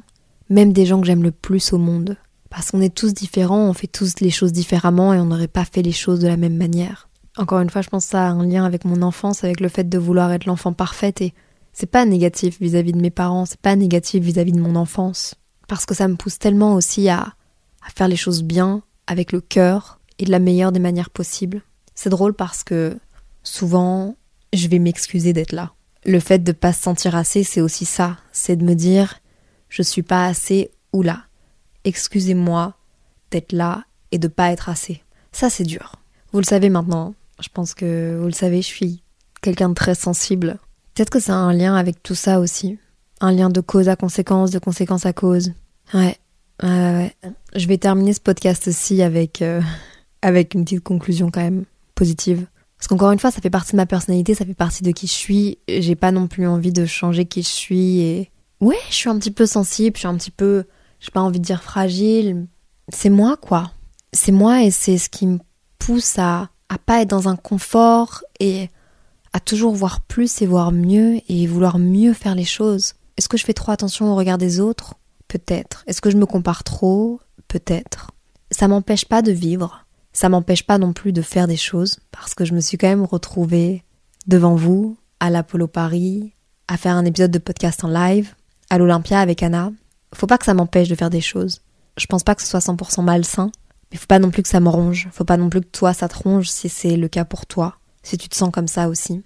Même 0.50 0.74
des 0.74 0.86
gens 0.86 1.00
que 1.00 1.08
j'aime 1.08 1.24
le 1.24 1.32
plus 1.32 1.74
au 1.74 1.78
monde. 1.78 2.18
Parce 2.56 2.72
qu'on 2.72 2.80
est 2.80 2.96
tous 2.96 3.14
différents, 3.14 3.68
on 3.68 3.74
fait 3.74 3.86
tous 3.86 4.22
les 4.22 4.30
choses 4.30 4.54
différemment 4.54 5.14
et 5.14 5.20
on 5.20 5.26
n'aurait 5.26 5.50
pas 5.50 5.66
fait 5.66 5.82
les 5.82 5.92
choses 5.92 6.22
de 6.22 6.28
la 6.30 6.38
même 6.38 6.56
manière. 6.56 7.10
Encore 7.36 7.60
une 7.60 7.70
fois, 7.70 7.82
je 7.82 7.90
pense 7.90 8.16
a 8.16 8.30
un 8.30 8.46
lien 8.46 8.64
avec 8.64 8.86
mon 8.86 9.02
enfance, 9.02 9.44
avec 9.44 9.60
le 9.60 9.68
fait 9.68 9.90
de 9.90 9.98
vouloir 9.98 10.32
être 10.32 10.46
l'enfant 10.46 10.72
parfaite 10.72 11.20
et 11.20 11.34
c'est 11.74 11.86
pas 11.86 12.06
négatif 12.06 12.62
vis-à-vis 12.62 12.94
de 12.94 13.02
mes 13.02 13.10
parents, 13.10 13.46
c'est 13.46 13.60
pas 13.60 13.76
négatif 13.76 14.24
vis-à-vis 14.24 14.54
de 14.54 14.62
mon 14.62 14.78
enfance. 14.78 15.36
Parce 15.68 15.86
que 15.86 15.94
ça 15.94 16.08
me 16.08 16.16
pousse 16.16 16.40
tellement 16.40 16.76
aussi 16.76 17.10
à, 17.10 17.34
à 17.86 17.90
faire 17.94 18.08
les 18.08 18.16
choses 18.16 18.42
bien, 18.42 18.84
avec 19.06 19.34
le 19.34 19.42
cœur 19.42 20.00
et 20.18 20.24
de 20.24 20.32
la 20.32 20.40
meilleure 20.40 20.72
des 20.72 20.80
manières 20.80 21.10
possibles. 21.10 21.62
C'est 21.94 22.10
drôle 22.10 22.36
parce 22.36 22.64
que 22.64 22.98
souvent, 23.44 24.16
je 24.54 24.70
vais 24.70 24.80
m'excuser 24.80 25.34
d'être 25.34 25.52
là. 25.52 25.74
Le 26.06 26.22
fait 26.22 26.40
de 26.40 26.54
pas 26.54 26.72
se 26.72 26.84
sentir 26.84 27.18
assez, 27.18 27.44
c'est 27.44 27.60
aussi 27.60 27.84
ça. 27.84 28.16
C'est 28.32 28.56
de 28.56 28.64
me 28.64 28.76
dire, 28.76 29.20
je 29.68 29.82
suis 29.82 30.04
pas 30.04 30.26
assez 30.26 30.72
ou 30.94 31.02
là. 31.02 31.26
Excusez-moi 31.86 32.74
d'être 33.32 33.54
là 33.54 33.86
et 34.12 34.20
de 34.20 34.28
pas 34.28 34.52
être 34.52 34.68
assez. 34.70 35.02
Ça, 35.32 35.50
c'est 35.50 35.64
dur. 35.64 35.96
Vous 36.34 36.40
le 36.40 36.46
savez 36.46 36.70
maintenant. 36.70 37.16
Je 37.42 37.50
pense 37.50 37.74
que 37.74 38.18
vous 38.20 38.26
le 38.26 38.34
savez, 38.34 38.62
je 38.62 38.68
suis 38.68 39.02
quelqu'un 39.42 39.70
de 39.70 39.74
très 39.74 39.96
sensible 39.96 40.58
Peut-être 40.96 41.10
que 41.10 41.20
ça 41.20 41.34
a 41.34 41.38
un 41.38 41.54
lien 41.54 41.76
avec 41.76 42.02
tout 42.02 42.16
ça 42.16 42.40
aussi. 42.40 42.80
Un 43.20 43.34
lien 43.34 43.50
de 43.50 43.60
cause 43.60 43.90
à 43.90 43.98
conséquence, 43.98 44.50
de 44.52 44.60
conséquence 44.60 45.06
à 45.06 45.12
cause. 45.12 45.52
Ouais. 45.94 46.18
Ouais, 46.64 46.70
ouais. 46.70 47.16
Je 47.54 47.68
vais 47.68 47.78
terminer 47.78 48.14
ce 48.14 48.22
podcast 48.22 48.70
aussi 48.70 49.02
avec, 49.02 49.42
euh, 49.42 49.62
avec 50.22 50.54
une 50.54 50.64
petite 50.64 50.84
conclusion 50.84 51.32
quand 51.32 51.42
même 51.42 51.66
positive. 51.96 52.46
Parce 52.78 52.88
qu'encore 52.88 53.12
une 53.12 53.20
fois, 53.20 53.32
ça 53.32 53.42
fait 53.42 53.50
partie 53.50 53.74
de 53.74 53.78
ma 53.78 53.86
personnalité, 53.86 54.36
ça 54.36 54.46
fait 54.46 54.54
partie 54.54 54.84
de 54.84 54.92
qui 54.92 55.08
je 55.08 55.12
suis. 55.12 55.58
J'ai 55.68 55.96
pas 55.96 56.14
non 56.14 56.28
plus 56.28 56.48
envie 56.48 56.72
de 56.72 56.86
changer 56.86 57.26
qui 57.26 57.44
je 57.44 57.50
suis 57.50 58.00
et. 58.00 58.32
Ouais, 58.62 58.80
je 58.90 58.96
suis 58.96 59.10
un 59.10 59.20
petit 59.20 59.32
peu 59.32 59.46
sensible, 59.46 59.98
je 59.98 60.00
suis 60.00 60.08
un 60.08 60.16
petit 60.16 60.32
peu. 60.32 60.64
J'ai 61.06 61.12
pas 61.12 61.22
envie 61.22 61.40
de 61.40 61.46
dire 61.46 61.62
fragile. 61.62 62.48
C'est 62.90 63.12
moi, 63.12 63.38
quoi. 63.38 63.72
C'est 64.12 64.32
moi 64.32 64.64
et 64.64 64.72
c'est 64.72 64.98
ce 64.98 65.08
qui 65.08 65.28
me 65.28 65.38
pousse 65.78 66.18
à, 66.18 66.50
à 66.68 66.80
pas 66.80 67.02
être 67.04 67.10
dans 67.10 67.30
un 67.30 67.36
confort 67.36 68.24
et 68.40 68.70
à 69.32 69.40
toujours 69.40 69.76
voir 69.76 70.02
plus 70.02 70.42
et 70.42 70.48
voir 70.48 70.72
mieux 70.72 71.20
et 71.30 71.46
vouloir 71.46 71.78
mieux 71.78 72.14
faire 72.14 72.34
les 72.34 72.44
choses. 72.44 72.94
Est-ce 73.18 73.30
que 73.30 73.38
je 73.38 73.46
fais 73.46 73.54
trop 73.54 73.72
attention 73.72 74.12
au 74.12 74.16
regard 74.16 74.40
des 74.40 74.60
autres? 74.60 74.96
Peut-être. 75.28 75.84
Est-ce 75.86 76.02
que 76.02 76.10
je 76.10 76.18
me 76.18 76.26
compare 76.26 76.64
trop? 76.64 77.20
Peut-être. 77.48 78.10
Ça 78.50 78.68
m'empêche 78.68 79.06
pas 79.06 79.22
de 79.22 79.32
vivre. 79.32 79.86
Ça 80.12 80.28
m'empêche 80.28 80.66
pas 80.66 80.80
non 80.80 80.92
plus 80.92 81.12
de 81.12 81.22
faire 81.22 81.48
des 81.48 81.56
choses 81.56 82.00
parce 82.12 82.34
que 82.34 82.46
je 82.46 82.54
me 82.54 82.62
suis 82.62 82.80
quand 82.80 82.88
même 82.88 83.04
retrouvée 83.04 83.84
devant 84.26 84.56
vous 84.56 84.98
à 85.20 85.30
l'Apollo 85.30 85.68
Paris, 85.68 86.34
à 86.68 86.78
faire 86.78 86.96
un 86.96 87.06
épisode 87.06 87.32
de 87.32 87.38
podcast 87.38 87.84
en 87.84 87.90
live, 87.90 88.34
à 88.72 88.80
l'Olympia 88.80 89.20
avec 89.20 89.44
Anna. 89.44 89.72
Faut 90.16 90.28
pas 90.28 90.38
que 90.38 90.46
ça 90.46 90.54
m'empêche 90.54 90.90
de 90.90 90.96
faire 90.96 91.10
des 91.10 91.22
choses. 91.22 91.62
Je 91.98 92.06
pense 92.08 92.24
pas 92.24 92.36
que 92.36 92.42
ce 92.42 92.48
soit 92.48 92.60
100% 92.60 93.04
malsain, 93.04 93.52
mais 93.92 93.98
faut 93.98 94.08
pas 94.08 94.20
non 94.20 94.32
plus 94.32 94.44
que 94.44 94.50
ça 94.50 94.60
me 94.60 94.70
ronge. 94.70 95.08
Faut 95.12 95.24
pas 95.24 95.38
non 95.38 95.50
plus 95.50 95.62
que 95.62 95.68
toi 95.68 95.94
ça 95.94 96.08
te 96.08 96.18
ronge 96.18 96.50
si 96.50 96.70
c'est 96.70 96.98
le 96.98 97.08
cas 97.08 97.26
pour 97.26 97.46
toi 97.46 97.78
si 98.06 98.18
tu 98.18 98.30
te 98.30 98.36
sens 98.36 98.52
comme 98.52 98.68
ça 98.68 98.88
aussi. 98.88 99.24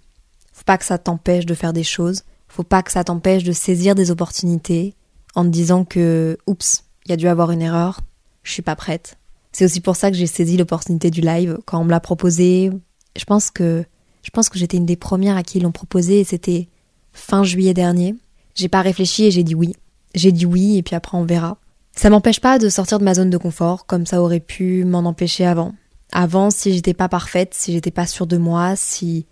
Faut 0.54 0.64
pas 0.64 0.78
que 0.78 0.86
ça 0.86 0.98
t'empêche 0.98 1.46
de 1.46 1.54
faire 1.54 1.74
des 1.74 1.84
choses, 1.84 2.24
faut 2.48 2.64
pas 2.64 2.82
que 2.82 2.92
ça 2.92 3.04
t'empêche 3.04 3.44
de 3.44 3.52
saisir 3.52 3.94
des 3.94 4.10
opportunités 4.10 4.96
en 5.36 5.44
te 5.44 5.50
disant 5.50 5.86
que 5.86 6.38
oups, 6.48 6.86
il 7.06 7.12
y 7.12 7.14
a 7.14 7.18
dû 7.18 7.28
avoir 7.28 7.52
une 7.52 7.62
erreur, 7.62 8.00
je 8.44 8.52
suis 8.52 8.62
pas 8.62 8.76
prête. 8.76 9.18
C'est 9.52 9.66
aussi 9.66 9.82
pour 9.82 9.96
ça 9.96 10.10
que 10.10 10.18
j'ai 10.18 10.28
saisi 10.28 10.58
l'opportunité 10.58 11.12
du 11.12 11.22
live 11.22 11.60
quand 11.66 11.80
on 11.80 11.84
me 11.84 11.92
l'a 11.92 12.00
proposé. 12.00 12.72
Je 13.16 13.26
pense 13.26 13.52
que 13.52 13.84
je 14.22 14.30
pense 14.32 14.50
que 14.50 14.58
j'étais 14.58 14.78
une 14.78 14.86
des 14.86 14.96
premières 14.96 15.38
à 15.38 15.44
qui 15.44 15.60
ils 15.60 15.64
l'ont 15.64 15.72
proposé 15.72 16.20
et 16.20 16.24
c'était 16.24 16.68
fin 17.14 17.44
juillet 17.44 17.74
dernier. 17.74 18.16
J'ai 18.56 18.70
pas 18.70 18.82
réfléchi 18.82 19.26
et 19.26 19.32
j'ai 19.32 19.44
dit 19.44 19.56
oui. 19.56 19.76
J'ai 20.16 20.32
dit 20.32 20.46
oui 20.46 20.78
et 20.78 20.84
puis 20.84 20.96
après 20.96 21.18
on 21.18 21.26
verra. 21.26 21.58
Ça 21.96 22.10
m'empêche 22.10 22.40
pas 22.40 22.60
de 22.60 22.70
sortir 22.70 23.00
de 23.00 23.04
ma 23.04 23.14
zone 23.14 23.30
de 23.30 23.38
confort 23.38 23.86
comme 23.86 24.06
ça 24.06 24.22
aurait 24.22 24.40
pu 24.40 24.86
m'en 24.86 25.00
empêcher 25.00 25.46
avant. 25.46 25.74
Avant, 26.12 26.50
si 26.50 26.74
j'étais 26.74 26.94
pas 26.94 27.10
parfaite, 27.10 27.54
si 27.54 27.74
j'étais 27.74 27.92
pas 27.92 28.08
sûre 28.08 28.26
de 28.26 28.38
moi, 28.38 28.76
si 28.76 29.26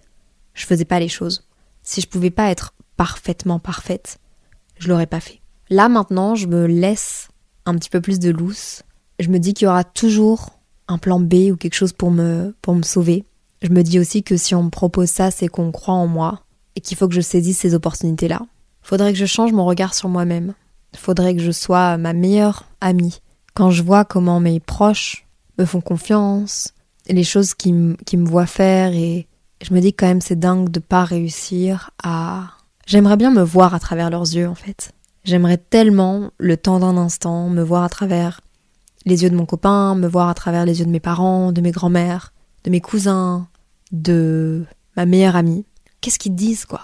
je 0.53 0.65
faisais 0.65 0.85
pas 0.85 0.99
les 0.99 1.07
choses, 1.07 1.47
si 1.81 2.01
je 2.01 2.07
pouvais 2.07 2.29
pas 2.29 2.51
être 2.51 2.73
parfaitement 2.97 3.59
parfaite, 3.59 4.19
je 4.77 4.89
l'aurais 4.89 5.07
pas 5.07 5.19
fait. 5.19 5.39
Là 5.69 5.89
maintenant, 5.89 6.35
je 6.35 6.47
me 6.47 6.65
laisse 6.65 7.29
un 7.65 7.75
petit 7.75 7.89
peu 7.89 8.01
plus 8.01 8.19
de 8.19 8.29
lousse. 8.29 8.83
Je 9.19 9.29
me 9.29 9.39
dis 9.39 9.53
qu'il 9.53 9.65
y 9.65 9.69
aura 9.69 9.83
toujours 9.83 10.59
un 10.87 10.97
plan 10.97 11.19
B 11.19 11.51
ou 11.51 11.55
quelque 11.55 11.73
chose 11.73 11.93
pour 11.93 12.11
me 12.11 12.55
pour 12.61 12.75
me 12.75 12.83
sauver. 12.83 13.25
Je 13.61 13.69
me 13.69 13.81
dis 13.81 13.99
aussi 13.99 14.23
que 14.23 14.37
si 14.37 14.53
on 14.53 14.63
me 14.63 14.69
propose 14.69 15.09
ça, 15.09 15.31
c'est 15.31 15.47
qu'on 15.47 15.71
croit 15.71 15.95
en 15.95 16.07
moi 16.07 16.41
et 16.75 16.81
qu'il 16.81 16.95
faut 16.95 17.07
que 17.07 17.15
je 17.15 17.21
saisisse 17.21 17.57
ces 17.57 17.73
opportunités-là. 17.73 18.41
Faudrait 18.81 19.11
que 19.13 19.19
je 19.19 19.25
change 19.25 19.51
mon 19.51 19.65
regard 19.65 19.93
sur 19.93 20.09
moi-même. 20.09 20.53
Faudrait 20.95 21.35
que 21.35 21.41
je 21.41 21.51
sois 21.51 21.97
ma 21.97 22.13
meilleure 22.13 22.65
amie. 22.81 23.21
Quand 23.53 23.71
je 23.71 23.83
vois 23.83 24.05
comment 24.05 24.39
mes 24.39 24.59
proches 24.59 25.25
me 25.57 25.65
font 25.65 25.81
confiance, 25.81 26.73
les 27.07 27.23
choses 27.23 27.53
qui, 27.53 27.73
me 27.73 28.25
voient 28.25 28.45
faire 28.45 28.93
et 28.93 29.27
je 29.61 29.73
me 29.73 29.79
dis 29.79 29.93
quand 29.93 30.07
même 30.07 30.21
c'est 30.21 30.39
dingue 30.39 30.69
de 30.69 30.79
pas 30.79 31.03
réussir 31.03 31.91
à... 32.03 32.51
J'aimerais 32.85 33.17
bien 33.17 33.31
me 33.31 33.41
voir 33.41 33.73
à 33.73 33.79
travers 33.79 34.09
leurs 34.09 34.33
yeux 34.33 34.47
en 34.47 34.55
fait. 34.55 34.91
J'aimerais 35.23 35.57
tellement, 35.57 36.31
le 36.37 36.55
temps 36.55 36.79
d'un 36.79 36.95
instant, 36.95 37.49
me 37.49 37.61
voir 37.61 37.83
à 37.83 37.89
travers 37.89 38.41
les 39.05 39.23
yeux 39.23 39.29
de 39.29 39.35
mon 39.35 39.45
copain, 39.45 39.95
me 39.95 40.07
voir 40.07 40.29
à 40.29 40.33
travers 40.33 40.65
les 40.65 40.79
yeux 40.79 40.85
de 40.85 40.91
mes 40.91 40.99
parents, 40.99 41.51
de 41.51 41.61
mes 41.61 41.71
grands-mères, 41.71 42.33
de 42.63 42.69
mes 42.69 42.81
cousins, 42.81 43.47
de 43.91 44.65
ma 44.95 45.05
meilleure 45.05 45.35
amie. 45.35 45.65
Qu'est-ce 45.99 46.19
qu'ils 46.19 46.35
disent 46.35 46.65
quoi? 46.65 46.81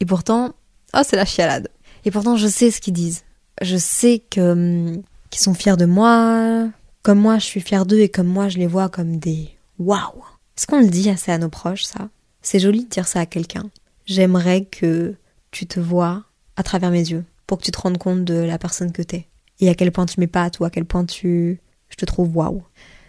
Et 0.00 0.06
pourtant, 0.06 0.54
oh 0.94 1.00
c'est 1.04 1.16
la 1.16 1.24
chialade. 1.24 1.68
Et 2.04 2.10
pourtant 2.10 2.36
je 2.36 2.46
sais 2.46 2.70
ce 2.70 2.80
qu'ils 2.80 2.94
disent. 2.94 3.22
Je 3.62 3.76
sais 3.76 4.22
que 4.30 4.40
hum, 4.52 5.02
qu'ils 5.30 5.42
sont 5.42 5.54
fiers 5.54 5.76
de 5.76 5.86
moi, 5.86 6.68
comme 7.02 7.18
moi 7.18 7.38
je 7.38 7.44
suis 7.44 7.60
fière 7.60 7.86
d'eux 7.86 8.00
et 8.00 8.08
comme 8.08 8.26
moi 8.26 8.48
je 8.48 8.58
les 8.58 8.66
vois 8.66 8.88
comme 8.88 9.18
des 9.18 9.50
waouh. 9.78 10.24
Est-ce 10.56 10.66
qu'on 10.66 10.80
le 10.80 10.88
dit 10.88 11.10
assez 11.10 11.32
à 11.32 11.38
nos 11.38 11.48
proches 11.48 11.84
ça? 11.84 12.08
C'est 12.42 12.60
joli 12.60 12.84
de 12.84 12.88
dire 12.88 13.06
ça 13.06 13.20
à 13.20 13.26
quelqu'un. 13.26 13.70
J'aimerais 14.06 14.64
que 14.64 15.14
tu 15.50 15.66
te 15.66 15.80
vois 15.80 16.24
à 16.56 16.62
travers 16.62 16.90
mes 16.90 17.10
yeux 17.10 17.24
pour 17.46 17.58
que 17.58 17.64
tu 17.64 17.70
te 17.70 17.80
rendes 17.80 17.98
compte 17.98 18.24
de 18.24 18.34
la 18.34 18.58
personne 18.58 18.92
que 18.92 19.02
t'es 19.02 19.28
et 19.60 19.68
à 19.68 19.74
quel 19.74 19.92
point 19.92 20.06
tu 20.06 20.20
m'épates 20.20 20.60
ou 20.60 20.64
à 20.64 20.70
quel 20.70 20.84
point 20.84 21.04
tu 21.04 21.60
je 21.88 21.96
te 21.96 22.04
trouve 22.04 22.36
waouh. 22.36 22.62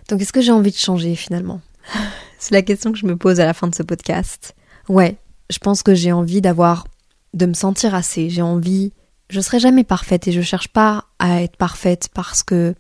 Donc 0.10 0.22
est-ce 0.22 0.34
que 0.34 0.42
j'ai 0.42 0.52
envie 0.52 0.72
de 0.72 0.78
changer 0.78 1.16
finalement? 1.16 1.62
C'est 2.40 2.54
la 2.54 2.62
question 2.62 2.92
que 2.92 2.98
je 2.98 3.06
me 3.06 3.18
pose 3.18 3.40
à 3.40 3.46
la 3.46 3.54
fin 3.54 3.68
de 3.68 3.76
ce 3.76 3.84
podcast. 3.84 4.56
Ouais, 4.88 5.18
je 5.50 5.58
pense 5.58 5.84
que 5.84 5.96
j'ai 5.96 6.12
envie 6.12 6.42
d'avoir 6.42 6.88
de 7.34 7.46
me 7.46 7.54
sentir 7.54 7.96
assez, 7.96 8.30
j'ai 8.30 8.42
envie 8.42 8.94
je 9.30 9.42
serai 9.42 9.60
jamais 9.60 9.84
parfaite 9.84 10.28
et 10.28 10.32
je 10.32 10.42
cherche 10.42 10.68
pas 10.68 11.06
à 11.20 11.42
être 11.42 11.58
parfaite 11.58 12.10
parce 12.14 12.44
que 12.44 12.76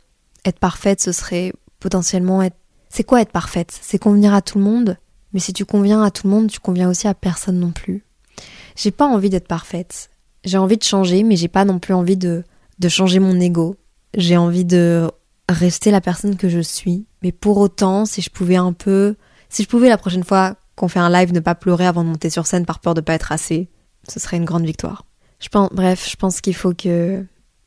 être 0.45 0.59
parfaite, 0.59 1.01
ce 1.01 1.11
serait 1.11 1.53
potentiellement 1.79 2.41
être... 2.41 2.57
C'est 2.89 3.03
quoi 3.03 3.21
être 3.21 3.31
parfaite? 3.31 3.77
C'est 3.81 3.97
convenir 3.97 4.33
à 4.33 4.41
tout 4.41 4.57
le 4.57 4.63
monde, 4.63 4.97
mais 5.33 5.39
si 5.39 5.53
tu 5.53 5.65
conviens 5.65 6.03
à 6.03 6.11
tout 6.11 6.27
le 6.27 6.33
monde, 6.33 6.49
tu 6.49 6.59
conviens 6.59 6.89
aussi 6.89 7.07
à 7.07 7.13
personne 7.13 7.59
non 7.59 7.71
plus. 7.71 8.05
J'ai 8.75 8.91
pas 8.91 9.05
envie 9.05 9.29
d'être 9.29 9.47
parfaite. 9.47 10.09
J'ai 10.43 10.57
envie 10.57 10.77
de 10.77 10.83
changer, 10.83 11.23
mais 11.23 11.35
j'ai 11.35 11.47
pas 11.47 11.65
non 11.65 11.79
plus 11.79 11.93
envie 11.93 12.17
de, 12.17 12.43
de 12.79 12.89
changer 12.89 13.19
mon 13.19 13.39
ego. 13.39 13.75
J'ai 14.15 14.37
envie 14.37 14.65
de 14.65 15.09
rester 15.49 15.91
la 15.91 16.01
personne 16.01 16.37
que 16.37 16.49
je 16.49 16.59
suis. 16.59 17.05
Mais 17.23 17.31
pour 17.31 17.57
autant, 17.57 18.05
si 18.05 18.21
je 18.21 18.29
pouvais 18.29 18.55
un 18.55 18.73
peu... 18.73 19.15
Si 19.49 19.63
je 19.63 19.67
pouvais 19.67 19.89
la 19.89 19.97
prochaine 19.97 20.23
fois 20.23 20.55
qu'on 20.75 20.87
fait 20.87 20.99
un 20.99 21.09
live 21.09 21.33
ne 21.33 21.39
pas 21.39 21.55
pleurer 21.55 21.87
avant 21.87 22.03
de 22.03 22.09
monter 22.09 22.29
sur 22.29 22.45
scène 22.45 22.65
par 22.65 22.79
peur 22.79 22.93
de 22.93 23.01
pas 23.01 23.13
être 23.13 23.31
assez, 23.31 23.69
ce 24.07 24.19
serait 24.19 24.37
une 24.37 24.45
grande 24.45 24.65
victoire. 24.65 25.05
Je 25.45 25.49
pense, 25.49 25.69
bref, 25.71 26.09
je 26.09 26.15
pense 26.15 26.41
qu'il 26.41 26.55
faut 26.55 26.73
que 26.73 27.23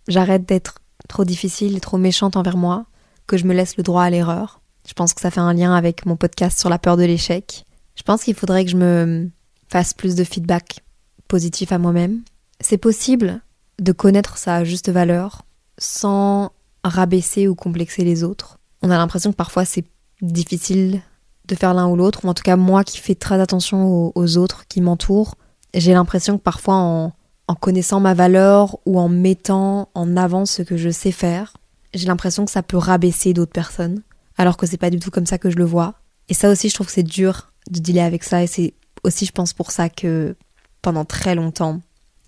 j'arrête 0.08 0.44
d'être 0.44 0.80
trop 1.08 1.24
difficile 1.24 1.76
et 1.76 1.80
trop 1.80 1.96
méchante 1.96 2.34
envers 2.34 2.56
moi, 2.56 2.86
que 3.28 3.36
je 3.36 3.44
me 3.44 3.54
laisse 3.54 3.76
le 3.76 3.84
droit 3.84 4.02
à 4.02 4.10
l'erreur. 4.10 4.60
Je 4.84 4.94
pense 4.94 5.14
que 5.14 5.20
ça 5.20 5.30
fait 5.30 5.38
un 5.38 5.54
lien 5.54 5.72
avec 5.72 6.04
mon 6.04 6.16
podcast 6.16 6.58
sur 6.58 6.70
la 6.70 6.80
peur 6.80 6.96
de 6.96 7.04
l'échec. 7.04 7.64
Je 7.94 8.02
pense 8.02 8.24
qu'il 8.24 8.34
faudrait 8.34 8.64
que 8.64 8.72
je 8.72 8.76
me 8.76 9.30
fasse 9.68 9.94
plus 9.94 10.16
de 10.16 10.24
feedback 10.24 10.82
positif 11.28 11.70
à 11.70 11.78
moi-même. 11.78 12.22
C'est 12.60 12.78
possible 12.78 13.42
de 13.78 13.92
connaître 13.92 14.38
sa 14.38 14.64
juste 14.64 14.90
valeur 14.90 15.42
sans 15.78 16.50
rabaisser 16.82 17.46
ou 17.46 17.54
complexer 17.54 18.02
les 18.02 18.24
autres. 18.24 18.58
On 18.82 18.90
a 18.90 18.98
l'impression 18.98 19.30
que 19.30 19.36
parfois 19.36 19.64
c'est 19.64 19.84
difficile 20.20 21.00
de 21.46 21.54
faire 21.54 21.74
l'un 21.74 21.86
ou 21.86 21.94
l'autre, 21.94 22.24
ou 22.24 22.28
en 22.28 22.34
tout 22.34 22.42
cas 22.42 22.56
moi 22.56 22.82
qui 22.82 22.98
fais 22.98 23.14
très 23.14 23.40
attention 23.40 24.10
aux, 24.16 24.36
autres 24.36 24.66
qui 24.66 24.80
m'entourent, 24.80 25.36
j'ai 25.74 25.92
l'impression 25.92 26.38
que 26.38 26.42
parfois 26.42 26.74
en, 26.74 27.12
en 27.49 27.55
connaissant 27.55 27.99
ma 27.99 28.14
valeur 28.14 28.78
ou 28.86 29.01
en 29.01 29.09
mettant 29.09 29.88
en 29.94 30.16
avant 30.16 30.46
ce 30.46 30.62
que 30.62 30.76
je 30.76 30.90
sais 30.90 31.12
faire, 31.12 31.57
j'ai 31.94 32.07
l'impression 32.07 32.44
que 32.44 32.51
ça 32.51 32.62
peut 32.62 32.76
rabaisser 32.76 33.32
d'autres 33.32 33.53
personnes, 33.53 34.03
alors 34.36 34.57
que 34.57 34.66
c'est 34.66 34.76
pas 34.76 34.90
du 34.90 34.99
tout 34.99 35.11
comme 35.11 35.26
ça 35.26 35.38
que 35.38 35.51
je 35.51 35.57
le 35.57 35.64
vois. 35.64 35.94
Et 36.28 36.34
ça 36.34 36.51
aussi, 36.51 36.68
je 36.68 36.74
trouve 36.74 36.86
que 36.86 36.92
c'est 36.92 37.03
dur 37.03 37.51
de 37.70 37.80
dealer 37.80 38.05
avec 38.05 38.22
ça. 38.22 38.42
Et 38.42 38.46
c'est 38.46 38.74
aussi, 39.03 39.24
je 39.24 39.32
pense, 39.32 39.55
pour 39.55 39.70
ça 39.70 39.88
que 39.88 40.36
pendant 40.82 41.07
très 41.07 41.34
longtemps, 41.34 41.80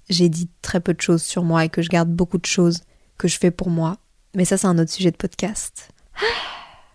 j'ai 0.08 0.30
dit 0.30 0.48
très 0.62 0.80
peu 0.80 0.94
de 0.94 1.00
choses 1.00 1.22
sur 1.22 1.44
moi 1.44 1.66
et 1.66 1.68
que 1.68 1.82
je 1.82 1.90
garde 1.90 2.08
beaucoup 2.08 2.38
de 2.38 2.46
choses 2.46 2.80
que 3.18 3.28
je 3.28 3.38
fais 3.38 3.50
pour 3.50 3.68
moi. 3.68 3.98
Mais 4.34 4.46
ça, 4.46 4.56
c'est 4.56 4.66
un 4.66 4.78
autre 4.78 4.90
sujet 4.90 5.10
de 5.10 5.16
podcast. 5.16 5.90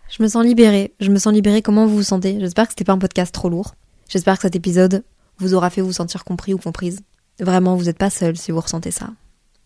Je 0.08 0.22
me 0.24 0.30
sens 0.30 0.46
libérée. 0.46 0.94
Je 1.02 1.10
me 1.10 1.18
sens 1.18 1.34
libérée. 1.34 1.62
Comment 1.62 1.88
vous 1.88 1.96
vous 1.96 2.04
sentez? 2.04 2.40
J'espère 2.40 2.68
que 2.68 2.72
c'était 2.72 2.86
pas 2.86 2.94
un 2.94 3.00
podcast 3.00 3.34
trop 3.34 3.50
lourd. 3.50 3.74
J'espère 4.08 4.36
que 4.36 4.44
cet 4.44 4.56
épisode 4.56 5.04
vous 5.40 5.56
aura 5.56 5.70
fait 5.70 5.82
vous 5.82 5.92
sentir 5.92 6.24
compris 6.24 6.54
ou 6.54 6.58
comprise. 6.58 7.02
Vraiment, 7.40 7.76
vous 7.76 7.86
n'êtes 7.86 7.98
pas 7.98 8.10
seul 8.10 8.38
si 8.38 8.52
vous 8.52 8.62
ressentez 8.62 8.92
ça. 8.92 9.10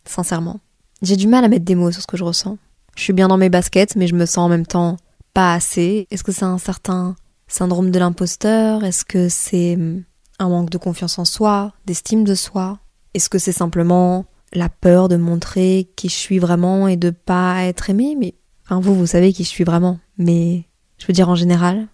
Sincèrement. 0.05 0.59
J'ai 1.01 1.15
du 1.15 1.27
mal 1.27 1.43
à 1.43 1.47
mettre 1.47 1.65
des 1.65 1.75
mots 1.75 1.91
sur 1.91 2.01
ce 2.01 2.07
que 2.07 2.17
je 2.17 2.23
ressens. 2.23 2.57
Je 2.95 3.03
suis 3.03 3.13
bien 3.13 3.27
dans 3.27 3.37
mes 3.37 3.49
baskets, 3.49 3.95
mais 3.95 4.07
je 4.07 4.15
me 4.15 4.25
sens 4.25 4.45
en 4.45 4.49
même 4.49 4.65
temps 4.65 4.97
pas 5.33 5.53
assez. 5.53 6.07
Est-ce 6.11 6.23
que 6.23 6.31
c'est 6.31 6.45
un 6.45 6.57
certain 6.57 7.15
syndrome 7.47 7.91
de 7.91 7.99
l'imposteur? 7.99 8.83
Est-ce 8.83 9.05
que 9.05 9.29
c'est 9.29 9.75
hum, 9.75 10.03
un 10.39 10.49
manque 10.49 10.69
de 10.69 10.77
confiance 10.77 11.19
en 11.19 11.25
soi, 11.25 11.73
d'estime 11.85 12.23
de 12.23 12.35
soi? 12.35 12.79
Est-ce 13.13 13.29
que 13.29 13.39
c'est 13.39 13.51
simplement 13.51 14.25
la 14.53 14.69
peur 14.69 15.07
de 15.07 15.15
montrer 15.15 15.89
qui 15.95 16.09
je 16.09 16.15
suis 16.15 16.39
vraiment 16.39 16.87
et 16.87 16.97
de 16.97 17.11
pas 17.11 17.63
être 17.63 17.89
aimé? 17.89 18.15
Mais 18.19 18.33
enfin, 18.65 18.79
vous, 18.79 18.95
vous 18.95 19.07
savez 19.07 19.31
qui 19.31 19.43
je 19.43 19.49
suis 19.49 19.63
vraiment. 19.63 19.99
Mais 20.17 20.65
je 20.97 21.07
veux 21.07 21.13
dire 21.13 21.29
en 21.29 21.35
général, 21.35 21.87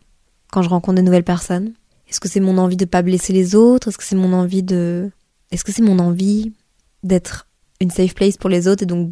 quand 0.52 0.62
je 0.62 0.70
rencontre 0.70 0.98
de 0.98 1.04
nouvelles 1.04 1.24
personnes, 1.24 1.74
est-ce 2.10 2.20
que 2.20 2.30
c'est 2.30 2.40
mon 2.40 2.58
envie 2.58 2.78
de 2.78 2.86
pas 2.86 3.02
blesser 3.02 3.34
les 3.34 3.56
autres? 3.56 3.90
Est-ce 3.90 3.98
que 3.98 4.04
c'est 4.04 4.16
mon 4.16 4.34
envie 4.34 4.64
de 4.64 5.12
est-ce 5.56 5.64
que 5.64 5.72
c'est 5.72 5.82
mon 5.82 6.00
envie 6.00 6.54
d'être 7.04 7.48
une 7.80 7.90
safe 7.90 8.14
place 8.14 8.38
pour 8.38 8.50
les 8.50 8.68
autres 8.68 8.84
et 8.84 8.86
donc 8.86 9.12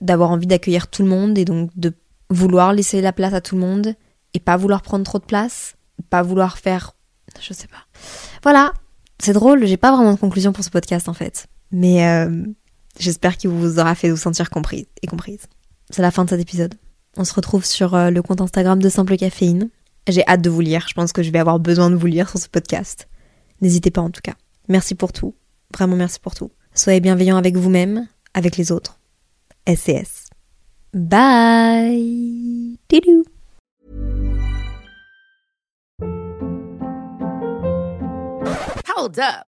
d'avoir 0.00 0.30
envie 0.30 0.46
d'accueillir 0.46 0.88
tout 0.88 1.02
le 1.02 1.08
monde 1.08 1.38
et 1.38 1.44
donc 1.44 1.70
de 1.76 1.92
vouloir 2.28 2.72
laisser 2.72 3.00
la 3.00 3.12
place 3.12 3.34
à 3.34 3.40
tout 3.40 3.56
le 3.56 3.60
monde 3.60 3.94
et 4.34 4.40
pas 4.40 4.56
vouloir 4.56 4.82
prendre 4.82 5.04
trop 5.04 5.18
de 5.18 5.24
place, 5.24 5.74
pas 6.08 6.22
vouloir 6.22 6.58
faire 6.58 6.94
je 7.40 7.54
sais 7.54 7.68
pas. 7.68 7.86
Voilà, 8.42 8.72
c'est 9.18 9.32
drôle, 9.32 9.64
j'ai 9.66 9.76
pas 9.76 9.94
vraiment 9.94 10.14
de 10.14 10.18
conclusion 10.18 10.52
pour 10.52 10.64
ce 10.64 10.70
podcast 10.70 11.08
en 11.08 11.14
fait. 11.14 11.46
Mais 11.70 12.06
euh, 12.06 12.44
j'espère 12.98 13.36
qu'il 13.36 13.50
vous 13.50 13.78
aura 13.78 13.94
fait 13.94 14.10
vous 14.10 14.16
sentir 14.16 14.50
comprise 14.50 14.86
et 15.02 15.06
comprise. 15.06 15.46
C'est 15.90 16.02
la 16.02 16.10
fin 16.10 16.24
de 16.24 16.30
cet 16.30 16.40
épisode. 16.40 16.74
On 17.16 17.24
se 17.24 17.34
retrouve 17.34 17.64
sur 17.64 17.94
euh, 17.94 18.10
le 18.10 18.22
compte 18.22 18.40
Instagram 18.40 18.80
de 18.80 18.88
Simple 18.88 19.16
Caféine. 19.16 19.68
J'ai 20.08 20.26
hâte 20.26 20.42
de 20.42 20.50
vous 20.50 20.60
lire, 20.60 20.86
je 20.88 20.94
pense 20.94 21.12
que 21.12 21.22
je 21.22 21.30
vais 21.30 21.38
avoir 21.38 21.60
besoin 21.60 21.90
de 21.90 21.96
vous 21.96 22.06
lire 22.06 22.28
sur 22.28 22.38
ce 22.38 22.48
podcast. 22.48 23.08
N'hésitez 23.60 23.90
pas 23.90 24.00
en 24.00 24.10
tout 24.10 24.22
cas. 24.22 24.34
Merci 24.68 24.94
pour 24.94 25.12
tout. 25.12 25.34
Vraiment 25.72 25.96
merci 25.96 26.18
pour 26.20 26.34
tout. 26.34 26.50
Soyez 26.74 27.00
bienveillants 27.00 27.36
avec 27.36 27.56
vous-même, 27.56 28.06
avec 28.34 28.56
les 28.56 28.72
autres. 28.72 28.98
SCS. 29.66 30.28
Bye. 30.92 32.78
Didou. 32.88 33.24
Hold 38.96 39.18
up. 39.18 39.49